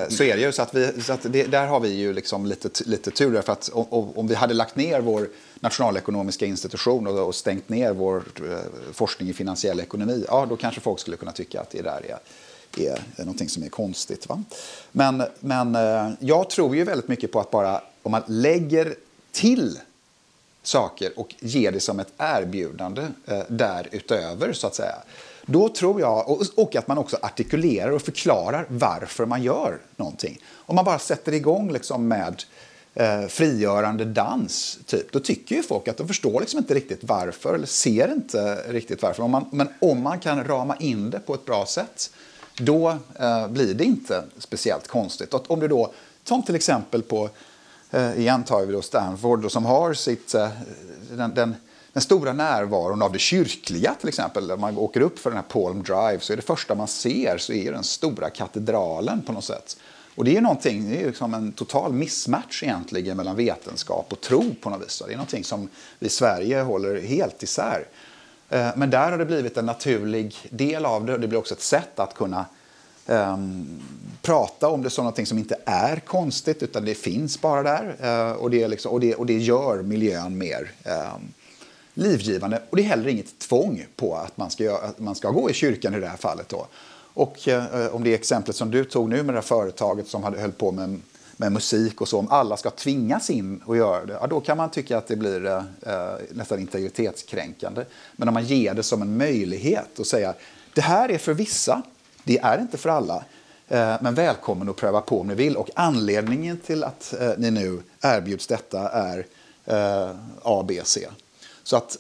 Så 0.08 0.22
är 0.22 0.36
det 0.36 0.40
ju. 0.40 0.52
Så 0.52 0.62
att 0.62 0.74
vi, 0.74 1.02
så 1.02 1.12
att 1.12 1.20
det, 1.22 1.44
där 1.44 1.66
har 1.66 1.80
vi 1.80 1.88
ju 1.88 2.12
liksom 2.12 2.46
lite, 2.46 2.84
lite 2.84 3.10
tur. 3.10 3.32
Därför 3.32 3.52
att 3.52 3.70
om, 3.72 4.26
vi 4.26 4.34
hade 4.34 4.54
lagt 4.54 4.76
ner 4.76 5.00
vår 5.00 5.28
nationalekonomiska 5.60 6.46
institution 6.46 7.06
och, 7.06 7.26
och 7.26 7.34
stängt 7.34 7.68
ner 7.68 7.92
vår 7.92 8.16
eh, 8.16 8.58
forskning 8.92 9.28
i 9.28 9.32
finansiell 9.32 9.80
ekonomi, 9.80 10.24
ja, 10.28 10.46
då 10.46 10.56
kanske 10.56 10.80
folk 10.80 11.00
skulle 11.00 11.16
kunna 11.16 11.32
tycka 11.32 11.60
att 11.60 11.70
det 11.70 11.82
där 11.82 12.06
är 12.10 12.18
är, 12.78 13.02
är 13.16 13.24
någonting 13.24 13.48
som 13.48 13.62
är 13.62 13.68
konstigt. 13.68 14.28
Va? 14.28 14.42
Men, 14.92 15.22
men 15.40 15.74
eh, 15.74 16.10
jag 16.20 16.50
tror 16.50 16.76
ju 16.76 16.84
väldigt 16.84 17.08
mycket 17.08 17.32
på 17.32 17.40
att 17.40 17.50
bara 17.50 17.80
om 18.02 18.12
man 18.12 18.22
lägger 18.26 18.94
till 19.32 19.78
saker 20.66 21.12
och 21.16 21.34
ger 21.40 21.72
det 21.72 21.80
som 21.80 22.00
ett 22.00 22.12
erbjudande 22.16 23.02
eh, 23.26 23.42
därutöver, 23.48 24.52
så 24.52 24.66
att 24.66 24.74
säga. 24.74 24.96
Då 25.46 25.68
tror 25.68 26.00
jag, 26.00 26.30
och, 26.30 26.42
och, 26.56 26.76
att 26.76 26.88
man 26.88 26.98
också 26.98 27.18
artikulerar 27.22 27.90
och 27.90 28.02
förklarar 28.02 28.66
varför 28.68 29.26
man 29.26 29.42
gör 29.42 29.78
någonting. 29.96 30.40
Om 30.52 30.76
man 30.76 30.84
bara 30.84 30.98
sätter 30.98 31.32
igång 31.32 31.72
liksom 31.72 32.08
med 32.08 32.42
eh, 32.94 33.26
frigörande 33.26 34.04
dans, 34.04 34.78
typ, 34.86 35.12
då 35.12 35.20
tycker 35.20 35.56
ju 35.56 35.62
folk 35.62 35.88
att 35.88 35.96
de 35.96 36.08
förstår 36.08 36.40
liksom 36.40 36.58
inte 36.58 36.74
riktigt 36.74 37.00
varför, 37.02 37.54
eller 37.54 37.66
ser 37.66 38.12
inte 38.12 38.54
riktigt 38.68 39.02
varför. 39.02 39.22
Om 39.22 39.30
man, 39.30 39.44
men 39.52 39.68
om 39.80 40.02
man 40.02 40.20
kan 40.20 40.44
rama 40.44 40.76
in 40.76 41.10
det 41.10 41.18
på 41.18 41.34
ett 41.34 41.44
bra 41.44 41.66
sätt, 41.66 42.10
då 42.58 42.96
eh, 43.20 43.48
blir 43.48 43.74
det 43.74 43.84
inte 43.84 44.24
speciellt 44.38 44.88
konstigt. 44.88 45.34
Att 45.34 45.46
om 45.46 45.60
du 45.60 45.68
då, 45.68 45.92
som 46.24 46.42
till 46.42 46.54
exempel 46.54 47.02
på, 47.02 47.30
Eh, 47.94 48.18
igen 48.20 48.44
tar 48.44 48.66
vi 48.66 48.72
då 48.72 48.82
Stanford, 48.82 49.42
då, 49.42 49.48
som 49.48 49.64
har 49.64 49.94
sitt, 49.94 50.34
eh, 50.34 50.48
den, 51.10 51.34
den, 51.34 51.54
den, 51.92 52.02
stora 52.02 52.32
närvaron 52.32 53.02
av 53.02 53.12
det 53.12 53.18
kyrkliga 53.18 53.94
till 53.94 54.08
exempel. 54.08 54.46
När 54.46 54.56
man 54.56 54.78
åker 54.78 55.00
upp 55.00 55.18
för 55.18 55.30
den 55.30 55.36
här 55.36 55.44
Palm 55.48 55.82
Drive 55.82 56.18
så 56.20 56.32
är 56.32 56.36
det 56.36 56.42
första 56.42 56.74
man 56.74 56.88
ser 56.88 57.38
så 57.38 57.52
är 57.52 57.72
den 57.72 57.84
stora 57.84 58.30
katedralen 58.30 59.22
på 59.22 59.32
något 59.32 59.44
sätt. 59.44 59.76
Och 60.14 60.24
det 60.24 60.36
är 60.36 60.40
någonting, 60.40 60.90
det 60.90 61.02
är 61.02 61.06
liksom 61.06 61.34
en 61.34 61.52
total 61.52 61.92
mismatch 61.92 62.62
egentligen 62.62 63.16
mellan 63.16 63.36
vetenskap 63.36 64.12
och 64.12 64.20
tro 64.20 64.54
på 64.60 64.70
något 64.70 64.82
vis. 64.82 65.02
Det 65.06 65.12
är 65.12 65.16
någonting 65.16 65.44
som 65.44 65.68
vi 65.98 66.06
i 66.06 66.10
Sverige 66.10 66.60
håller 66.60 67.00
helt 67.00 67.42
isär. 67.42 67.86
Eh, 68.48 68.68
men 68.76 68.90
där 68.90 69.10
har 69.10 69.18
det 69.18 69.26
blivit 69.26 69.56
en 69.56 69.66
naturlig 69.66 70.36
del 70.50 70.86
av 70.86 71.06
det. 71.06 71.12
och 71.14 71.20
Det 71.20 71.28
blir 71.28 71.38
också 71.38 71.54
ett 71.54 71.62
sätt 71.62 71.98
att 71.98 72.14
kunna 72.14 72.44
um, 73.06 73.82
prata 74.22 74.68
om 74.68 74.82
det 74.82 74.90
som 74.90 75.04
någonting 75.04 75.26
som 75.26 75.38
inte 75.38 75.56
är 75.64 75.96
konstigt 75.96 76.62
utan 76.62 76.84
det 76.84 76.94
finns 76.94 77.40
bara 77.40 77.62
där. 77.62 77.96
Uh, 78.04 78.32
och, 78.32 78.50
det 78.50 78.68
liksom, 78.68 78.92
och, 78.92 79.00
det, 79.00 79.14
och 79.14 79.26
det 79.26 79.38
gör 79.38 79.82
miljön 79.82 80.38
mer 80.38 80.70
um, 80.84 81.32
livgivande. 81.94 82.62
Och 82.70 82.76
det 82.76 82.82
är 82.82 82.86
heller 82.86 83.08
inget 83.08 83.38
tvång 83.38 83.86
på 83.96 84.16
att 84.16 84.36
man 84.36 84.50
ska, 84.50 84.76
att 84.76 84.98
man 84.98 85.14
ska 85.14 85.30
gå 85.30 85.50
i 85.50 85.54
kyrkan 85.54 85.94
i 85.94 86.00
det 86.00 86.08
här 86.08 86.16
fallet. 86.16 86.48
Då. 86.48 86.66
Och 87.14 87.48
uh, 87.48 87.94
om 87.94 88.04
det 88.04 88.14
exemplet 88.14 88.56
som 88.56 88.70
du 88.70 88.84
tog 88.84 89.08
nu 89.08 89.22
med 89.22 89.34
det 89.34 89.38
här 89.38 89.46
företaget 89.46 90.08
som 90.08 90.22
hade 90.22 90.40
höll 90.40 90.52
på 90.52 90.72
med 90.72 91.00
med 91.36 91.52
musik 91.52 92.00
och 92.00 92.08
så, 92.08 92.18
om 92.18 92.28
alla 92.30 92.56
ska 92.56 92.70
tvingas 92.70 93.30
in 93.30 93.62
och 93.64 93.76
göra 93.76 94.06
det, 94.06 94.18
ja, 94.20 94.26
då 94.26 94.40
kan 94.40 94.56
man 94.56 94.70
tycka 94.70 94.98
att 94.98 95.06
det 95.06 95.16
blir 95.16 95.46
eh, 95.46 95.56
eh 95.56 96.16
nästan 96.30 96.60
integritetskränkande. 96.60 97.84
Men 98.16 98.28
om 98.28 98.34
man 98.34 98.44
ger 98.44 98.74
det 98.74 98.82
som 98.82 99.02
en 99.02 99.16
möjlighet 99.16 99.98
och 99.98 100.06
säga 100.06 100.34
det 100.74 100.80
här 100.80 101.10
är 101.10 101.18
för 101.18 101.34
vissa, 101.34 101.82
det 102.24 102.38
är 102.38 102.58
inte 102.58 102.78
för 102.78 102.88
alla. 102.88 103.24
Eh, 103.68 103.96
men 104.00 104.14
välkommen 104.14 104.68
att 104.68 104.76
pröva 104.76 105.00
på 105.00 105.20
om 105.20 105.26
ni 105.26 105.34
vill. 105.34 105.56
Och 105.56 105.70
anledningen 105.74 106.58
till 106.58 106.84
att 106.84 107.14
eh, 107.20 107.32
ni 107.38 107.50
nu 107.50 107.82
erbjuds 108.00 108.46
detta 108.46 108.88
är 108.88 109.26
eh, 109.64 110.16
A, 110.42 110.64
B, 110.68 110.80
C. 110.84 111.08
Så 111.62 111.76
att 111.76 111.96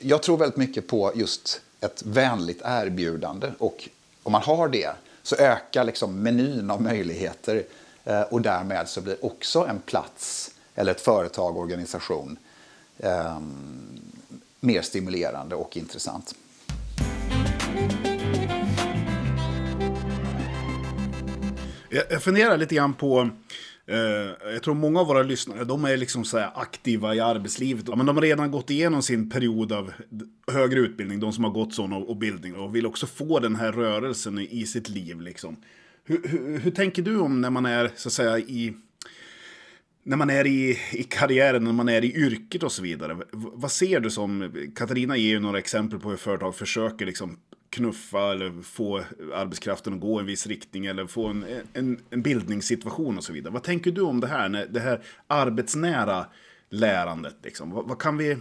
jag 0.00 0.22
tror 0.22 0.36
väldigt 0.36 0.56
mycket 0.56 0.86
på 0.86 1.12
just 1.14 1.60
ett 1.80 2.02
vänligt 2.02 2.62
erbjudande. 2.64 3.50
Och 3.58 3.88
om 4.22 4.32
man 4.32 4.42
har 4.42 4.68
det 4.68 4.90
så 5.22 5.36
ökar 5.36 5.84
liksom 5.84 6.22
menyn 6.22 6.70
av 6.70 6.82
möjligheter 6.82 7.64
och 8.30 8.40
därmed 8.40 8.88
så 8.88 9.00
blir 9.00 9.24
också 9.24 9.66
en 9.66 9.80
plats 9.80 10.50
eller 10.74 10.92
ett 10.92 11.00
företag, 11.00 11.56
organisation 11.56 12.36
eh, 12.98 13.40
mer 14.60 14.82
stimulerande 14.82 15.54
och 15.54 15.76
intressant. 15.76 16.34
Jag 21.92 22.22
funderar 22.22 22.56
lite 22.56 22.74
grann 22.74 22.94
på 22.94 23.30
eh, 23.86 24.52
jag 24.52 24.62
tror 24.62 24.74
många 24.74 25.00
av 25.00 25.06
våra 25.06 25.22
lyssnare, 25.22 25.64
de 25.64 25.84
är 25.84 25.96
liksom 25.96 26.24
så 26.24 26.38
aktiva 26.38 27.14
i 27.14 27.20
arbetslivet. 27.20 27.88
Men 27.88 28.06
de 28.06 28.16
har 28.16 28.22
redan 28.22 28.50
gått 28.50 28.70
igenom 28.70 29.02
sin 29.02 29.30
period 29.30 29.72
av 29.72 29.92
högre 30.52 30.80
utbildning, 30.80 31.20
de 31.20 31.32
som 31.32 31.44
har 31.44 31.50
gått 31.50 31.74
sån 31.74 31.92
och, 31.92 32.16
bildning. 32.16 32.54
Och 32.54 32.76
vill 32.76 32.86
också 32.86 33.06
få 33.06 33.38
den 33.38 33.56
här 33.56 33.72
rörelsen 33.72 34.38
i 34.38 34.66
sitt 34.66 34.88
liv. 34.88 35.20
Liksom. 35.20 35.56
Hur, 36.04 36.28
hur, 36.28 36.58
hur, 36.58 36.70
tänker 36.70 37.02
du 37.02 37.18
om 37.18 37.40
när 37.40 37.50
man 37.50 37.66
är 37.66 37.90
så 37.96 38.08
att 38.08 38.12
säga 38.12 38.38
i 38.38 38.74
när 40.04 40.16
man 40.16 40.30
är 40.30 40.46
i, 40.46 40.78
i 40.92 41.02
karriären, 41.02 41.64
när 41.64 41.72
man 41.72 41.88
är 41.88 42.04
i 42.04 42.14
yrket 42.16 42.62
och 42.62 42.72
så 42.72 42.82
vidare. 42.82 43.16
Vad 43.32 43.72
ser 43.72 44.00
du 44.00 44.10
som, 44.10 44.52
Katarina 44.76 45.16
ger 45.16 45.30
ju 45.30 45.40
några 45.40 45.58
exempel 45.58 45.98
på 45.98 46.10
hur 46.10 46.16
företag 46.16 46.54
försöker 46.54 47.06
liksom 47.06 47.38
knuffa 47.72 48.32
eller 48.32 48.62
få 48.62 49.02
arbetskraften 49.34 49.94
att 49.94 50.00
gå 50.00 50.18
i 50.18 50.20
en 50.20 50.26
viss 50.26 50.46
riktning 50.46 50.86
eller 50.86 51.06
få 51.06 51.26
en, 51.26 51.44
en, 51.72 52.00
en 52.10 52.22
bildningssituation 52.22 53.18
och 53.18 53.24
så 53.24 53.32
vidare. 53.32 53.52
Vad 53.52 53.62
tänker 53.62 53.90
du 53.90 54.00
om 54.00 54.20
det 54.20 54.26
här, 54.26 54.48
när, 54.48 54.66
det 54.66 54.80
här 54.80 55.00
arbetsnära 55.26 56.26
lärandet? 56.68 57.34
Liksom? 57.42 57.70
Vad, 57.70 57.88
vad, 57.88 57.98
kan 57.98 58.16
vi, 58.16 58.36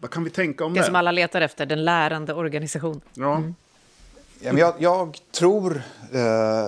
vad 0.00 0.10
kan 0.10 0.24
vi 0.24 0.30
tänka 0.30 0.64
om 0.64 0.74
det? 0.74 0.80
Det 0.80 0.86
som 0.86 0.96
alla 0.96 1.12
letar 1.12 1.40
efter, 1.40 1.66
den 1.66 1.84
lärande 1.84 2.34
organisation. 2.34 3.00
Ja. 3.14 3.36
Mm. 3.36 4.58
jag, 4.58 4.74
jag 4.78 5.18
tror 5.32 5.82
eh, 6.12 6.66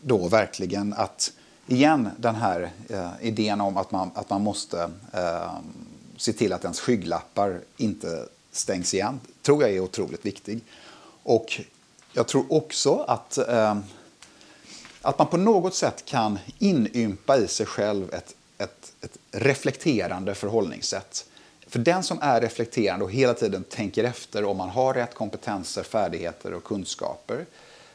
då 0.00 0.28
verkligen 0.28 0.92
att, 0.92 1.32
igen, 1.66 2.08
den 2.16 2.34
här 2.34 2.70
eh, 2.88 3.10
idén 3.20 3.60
om 3.60 3.76
att 3.76 3.90
man, 3.90 4.10
att 4.14 4.30
man 4.30 4.42
måste 4.42 4.90
eh, 5.12 5.52
se 6.16 6.32
till 6.32 6.52
att 6.52 6.64
ens 6.64 6.80
skygglappar 6.80 7.60
inte 7.76 8.28
stängs 8.52 8.94
igen, 8.94 9.20
tror 9.42 9.62
jag 9.62 9.72
är 9.72 9.80
otroligt 9.80 10.26
viktig. 10.26 10.60
Och 11.28 11.60
jag 12.12 12.28
tror 12.28 12.52
också 12.52 13.04
att, 13.08 13.38
eh, 13.38 13.76
att 15.02 15.18
man 15.18 15.26
på 15.26 15.36
något 15.36 15.74
sätt 15.74 16.04
kan 16.04 16.38
inympa 16.58 17.38
i 17.38 17.48
sig 17.48 17.66
själv 17.66 18.14
ett, 18.14 18.34
ett, 18.58 18.92
ett 19.00 19.18
reflekterande 19.30 20.34
förhållningssätt. 20.34 21.26
För 21.66 21.78
den 21.78 22.02
som 22.02 22.18
är 22.22 22.40
reflekterande 22.40 23.04
och 23.04 23.12
hela 23.12 23.34
tiden 23.34 23.64
tänker 23.64 24.04
efter 24.04 24.44
om 24.44 24.56
man 24.56 24.68
har 24.68 24.94
rätt 24.94 25.14
kompetenser, 25.14 25.82
färdigheter 25.82 26.54
och 26.54 26.64
kunskaper 26.64 27.46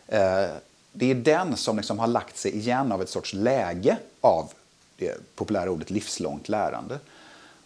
eh, 0.08 0.50
det 0.92 1.12
är 1.12 1.16
den 1.16 1.58
som 1.58 1.78
liksom 1.78 2.00
har 2.00 2.08
lagt 2.08 2.38
sig 2.38 2.56
igen 2.56 2.92
av 2.92 3.02
ett 3.02 3.10
sorts 3.10 3.34
läge 3.34 3.98
av 4.22 4.54
det 4.98 5.36
populära 5.36 5.72
ordet 5.72 5.90
livslångt 5.90 6.50
lärande. 6.50 7.00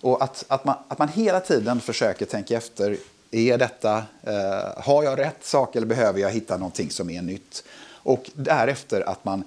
Och 0.01 0.23
att, 0.23 0.45
att, 0.47 0.65
man, 0.65 0.75
att 0.87 0.99
man 0.99 1.07
hela 1.07 1.39
tiden 1.39 1.79
försöker 1.81 2.25
tänka 2.25 2.57
efter, 2.57 2.97
är 3.35 3.57
detta, 3.57 4.03
eh, 4.23 4.83
har 4.83 5.03
jag 5.03 5.19
rätt 5.19 5.45
sak 5.45 5.75
eller 5.75 5.87
behöver 5.87 6.19
jag 6.19 6.31
hitta 6.31 6.57
någonting 6.57 6.89
som 6.89 7.09
är 7.09 7.21
nytt? 7.21 7.63
Och 7.93 8.31
därefter 8.33 9.09
att 9.09 9.25
man 9.25 9.43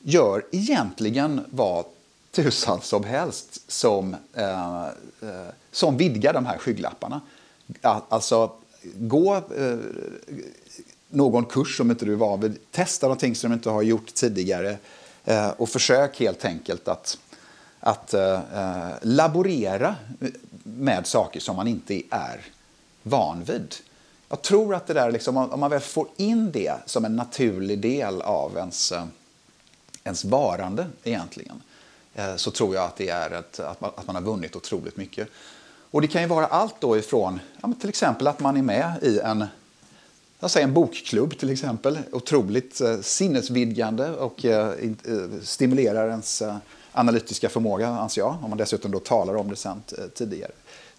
gör 0.00 0.44
egentligen 0.52 1.44
vad 1.50 1.84
tusan 2.30 2.80
som 2.80 3.04
helst 3.04 3.70
som, 3.70 4.16
eh, 4.34 4.86
eh 4.86 5.48
som 5.72 5.96
vidgar 5.96 6.32
de 6.32 6.46
här 6.46 6.58
skygglapparna. 6.58 7.20
Alltså, 7.82 8.52
gå, 8.94 9.36
eh, 9.36 9.76
någon 11.08 11.44
kurs 11.44 11.76
som 11.76 11.90
inte 11.90 12.04
du 12.04 12.12
är 12.12 12.16
van 12.16 12.40
vid. 12.40 12.58
Testa 12.70 13.06
någonting 13.06 13.34
som 13.34 13.50
du 13.50 13.54
inte 13.54 13.70
har 13.70 13.82
gjort 13.82 14.14
tidigare. 14.14 14.76
Eh, 15.24 15.48
och 15.48 15.68
försök 15.68 16.20
helt 16.20 16.44
enkelt 16.44 16.88
att, 16.88 17.18
att 17.80 18.14
eh, 18.14 18.32
eh 18.32 18.94
laborera 19.02 19.94
med 20.62 21.06
saker 21.06 21.40
som 21.40 21.56
man 21.56 21.68
inte 21.68 22.02
är 22.10 22.40
van 23.08 23.44
vid. 23.44 23.74
Jag 24.28 24.42
tror 24.42 24.74
att 24.74 24.86
det 24.86 24.94
där, 24.94 25.10
liksom, 25.10 25.36
om 25.36 25.60
man 25.60 25.70
väl 25.70 25.80
får 25.80 26.08
in 26.16 26.52
det 26.52 26.74
som 26.86 27.04
en 27.04 27.16
naturlig 27.16 27.78
del 27.78 28.22
av 28.22 28.56
ens, 28.56 28.92
eh, 28.92 29.04
ens 30.04 30.24
varande 30.24 30.86
egentligen, 31.04 31.62
eh, 32.14 32.36
så 32.36 32.50
tror 32.50 32.74
jag 32.74 32.84
att 32.84 32.96
det 32.96 33.08
är 33.08 33.30
ett, 33.30 33.60
att, 33.60 33.80
man, 33.80 33.90
att 33.96 34.06
man 34.06 34.16
har 34.16 34.22
vunnit 34.22 34.56
otroligt 34.56 34.96
mycket. 34.96 35.28
Och 35.90 36.00
det 36.00 36.08
kan 36.08 36.22
ju 36.22 36.28
vara 36.28 36.46
allt 36.46 36.80
då 36.80 36.96
ifrån, 36.96 37.40
ja, 37.60 37.72
till 37.80 37.88
exempel 37.88 38.26
att 38.26 38.40
man 38.40 38.56
är 38.56 38.62
med 38.62 38.92
i 39.02 39.18
en 39.18 39.44
jag 40.40 40.50
säger 40.50 40.66
en 40.66 40.74
bokklubb 40.74 41.38
till 41.38 41.50
exempel. 41.50 41.98
Otroligt 42.12 42.80
eh, 42.80 43.00
sinnesvidgande 43.00 44.10
och 44.10 44.44
eh, 44.44 44.68
eh, 44.68 45.40
stimulerar 45.42 46.08
ens 46.08 46.42
eh, 46.42 46.56
analytiska 46.92 47.48
förmåga, 47.48 47.88
anser 47.88 48.20
jag. 48.20 48.36
Om 48.42 48.50
man 48.50 48.58
dessutom 48.58 48.90
då 48.90 48.98
talar 48.98 49.36
om 49.36 49.50
det 49.50 49.56
sen 49.56 49.82
eh, 49.98 50.04
tidigare. 50.04 50.50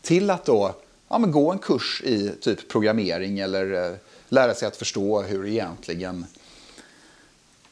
Till 0.01 0.29
att 0.29 0.45
då 0.45 0.75
ja, 1.09 1.17
men 1.17 1.31
gå 1.31 1.51
en 1.51 1.59
kurs 1.59 2.01
i 2.05 2.31
typ 2.41 2.67
programmering 2.67 3.39
eller 3.39 3.91
eh, 3.91 3.95
lära 4.29 4.53
sig 4.53 4.67
att 4.67 4.77
förstå 4.77 5.21
hur 5.21 5.47
egentligen 5.47 6.25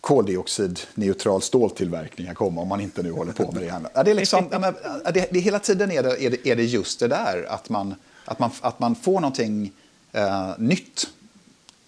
koldioxidneutral 0.01 1.41
ståltillverkning 1.41 2.27
kan 2.27 2.35
komma, 2.35 2.61
om 2.61 2.67
man 2.67 2.81
inte 2.81 3.03
nu 3.03 3.11
håller 3.11 3.33
på 3.33 3.51
med 3.51 3.61
det. 3.63 3.71
Här. 3.71 4.03
det, 4.03 4.11
är 4.11 4.15
liksom, 4.15 4.47
ja, 4.51 4.59
men, 4.59 4.73
det, 5.13 5.27
det 5.31 5.39
hela 5.39 5.59
tiden 5.59 5.91
är 5.91 6.03
det, 6.03 6.25
är, 6.25 6.29
det, 6.29 6.47
är 6.47 6.55
det 6.55 6.63
just 6.63 6.99
det 6.99 7.07
där, 7.07 7.45
att 7.49 7.69
man, 7.69 7.95
att 8.25 8.39
man, 8.39 8.51
att 8.61 8.79
man 8.79 8.95
får 8.95 9.19
någonting 9.19 9.71
eh, 10.11 10.51
nytt 10.57 11.07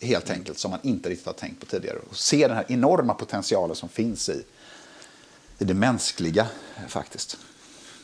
helt 0.02 0.30
enkelt 0.30 0.58
som 0.58 0.72
man 0.72 0.80
inte 0.84 1.10
riktigt 1.10 1.28
har 1.28 1.34
tänkt 1.34 1.60
på 1.60 1.66
tidigare. 1.66 1.98
Och 2.10 2.18
se 2.18 2.48
den 2.48 2.58
här 2.58 2.66
enorma 2.68 3.14
potentialen 3.14 3.76
som 3.76 3.90
finns 3.90 4.30
i, 4.30 4.44
i 5.58 5.64
det 5.64 5.74
mänskliga 5.74 6.48
eh, 6.78 6.88
faktiskt. 6.88 7.38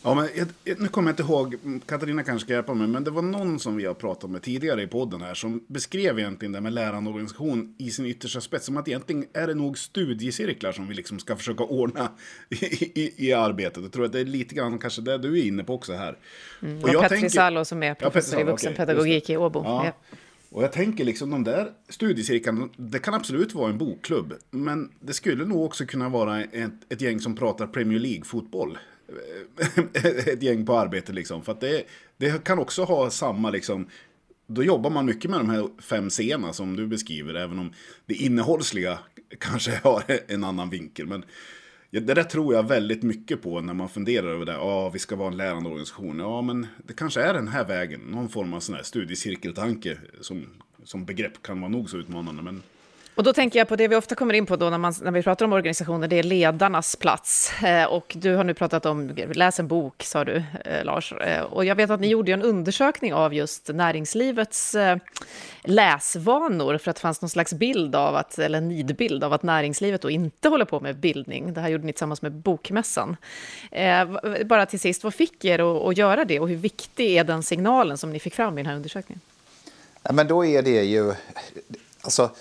Ja, 0.05 0.13
men 0.13 0.29
jag, 0.35 0.79
nu 0.79 0.87
kommer 0.87 1.09
jag 1.09 1.13
inte 1.13 1.23
ihåg, 1.23 1.55
Katarina 1.85 2.23
kanske 2.23 2.45
ska 2.45 2.53
hjälpa 2.53 2.73
mig, 2.73 2.87
men 2.87 3.03
det 3.03 3.11
var 3.11 3.21
någon 3.21 3.59
som 3.59 3.75
vi 3.75 3.85
har 3.85 3.93
pratat 3.93 4.29
med 4.29 4.41
tidigare 4.41 4.83
i 4.83 4.87
podden 4.87 5.21
här 5.21 5.33
som 5.33 5.63
beskrev 5.67 6.19
egentligen 6.19 6.51
det 6.51 6.61
med 6.61 6.73
lärande 6.73 7.09
organisation 7.09 7.75
i 7.77 7.91
sin 7.91 8.05
yttersta 8.05 8.41
spets. 8.41 8.65
Som 8.65 8.77
att 8.77 8.87
egentligen 8.87 9.25
är 9.33 9.47
det 9.47 9.53
nog 9.53 9.77
studiecirklar 9.77 10.71
som 10.71 10.87
vi 10.87 10.93
liksom 10.93 11.19
ska 11.19 11.35
försöka 11.35 11.63
ordna 11.63 12.11
i, 12.49 12.65
i, 13.01 13.27
i 13.27 13.33
arbetet. 13.33 13.83
Jag 13.83 13.91
tror 13.91 14.05
att 14.05 14.11
det 14.11 14.19
är 14.19 14.25
lite 14.25 14.55
grann 14.55 14.79
kanske 14.79 15.01
det 15.01 15.17
du 15.17 15.39
är 15.39 15.43
inne 15.43 15.63
på 15.63 15.73
också 15.73 15.93
här. 15.93 16.17
Mm, 16.61 16.77
och, 16.77 16.89
och 16.89 17.01
Petri 17.01 17.09
tänker... 17.09 17.29
Salo 17.29 17.65
som 17.65 17.83
är 17.83 17.93
professor 17.93 18.39
ja, 18.39 18.45
i 18.45 18.51
vuxenpedagogik 18.51 19.23
okay, 19.23 19.33
i 19.33 19.37
Åbo. 19.37 19.63
Ja. 19.63 19.85
Ja. 19.85 20.17
Och 20.49 20.63
jag 20.63 20.71
tänker 20.71 21.05
liksom 21.05 21.29
de 21.29 21.43
där 21.43 21.71
studiecirklarna, 21.89 22.69
det 22.77 22.99
kan 22.99 23.13
absolut 23.13 23.53
vara 23.53 23.69
en 23.69 23.77
bokklubb. 23.77 24.33
Men 24.51 24.91
det 24.99 25.13
skulle 25.13 25.45
nog 25.45 25.65
också 25.65 25.85
kunna 25.85 26.09
vara 26.09 26.43
ett, 26.43 26.71
ett 26.89 27.01
gäng 27.01 27.19
som 27.19 27.35
pratar 27.35 27.67
Premier 27.67 27.99
League-fotboll. 27.99 28.77
ett 30.25 30.43
gäng 30.43 30.65
på 30.65 30.77
arbete 30.77 31.13
liksom. 31.13 31.43
För 31.43 31.51
att 31.51 31.61
det, 31.61 31.83
det 32.17 32.43
kan 32.43 32.59
också 32.59 32.83
ha 32.83 33.09
samma 33.09 33.49
liksom 33.49 33.87
då 34.47 34.63
jobbar 34.63 34.89
man 34.89 35.05
mycket 35.05 35.31
med 35.31 35.39
de 35.39 35.49
här 35.49 35.69
fem 35.81 36.09
scenerna 36.09 36.53
som 36.53 36.75
du 36.75 36.87
beskriver, 36.87 37.33
även 37.33 37.59
om 37.59 37.73
det 38.05 38.13
innehållsliga 38.13 38.99
kanske 39.39 39.79
har 39.83 40.03
en 40.27 40.43
annan 40.43 40.69
vinkel. 40.69 41.07
Men 41.07 41.25
det 41.91 42.13
där 42.13 42.23
tror 42.23 42.53
jag 42.53 42.67
väldigt 42.67 43.03
mycket 43.03 43.41
på 43.41 43.61
när 43.61 43.73
man 43.73 43.89
funderar 43.89 44.27
över 44.27 44.45
det. 44.45 44.51
Ja, 44.51 44.89
vi 44.89 44.99
ska 44.99 45.15
vara 45.15 45.27
en 45.27 45.37
lärande 45.37 45.69
organisation. 45.69 46.19
Ja, 46.19 46.41
men 46.41 46.67
det 46.87 46.93
kanske 46.93 47.21
är 47.21 47.33
den 47.33 47.47
här 47.47 47.65
vägen. 47.65 48.01
Någon 48.01 48.29
form 48.29 48.53
av 48.53 48.59
sån 48.59 48.75
här 48.75 48.83
studiecirkeltanke 48.83 49.97
som, 50.21 50.45
som 50.83 51.05
begrepp 51.05 51.41
kan 51.41 51.61
vara 51.61 51.71
nog 51.71 51.89
så 51.89 51.97
utmanande. 51.97 52.43
Men 52.43 52.63
och 53.15 53.23
då 53.23 53.33
tänker 53.33 53.59
jag 53.59 53.67
på 53.67 53.75
det 53.75 53.87
vi 53.87 53.95
ofta 53.95 54.15
kommer 54.15 54.33
in 54.33 54.45
på 54.45 54.55
då 54.55 54.69
när, 54.69 54.77
man, 54.77 54.93
när 55.01 55.11
vi 55.11 55.23
pratar 55.23 55.45
om 55.45 55.53
organisationer, 55.53 56.07
det 56.07 56.19
är 56.19 56.23
ledarnas 56.23 56.95
plats. 56.95 57.53
Eh, 57.63 57.85
och 57.85 58.13
du 58.15 58.35
har 58.35 58.43
nu 58.43 58.53
pratat 58.53 58.85
om, 58.85 59.15
läs 59.33 59.59
en 59.59 59.67
bok, 59.67 60.03
sa 60.03 60.25
du, 60.25 60.43
eh, 60.65 60.83
Lars. 60.83 61.13
Eh, 61.13 61.41
och 61.41 61.65
jag 61.65 61.75
vet 61.75 61.89
att 61.89 61.99
ni 61.99 62.07
gjorde 62.07 62.31
en 62.31 62.41
undersökning 62.41 63.13
av 63.13 63.33
just 63.33 63.67
näringslivets 63.67 64.75
eh, 64.75 64.97
läsvanor, 65.63 66.77
för 66.77 66.91
att 66.91 66.95
det 66.95 67.01
fanns 67.01 67.21
någon 67.21 67.29
slags 67.29 67.53
bild 67.53 67.95
av 67.95 68.15
att, 68.15 68.39
eller 68.39 68.61
nidbild 68.61 69.23
av 69.23 69.33
att 69.33 69.43
näringslivet 69.43 70.01
då 70.01 70.09
inte 70.09 70.49
håller 70.49 70.65
på 70.65 70.79
med 70.79 70.95
bildning. 70.95 71.53
Det 71.53 71.61
här 71.61 71.69
gjorde 71.69 71.85
ni 71.85 71.93
tillsammans 71.93 72.21
med 72.21 72.31
Bokmässan. 72.31 73.17
Eh, 73.71 74.07
bara 74.45 74.65
till 74.65 74.79
sist, 74.79 75.03
vad 75.03 75.13
fick 75.13 75.45
er 75.45 75.59
att, 75.59 75.87
att 75.87 75.97
göra 75.97 76.25
det 76.25 76.39
och 76.39 76.49
hur 76.49 76.55
viktig 76.55 77.17
är 77.17 77.23
den 77.23 77.43
signalen 77.43 77.97
som 77.97 78.11
ni 78.11 78.19
fick 78.19 78.35
fram 78.35 78.57
i 78.57 78.61
den 78.61 78.69
här 78.69 78.75
undersökningen? 78.75 79.21
Ja, 80.03 80.11
men 80.13 80.27
då 80.27 80.45
är 80.45 80.61
det 80.61 80.83
ju, 80.83 81.13
alltså 82.01 82.31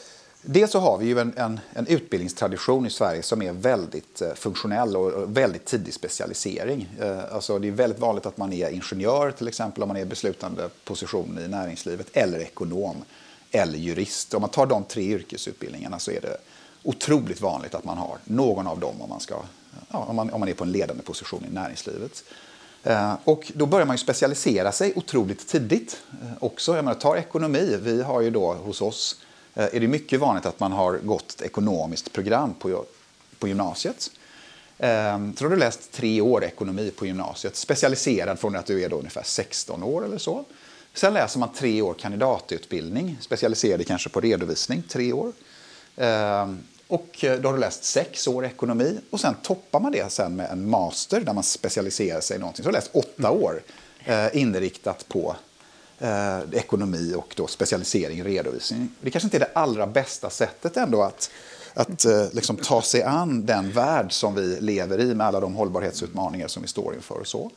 Dels 0.46 0.72
så 0.72 0.78
har 0.78 0.98
vi 0.98 1.06
ju 1.06 1.18
en, 1.18 1.32
en, 1.36 1.60
en, 1.72 1.86
utbildningstradition 1.86 2.86
i 2.86 2.90
Sverige 2.90 3.22
som 3.22 3.42
är 3.42 3.52
väldigt 3.52 4.22
eh, 4.22 4.34
funktionell 4.34 4.96
och 4.96 5.36
väldigt 5.36 5.64
tidig 5.64 5.94
specialisering. 5.94 6.88
Eh, 7.00 7.34
alltså 7.34 7.58
det 7.58 7.68
är 7.68 7.72
väldigt 7.72 7.98
vanligt 7.98 8.26
att 8.26 8.36
man 8.36 8.52
är 8.52 8.70
ingenjör 8.70 9.30
till 9.30 9.48
exempel 9.48 9.82
om 9.82 9.88
man 9.88 9.96
är 9.96 10.00
i 10.00 10.04
beslutande 10.04 10.68
position 10.84 11.38
i 11.44 11.48
näringslivet 11.48 12.06
eller 12.12 12.38
ekonom 12.38 12.96
eller 13.50 13.78
jurist. 13.78 14.34
Om 14.34 14.40
man 14.40 14.50
tar 14.50 14.66
de 14.66 14.84
tre 14.84 15.02
yrkesutbildningarna 15.02 15.98
så 15.98 16.10
är 16.10 16.20
det 16.20 16.36
otroligt 16.82 17.40
vanligt 17.40 17.74
att 17.74 17.84
man 17.84 17.98
har 17.98 18.18
någon 18.24 18.66
av 18.66 18.80
dem 18.80 19.02
om 19.02 19.08
man, 19.08 19.20
ska, 19.20 19.34
ja, 19.88 19.98
om 19.98 20.16
man, 20.16 20.30
om 20.30 20.40
man 20.40 20.48
är 20.48 20.54
på 20.54 20.64
en 20.64 20.72
ledande 20.72 21.02
position 21.02 21.44
i 21.50 21.54
näringslivet. 21.54 22.24
Eh, 22.82 23.14
och 23.24 23.52
då 23.54 23.66
börjar 23.66 23.86
man 23.86 23.96
ju 23.96 23.98
specialisera 23.98 24.72
sig 24.72 24.92
otroligt 24.96 25.48
tidigt 25.48 26.02
också. 26.40 26.76
Jag 26.76 26.84
menar, 26.84 27.00
ta 27.00 27.16
ekonomi. 27.16 27.78
Vi 27.82 28.02
har 28.02 28.20
ju 28.20 28.30
då 28.30 28.52
hos 28.52 28.82
oss 28.82 29.23
är 29.54 29.80
det 29.80 29.88
mycket 29.88 30.20
vanligt 30.20 30.46
att 30.46 30.60
man 30.60 30.72
har 30.72 30.98
gått 30.98 31.30
ett 31.30 31.42
ekonomiskt 31.42 32.12
program 32.12 32.54
på, 32.54 32.84
på 33.38 33.48
gymnasiet. 33.48 34.10
Ehm, 34.78 35.36
så 35.36 35.44
har 35.44 35.50
du 35.50 35.56
läst 35.56 35.92
tre 35.92 36.20
år 36.20 36.44
ekonomi 36.44 36.90
på 36.96 37.06
gymnasiet, 37.06 37.56
specialiserad 37.56 38.38
från 38.38 38.56
att 38.56 38.66
du 38.66 38.84
är 38.84 38.88
då 38.88 38.96
ungefär 38.96 39.22
16 39.24 39.82
år 39.82 40.04
eller 40.04 40.18
så. 40.18 40.44
Sen 40.94 41.14
läser 41.14 41.38
man 41.38 41.52
tre 41.52 41.82
år 41.82 41.94
kandidatutbildning, 41.94 43.18
specialiserad 43.20 43.86
kanske 43.86 44.08
på 44.08 44.20
redovisning, 44.20 44.82
tre 44.88 45.12
år. 45.12 45.32
Ehm, 45.96 46.58
och 46.86 47.24
eh, 47.24 47.40
då 47.40 47.48
har 47.48 47.54
du 47.54 47.60
läst 47.60 47.84
sex 47.84 48.28
år 48.28 48.44
ekonomi 48.44 48.98
och 49.10 49.20
sen 49.20 49.34
toppar 49.42 49.80
man 49.80 49.92
det 49.92 50.12
sen 50.12 50.36
med 50.36 50.50
en 50.50 50.70
master 50.70 51.20
där 51.20 51.32
man 51.32 51.44
specialiserar 51.44 52.20
sig 52.20 52.36
i 52.36 52.40
någonting. 52.40 52.64
Så 52.64 52.70
du 52.70 52.76
har 52.76 52.80
läst 52.80 52.90
åtta 52.92 53.30
år 53.30 53.62
eh, 54.04 54.36
inriktat 54.36 55.08
på 55.08 55.36
eh, 55.98 56.40
ekonomi 56.52 57.14
och 57.16 57.34
då 57.36 57.46
specialisering 57.46 58.18
i 58.18 58.22
redovisning. 58.22 58.88
Det 59.00 59.10
kanske 59.10 59.26
inte 59.26 59.36
är 59.36 59.40
det 59.40 59.50
allra 59.54 59.86
bästa 59.86 60.30
sättet 60.30 60.76
ändå 60.76 61.02
att, 61.02 61.30
att 61.74 62.04
eh, 62.04 62.26
liksom 62.32 62.56
ta 62.56 62.82
sig 62.82 63.02
an 63.02 63.46
den 63.46 63.70
värld 63.70 64.12
som 64.12 64.34
vi 64.34 64.60
lever 64.60 65.00
i 65.00 65.14
med 65.14 65.26
alla 65.26 65.40
de 65.40 65.54
hållbarhetsutmaningar 65.54 66.48
som 66.48 66.62
vi 66.62 66.68
står 66.68 66.94
inför. 66.94 67.20
Och 67.20 67.26
så. 67.26 67.50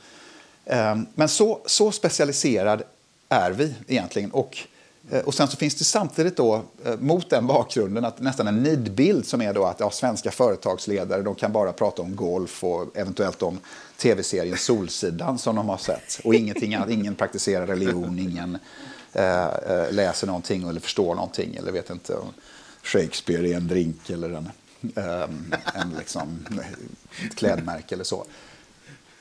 Eh, 0.65 0.95
men 1.15 1.29
så, 1.29 1.61
så 1.65 1.91
specialiserad 1.91 2.83
är 3.29 3.51
vi 3.51 3.73
egentligen. 3.87 4.31
Och, 4.31 4.57
eh, 4.57 4.76
Eh, 5.11 5.19
och 5.19 5.33
sen 5.33 5.47
så 5.47 5.57
finns 5.57 5.75
det 5.75 5.83
samtidigt 5.83 6.37
då 6.37 6.63
eh, 6.85 6.97
mot 6.99 7.29
den 7.29 7.47
bakgrunden 7.47 8.05
att 8.05 8.19
nästan 8.19 8.47
en 8.47 8.63
nidbild 8.63 9.25
som 9.25 9.41
är 9.41 9.53
då 9.53 9.65
att 9.65 9.79
ja, 9.79 9.89
svenska 9.89 10.31
företagsledare 10.31 11.21
de 11.21 11.35
kan 11.35 11.51
bara 11.51 11.73
prata 11.73 12.01
om 12.01 12.15
golf 12.15 12.63
och 12.63 12.97
eventuellt 12.97 13.41
om 13.41 13.59
tv-serien 13.97 14.57
Solsidan 14.57 15.37
som 15.37 15.55
de 15.55 15.69
har 15.69 15.77
sett. 15.77 16.19
Och 16.23 16.35
ingenting 16.35 16.75
annat, 16.75 16.89
ingen 16.89 17.15
praktiserar 17.15 17.67
religion, 17.67 18.19
ingen 18.19 18.57
eh, 19.13 19.45
eh 19.45 19.91
läser 19.91 20.27
någonting 20.27 20.69
eller 20.69 20.79
förstår 20.79 21.15
någonting 21.15 21.55
eller 21.55 21.71
vet 21.71 21.89
inte 21.89 22.15
om 22.15 22.33
Shakespeare 22.83 23.51
är 23.51 23.57
en 23.57 23.67
drink 23.67 24.09
eller 24.09 24.29
en, 24.29 24.49
eh, 24.95 25.29
en 25.73 25.93
liksom, 25.97 26.45
klädmärke 27.35 27.95
eller 27.95 28.03
så. 28.03 28.25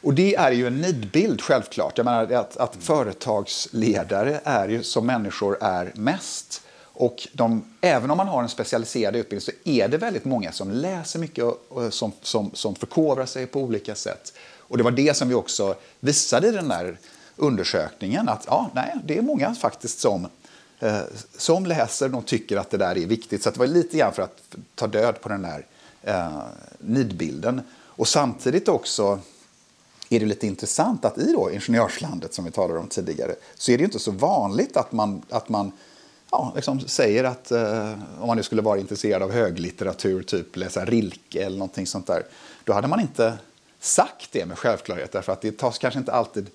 Och 0.03 0.15
det 0.15 0.35
är 0.35 0.53
ju 0.53 0.67
en 0.67 0.81
nidbild 0.81 1.41
självklart. 1.41 1.99
Jag 1.99 2.05
menar 2.05 2.33
att, 2.33 2.57
att 2.57 2.77
företagsledare 2.81 4.41
är 4.45 4.69
ju 4.69 4.83
som 4.83 5.07
människor 5.07 5.59
är 5.61 5.93
mest. 5.95 6.63
Och 6.99 7.29
de, 7.33 7.65
även 7.81 8.11
om 8.11 8.17
man 8.17 8.29
har 8.29 8.43
en 8.43 8.49
specialiserad 8.49 9.17
utbildning 9.17 9.41
så 9.41 9.53
är 9.65 9.89
det 9.89 9.99
väldigt 9.99 10.25
många 10.25 10.53
som 10.53 10.71
läser 10.71 11.19
mycket 11.19 11.45
och, 11.45 11.95
som, 11.95 12.13
som, 12.23 12.51
som 12.55 12.75
förkovrar 12.75 13.27
sig 13.27 13.47
på 13.47 13.61
olika 13.61 13.95
sätt. 13.95 14.33
Och 14.59 14.77
det 14.77 14.83
var 14.83 14.91
det 14.91 15.17
som 15.17 15.29
vi 15.29 15.35
också 15.35 15.75
visade 16.01 16.49
i 16.49 16.51
den 16.51 16.69
där 16.69 16.99
undersökningen. 17.37 18.29
Att 18.29 18.45
ja, 18.47 18.71
nej, 18.75 18.95
det 19.05 19.19
är 19.19 19.23
många 19.23 19.55
faktiskt 19.55 19.99
som, 19.99 20.27
eh, 20.81 21.01
som 21.39 21.67
läser 21.67 22.15
och 22.15 22.27
tycker 22.27 22.57
att 22.57 22.71
det 22.71 22.77
där 22.77 22.99
är 22.99 23.07
viktigt. 23.07 23.43
Så 23.43 23.51
det 23.51 23.59
var 23.59 23.67
lite 23.67 23.97
grann 23.97 24.13
för 24.13 24.23
att 24.23 24.57
ta 24.75 24.87
död 24.87 25.21
på 25.21 25.29
den 25.29 25.43
där 25.43 25.67
eh, 26.03 26.43
nidbilden. 26.79 27.61
Och 27.75 28.09
samtidigt 28.09 28.69
också 28.69 29.21
är 30.09 30.21
det 30.21 30.27
lite 30.27 30.47
intressant 30.47 31.05
att 31.05 31.19
i 31.19 31.33
då 31.33 31.51
ingenjörslandet 31.51 32.35
som 32.35 32.45
vi 32.45 32.51
talade 32.51 32.79
om 32.79 32.89
tidigare 32.89 33.35
så 33.55 33.73
är 33.73 33.79
det 33.79 33.85
inte 33.85 33.99
så 33.99 34.11
vanligt 34.11 34.77
att 34.77 34.93
man, 34.93 35.23
att 35.31 35.49
man 35.49 35.73
ja, 36.31 36.53
liksom 36.57 36.81
säger 36.81 37.25
att 37.25 37.51
eh, 37.51 37.93
om 38.21 38.27
man 38.27 38.37
nu 38.37 38.43
skulle 38.43 38.63
vara 38.63 38.79
intresserad 38.79 39.23
av 39.23 39.33
höglitteratur, 39.33 40.23
typ 40.23 40.57
läsa 40.57 40.85
Rilke 40.85 41.45
eller 41.45 41.59
någonting 41.59 41.87
sånt 41.87 42.07
där, 42.07 42.23
då 42.65 42.73
hade 42.73 42.89
man 42.89 43.01
inte 43.01 43.39
sagt 43.81 44.33
det 44.33 44.47
med 44.47 44.59
självklarhet 44.59 45.13
därför 45.13 45.33
att 45.33 45.41
det 45.41 45.59
tas 45.59 45.79
kanske 45.79 45.99
inte 45.99 46.13
alltid 46.13 46.51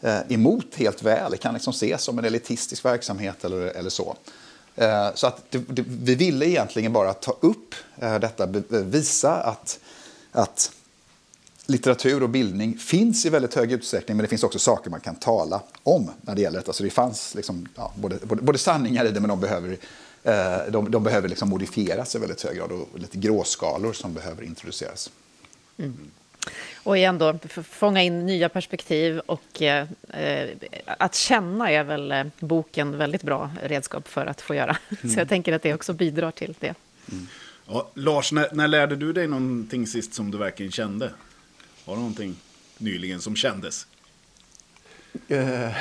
eh, 0.00 0.18
emot 0.28 0.74
helt 0.74 1.02
väl. 1.02 1.30
Det 1.30 1.36
kan 1.36 1.54
liksom 1.54 1.70
ses 1.70 2.02
som 2.02 2.18
en 2.18 2.24
elitistisk 2.24 2.84
verksamhet 2.84 3.44
eller, 3.44 3.60
eller 3.60 3.90
så. 3.90 4.16
Eh, 4.76 5.08
så 5.14 5.26
att 5.26 5.50
det, 5.50 5.58
det, 5.58 5.84
vi 5.88 6.14
ville 6.14 6.46
egentligen 6.46 6.92
bara 6.92 7.14
ta 7.14 7.36
upp 7.40 7.74
eh, 7.96 8.18
detta, 8.18 8.46
visa 8.68 9.34
att, 9.34 9.80
att 10.32 10.72
litteratur 11.68 12.22
och 12.22 12.28
bildning 12.28 12.78
finns 12.78 13.26
i 13.26 13.30
väldigt 13.30 13.54
hög 13.54 13.72
utsträckning 13.72 14.16
men 14.16 14.24
det 14.24 14.28
finns 14.28 14.44
också 14.44 14.58
saker 14.58 14.90
man 14.90 15.00
kan 15.00 15.14
tala 15.14 15.62
om 15.82 16.10
när 16.20 16.34
det 16.34 16.40
gäller 16.40 16.58
detta. 16.58 16.72
Så 16.72 16.82
det 16.82 16.90
fanns 16.90 17.34
liksom, 17.34 17.68
ja, 17.74 17.92
både, 17.96 18.18
både, 18.22 18.42
både 18.42 18.58
sanningar 18.58 19.04
i 19.04 19.10
det 19.10 19.20
men 19.20 19.28
de 19.28 19.40
behöver, 19.40 19.76
eh, 20.22 20.58
de, 20.70 20.90
de 20.90 21.04
behöver 21.04 21.28
liksom 21.28 21.48
modifieras 21.48 22.14
i 22.14 22.18
väldigt 22.18 22.42
hög 22.42 22.56
grad 22.56 22.72
och 22.72 22.98
lite 22.98 23.18
gråskalor 23.18 23.92
som 23.92 24.14
behöver 24.14 24.42
introduceras. 24.42 25.10
Mm. 25.78 26.10
Och 26.82 26.96
igen 26.96 27.18
då, 27.18 27.38
fånga 27.62 28.02
in 28.02 28.26
nya 28.26 28.48
perspektiv 28.48 29.18
och 29.18 29.62
eh, 29.62 29.86
att 30.84 31.14
känna 31.14 31.70
är 31.70 31.84
väl 31.84 32.12
eh, 32.12 32.24
boken 32.40 32.98
väldigt 32.98 33.22
bra 33.22 33.50
redskap 33.62 34.08
för 34.08 34.26
att 34.26 34.40
få 34.40 34.54
göra. 34.54 34.76
Mm. 35.02 35.14
Så 35.14 35.20
jag 35.20 35.28
tänker 35.28 35.52
att 35.52 35.62
det 35.62 35.74
också 35.74 35.92
bidrar 35.92 36.30
till 36.30 36.54
det. 36.60 36.74
Mm. 37.12 37.26
Ja, 37.66 37.88
Lars, 37.94 38.32
när, 38.32 38.48
när, 38.52 38.68
lärde 38.68 38.96
du 38.96 39.12
dig 39.12 39.26
någonting 39.26 39.86
sist 39.86 40.14
som 40.14 40.30
du 40.30 40.38
verkligen 40.38 40.72
kände? 40.72 41.12
Var 41.88 41.94
det 41.94 42.00
någonting 42.00 42.36
nyligen 42.78 43.20
som 43.20 43.36
kändes? 43.36 43.86
Uh, 45.30 45.72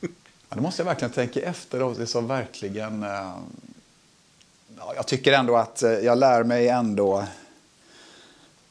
ja, 0.00 0.08
då 0.48 0.60
måste 0.60 0.82
jag 0.82 0.86
verkligen 0.86 1.12
tänka 1.12 1.40
efter. 1.40 1.98
Det 1.98 2.06
som 2.06 2.26
verkligen... 2.26 3.02
Uh, 3.02 3.38
ja, 4.78 4.92
jag 4.96 5.06
tycker 5.06 5.32
ändå 5.32 5.56
att 5.56 5.82
uh, 5.82 5.90
jag 5.90 6.18
lär 6.18 6.44
mig 6.44 6.68
ändå 6.68 7.26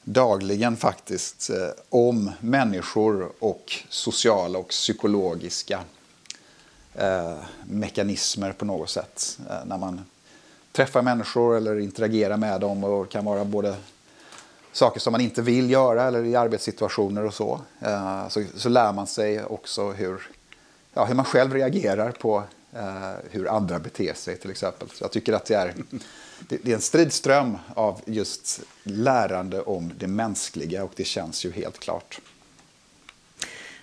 dagligen 0.04 0.78
faktiskt 0.78 1.50
om 1.89 2.32
människor 2.39 3.32
och 3.39 3.74
sociala 3.89 4.60
och 4.60 4.68
psykologiska 4.68 5.84
mekanismer 7.64 8.52
på 8.52 8.66
något 8.66 8.89
sätt. 8.89 9.39
När 9.66 9.78
man 9.78 10.06
träffar 10.72 11.02
människor 11.02 11.58
eller 11.58 11.80
interagerar 11.80 12.38
med 12.38 12.62
dem 12.62 12.84
och 12.84 13.12
kan 13.12 13.26
vara 13.26 13.46
både 13.46 13.76
saker 14.72 14.99
som 14.99 15.11
man 15.11 15.22
inte 15.22 15.41
vill 15.41 15.72
göra 15.72 16.03
eller 16.03 16.24
i 16.24 16.36
arbetssituationer 16.36 17.26
och 17.26 17.34
så. 17.34 17.61
Eh, 17.80 18.28
så, 18.28 18.43
så 18.55 18.69
lär 18.69 18.93
man 18.93 19.07
sig 19.07 19.43
också 19.43 19.91
hur, 19.91 20.30
ja, 20.93 21.05
hur 21.05 21.15
man 21.15 21.26
själv 21.26 21.53
reagerar 21.53 22.11
på 22.11 22.43
eh, 22.74 23.11
hur 23.30 23.47
andra 23.47 23.80
beter 23.80 24.13
sig 24.13 24.38
till 24.38 24.51
exempel. 24.51 24.89
Så 24.89 25.03
jag 25.03 25.11
tycker 25.11 25.34
att 25.34 25.45
det 25.45 25.55
är 25.55 25.74
det, 26.49 26.72
är 26.72 26.76
en 26.76 26.82
stridström 26.82 27.57
av 27.76 28.01
just 28.05 28.61
lärande 28.84 29.61
om 29.61 29.91
det 29.97 30.07
mänskliga 30.07 30.84
och 30.84 30.91
det 30.95 31.03
känns 31.03 31.45
ju 31.45 31.51
helt 31.51 31.80
klart. 31.80 32.19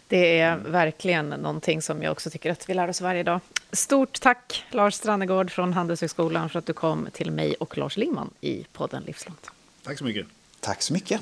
Det 0.09 0.39
är 0.39 0.57
verkligen 0.57 1.29
någonting 1.29 1.83
som 1.83 2.03
jag 2.03 2.13
också 2.13 2.31
tycker 2.31 2.53
att 2.53 2.69
vi 2.69 2.75
lär 2.75 2.89
oss 2.89 3.01
varje 3.01 3.23
dag. 3.23 3.41
Stort 3.73 4.21
tack 4.21 4.65
Lars 4.71 4.95
Strannegård 4.95 5.51
från 5.51 5.73
Handelshögskolan 5.73 6.49
för 6.49 6.59
att 6.59 6.67
du 6.67 6.73
kom 6.73 7.09
till 7.13 7.31
mig 7.31 7.55
och 7.55 7.79
Lars 7.79 7.97
Lingman 7.97 8.31
i 8.41 8.65
podden 8.73 9.03
Livslångt. 9.03 9.51
Tack 9.83 9.99
så 9.99 10.05
mycket. 10.05 10.27
Tack 10.69 10.83
så 10.83 10.93
mycket. 10.93 11.21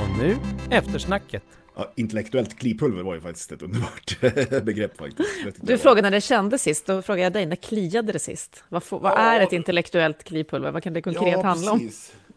Och 0.00 0.18
nu 0.18 0.36
eftersnacket. 0.70 1.42
Ja, 1.76 1.92
intellektuellt 1.96 2.58
klipulver 2.58 3.02
var 3.02 3.14
ju 3.14 3.20
faktiskt 3.20 3.52
ett 3.52 3.62
underbart 3.62 4.20
begrepp 4.64 4.98
faktiskt. 4.98 5.28
Du 5.60 5.78
frågade 5.78 6.02
när 6.02 6.10
det 6.10 6.20
kändes 6.20 6.62
sist, 6.62 6.86
då 6.86 7.02
frågar 7.02 7.22
jag 7.22 7.32
dig, 7.32 7.46
när 7.46 7.56
kliade 7.56 8.12
det 8.12 8.18
sist? 8.18 8.64
Vad, 8.68 8.82
får, 8.82 9.00
vad 9.00 9.18
är 9.18 9.40
ett 9.40 9.52
intellektuellt 9.52 10.24
klipulver? 10.24 10.70
Vad 10.70 10.82
kan 10.82 10.92
det 10.92 11.02
konkret 11.02 11.32
ja, 11.32 11.42
handla 11.42 11.72
om? 11.72 11.90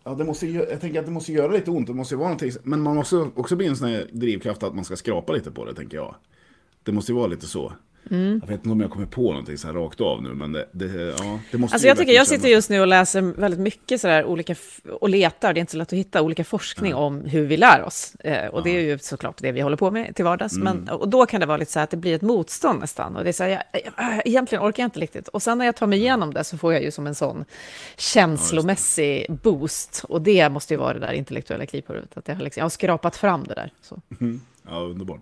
Ja, 0.04 0.12
det 0.12 0.24
måste, 0.24 0.48
jag 0.48 0.82
tänker 0.82 1.00
att 1.00 1.06
det 1.06 1.12
måste 1.12 1.34
göra 1.34 1.52
lite 1.52 1.72
ont, 1.72 1.88
det 1.88 1.94
måste 1.94 2.16
vara 2.16 2.28
någonting, 2.28 2.52
men 2.64 2.82
man 2.82 2.96
måste 2.96 3.16
också 3.16 3.56
bli 3.56 3.68
en 3.68 3.78
sån 3.78 3.90
här 3.90 4.08
drivkraft 4.12 4.64
att 4.64 4.76
man 4.76 4.86
ska 4.86 4.96
skrapa 4.96 5.34
lite 5.34 5.52
på 5.52 5.66
det, 5.66 5.74
tänker 5.76 5.98
jag. 5.98 6.16
Det 6.84 6.92
måste 6.92 7.12
ju 7.12 7.16
vara 7.16 7.28
lite 7.28 7.48
så. 7.48 7.74
Mm. 8.12 8.40
Jag 8.44 8.48
vet 8.48 8.58
inte 8.58 8.70
om 8.70 8.82
jag 8.82 8.92
kommer 8.92 9.06
på 9.06 9.22
någonting 9.22 9.58
så 9.58 9.68
här 9.68 9.74
rakt 9.74 10.02
av 10.02 10.24
nu, 10.24 10.30
men 10.30 10.52
det, 10.52 10.68
det, 10.72 11.16
ja, 11.20 11.40
det 11.52 11.58
måste 11.58 11.76
alltså 11.76 11.88
jag 11.88 11.98
tycker 11.98 12.14
Jag 12.14 12.28
sitter 12.28 12.50
just 12.50 12.70
nu 12.70 12.82
och 12.82 12.88
läser 12.88 13.22
väldigt 13.22 13.60
mycket 13.60 14.02
så 14.02 14.08
där 14.08 14.26
olika, 14.26 14.56
och 15.00 15.10
letar, 15.10 15.54
det 15.54 15.58
är 15.58 15.62
inte 15.62 15.72
så 15.72 15.78
lätt 15.78 15.88
att 15.88 16.00
hitta, 16.00 16.22
olika 16.22 16.44
forskning 16.44 16.92
ja. 16.92 16.98
om 16.98 17.22
hur 17.22 17.46
vi 17.46 17.58
lär 17.58 17.84
oss. 17.84 18.16
Eh, 18.16 18.48
och 18.48 18.60
ja. 18.60 18.64
det 18.64 18.70
är 18.70 18.82
ju 18.82 18.98
såklart 18.98 19.38
det 19.42 19.52
vi 19.52 19.62
håller 19.62 19.78
på 19.78 19.92
med 19.92 20.16
till 20.16 20.26
vardags. 20.26 20.56
Mm. 20.56 20.78
Men, 20.78 20.90
och 20.90 21.10
då 21.10 21.26
kan 21.26 21.40
det 21.40 21.46
vara 21.46 21.58
lite 21.58 21.72
så 21.72 21.80
här 21.80 21.84
att 21.84 21.90
det 21.90 21.98
blir 21.98 22.16
ett 22.16 22.22
motstånd 22.22 22.80
nästan. 22.80 23.16
Och 23.16 23.24
det 23.24 23.30
är 23.30 23.34
så 23.34 23.44
här, 23.44 23.50
jag, 23.50 23.82
jag, 23.98 24.28
egentligen 24.28 24.64
orkar 24.64 24.84
jag 24.84 24.88
inte 24.88 25.00
riktigt. 25.00 25.28
Och 25.28 25.42
sen 25.44 25.58
när 25.58 25.66
jag 25.66 25.76
tar 25.76 25.88
mig 25.88 26.00
igenom 26.00 26.34
det 26.34 26.44
så 26.44 26.58
får 26.58 26.74
jag 26.74 26.84
ju 26.84 26.92
som 26.92 27.08
en 27.08 27.16
sån 27.16 27.46
känslomässig 27.98 29.26
boost. 29.30 30.06
Och 30.10 30.22
det 30.22 30.50
måste 30.50 30.74
ju 30.74 30.78
vara 30.78 30.94
det 30.94 31.00
där 31.00 31.14
intellektuella 31.14 31.66
kliphuvudet, 31.66 32.18
att 32.18 32.28
jag 32.28 32.36
har, 32.36 32.44
liksom, 32.44 32.60
jag 32.60 32.66
har 32.66 32.70
skrapat 32.70 33.16
fram 33.16 33.44
det 33.44 33.54
där. 33.54 33.72
Så. 33.82 34.02
Mm. 34.22 34.42
Ja, 34.68 34.80
underbart. 34.80 35.22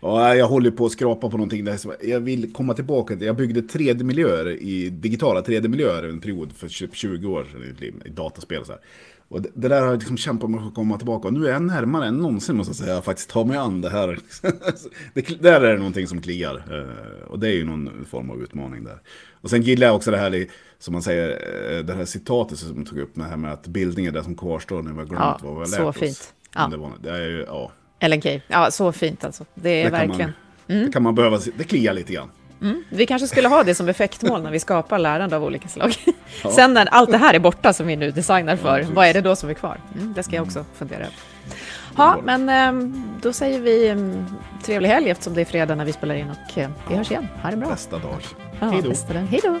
Ja, 0.00 0.34
jag 0.34 0.48
håller 0.48 0.70
på 0.70 0.86
att 0.86 0.92
skrapa 0.92 1.30
på 1.30 1.36
någonting 1.36 1.64
där. 1.64 1.78
Jag 2.02 2.20
vill 2.20 2.52
komma 2.52 2.74
tillbaka. 2.74 3.14
Jag 3.14 3.36
byggde 3.36 3.60
3D-miljöer 3.60 4.48
i 4.48 4.90
digitala 4.90 5.40
3D-miljöer 5.40 6.08
en 6.08 6.20
period 6.20 6.52
för 6.52 6.68
20 6.68 7.28
år 7.28 7.46
sedan 7.52 8.02
i 8.04 8.08
dataspel. 8.08 8.64
Så 8.64 8.72
här. 8.72 8.80
Och 9.30 9.42
det, 9.42 9.48
det, 9.54 9.68
där 9.68 9.80
har 9.80 9.86
jag 9.86 9.98
liksom 9.98 10.16
kämpat 10.16 10.50
med 10.50 10.66
att 10.66 10.74
komma 10.74 10.96
tillbaka. 10.96 11.28
Och 11.28 11.34
nu 11.34 11.46
är 11.46 11.52
jag 11.52 11.62
närmare 11.62 12.06
än 12.06 12.16
någonsin 12.16 12.56
måste 12.56 12.70
jag 12.70 12.76
säga. 12.76 12.94
Jag 12.94 13.04
faktiskt 13.04 13.30
tar 13.30 13.44
mig 13.44 13.56
an 13.56 13.80
det 13.80 13.90
här. 13.90 14.18
det, 15.14 15.42
där 15.42 15.60
är 15.60 15.72
det 15.72 15.78
någonting 15.78 16.06
som 16.06 16.20
kliar. 16.20 16.54
Eh, 16.70 17.24
och 17.24 17.38
det 17.38 17.48
är 17.48 17.52
ju 17.52 17.64
någon 17.64 18.06
form 18.10 18.30
av 18.30 18.42
utmaning 18.42 18.84
där. 18.84 18.98
Och 19.40 19.50
sen 19.50 19.62
gillar 19.62 19.86
jag 19.86 19.96
också 19.96 20.10
det 20.10 20.16
här 20.16 20.46
som 20.78 20.92
man 20.92 21.02
säger, 21.02 21.30
eh, 21.30 21.84
det 21.84 21.94
här 21.94 22.04
citatet 22.04 22.58
som 22.58 22.84
tog 22.84 22.98
upp. 22.98 23.10
Det 23.14 23.22
här 23.22 23.36
med 23.36 23.52
att 23.52 23.66
bildning 23.66 24.06
är 24.06 24.12
det 24.12 24.24
som 24.24 24.34
kvarstår 24.34 24.82
när 24.82 24.92
vi 24.92 24.98
har 24.98 25.06
glömt 25.06 25.20
ja, 25.20 25.38
vad 25.42 25.52
vi 25.52 25.58
har 25.58 25.66
lärt 25.66 25.76
så 25.76 25.88
oss. 25.88 25.96
Fint. 25.96 26.34
Ja. 26.54 26.68
Det, 26.68 26.76
var, 26.76 26.92
det 27.02 27.10
är 27.10 27.28
ju, 27.28 27.44
ja, 27.46 27.72
Ellen 28.00 28.22
Key. 28.22 28.40
Ja, 28.48 28.70
så 28.70 28.92
fint 28.92 29.24
alltså. 29.24 29.44
Det 29.54 29.70
är 29.70 29.84
det 29.84 29.90
verkligen... 29.90 30.32
Man, 30.66 30.76
mm. 30.76 30.86
Det 30.86 30.92
kan 30.92 31.02
man 31.02 31.14
behöva, 31.14 31.38
det 31.56 31.64
kliar 31.64 31.92
lite 31.92 32.12
grann. 32.12 32.30
Mm. 32.62 32.84
Vi 32.88 33.06
kanske 33.06 33.28
skulle 33.28 33.48
ha 33.48 33.64
det 33.64 33.74
som 33.74 33.88
effektmål 33.88 34.42
när 34.42 34.50
vi 34.50 34.60
skapar 34.60 34.98
lärande 34.98 35.36
av 35.36 35.44
olika 35.44 35.68
slag. 35.68 35.94
Ja. 36.44 36.50
Sen 36.56 36.74
när 36.74 36.86
allt 36.86 37.10
det 37.10 37.18
här 37.18 37.34
är 37.34 37.38
borta 37.38 37.72
som 37.72 37.86
vi 37.86 37.96
nu 37.96 38.10
designar 38.10 38.56
för, 38.56 38.78
ja, 38.78 38.86
vad 38.92 39.06
är 39.06 39.14
det 39.14 39.20
då 39.20 39.36
som 39.36 39.50
är 39.50 39.54
kvar? 39.54 39.80
Mm, 39.94 40.12
det 40.14 40.22
ska 40.22 40.36
jag 40.36 40.42
också 40.42 40.64
fundera 40.74 41.00
över. 41.00 41.14
Ja, 41.96 42.20
men 42.24 42.48
ehm, 42.48 43.04
då 43.22 43.32
säger 43.32 43.60
vi 43.60 43.88
ehm, 43.88 44.26
trevlig 44.62 44.88
helg 44.88 45.10
eftersom 45.10 45.34
det 45.34 45.40
är 45.40 45.44
fredag 45.44 45.74
när 45.74 45.84
vi 45.84 45.92
spelar 45.92 46.14
in 46.14 46.30
och 46.30 46.58
eh, 46.58 46.70
vi 46.88 46.96
hörs 46.96 47.10
igen. 47.10 47.28
Ha 47.42 47.50
det 47.50 47.56
bra. 47.56 47.68
Bästa 47.68 47.98
dag. 47.98 48.24
Ja, 48.60 48.66
Hej 48.68 48.82
då. 48.82 49.18
Hej 49.18 49.40
då. 49.42 49.60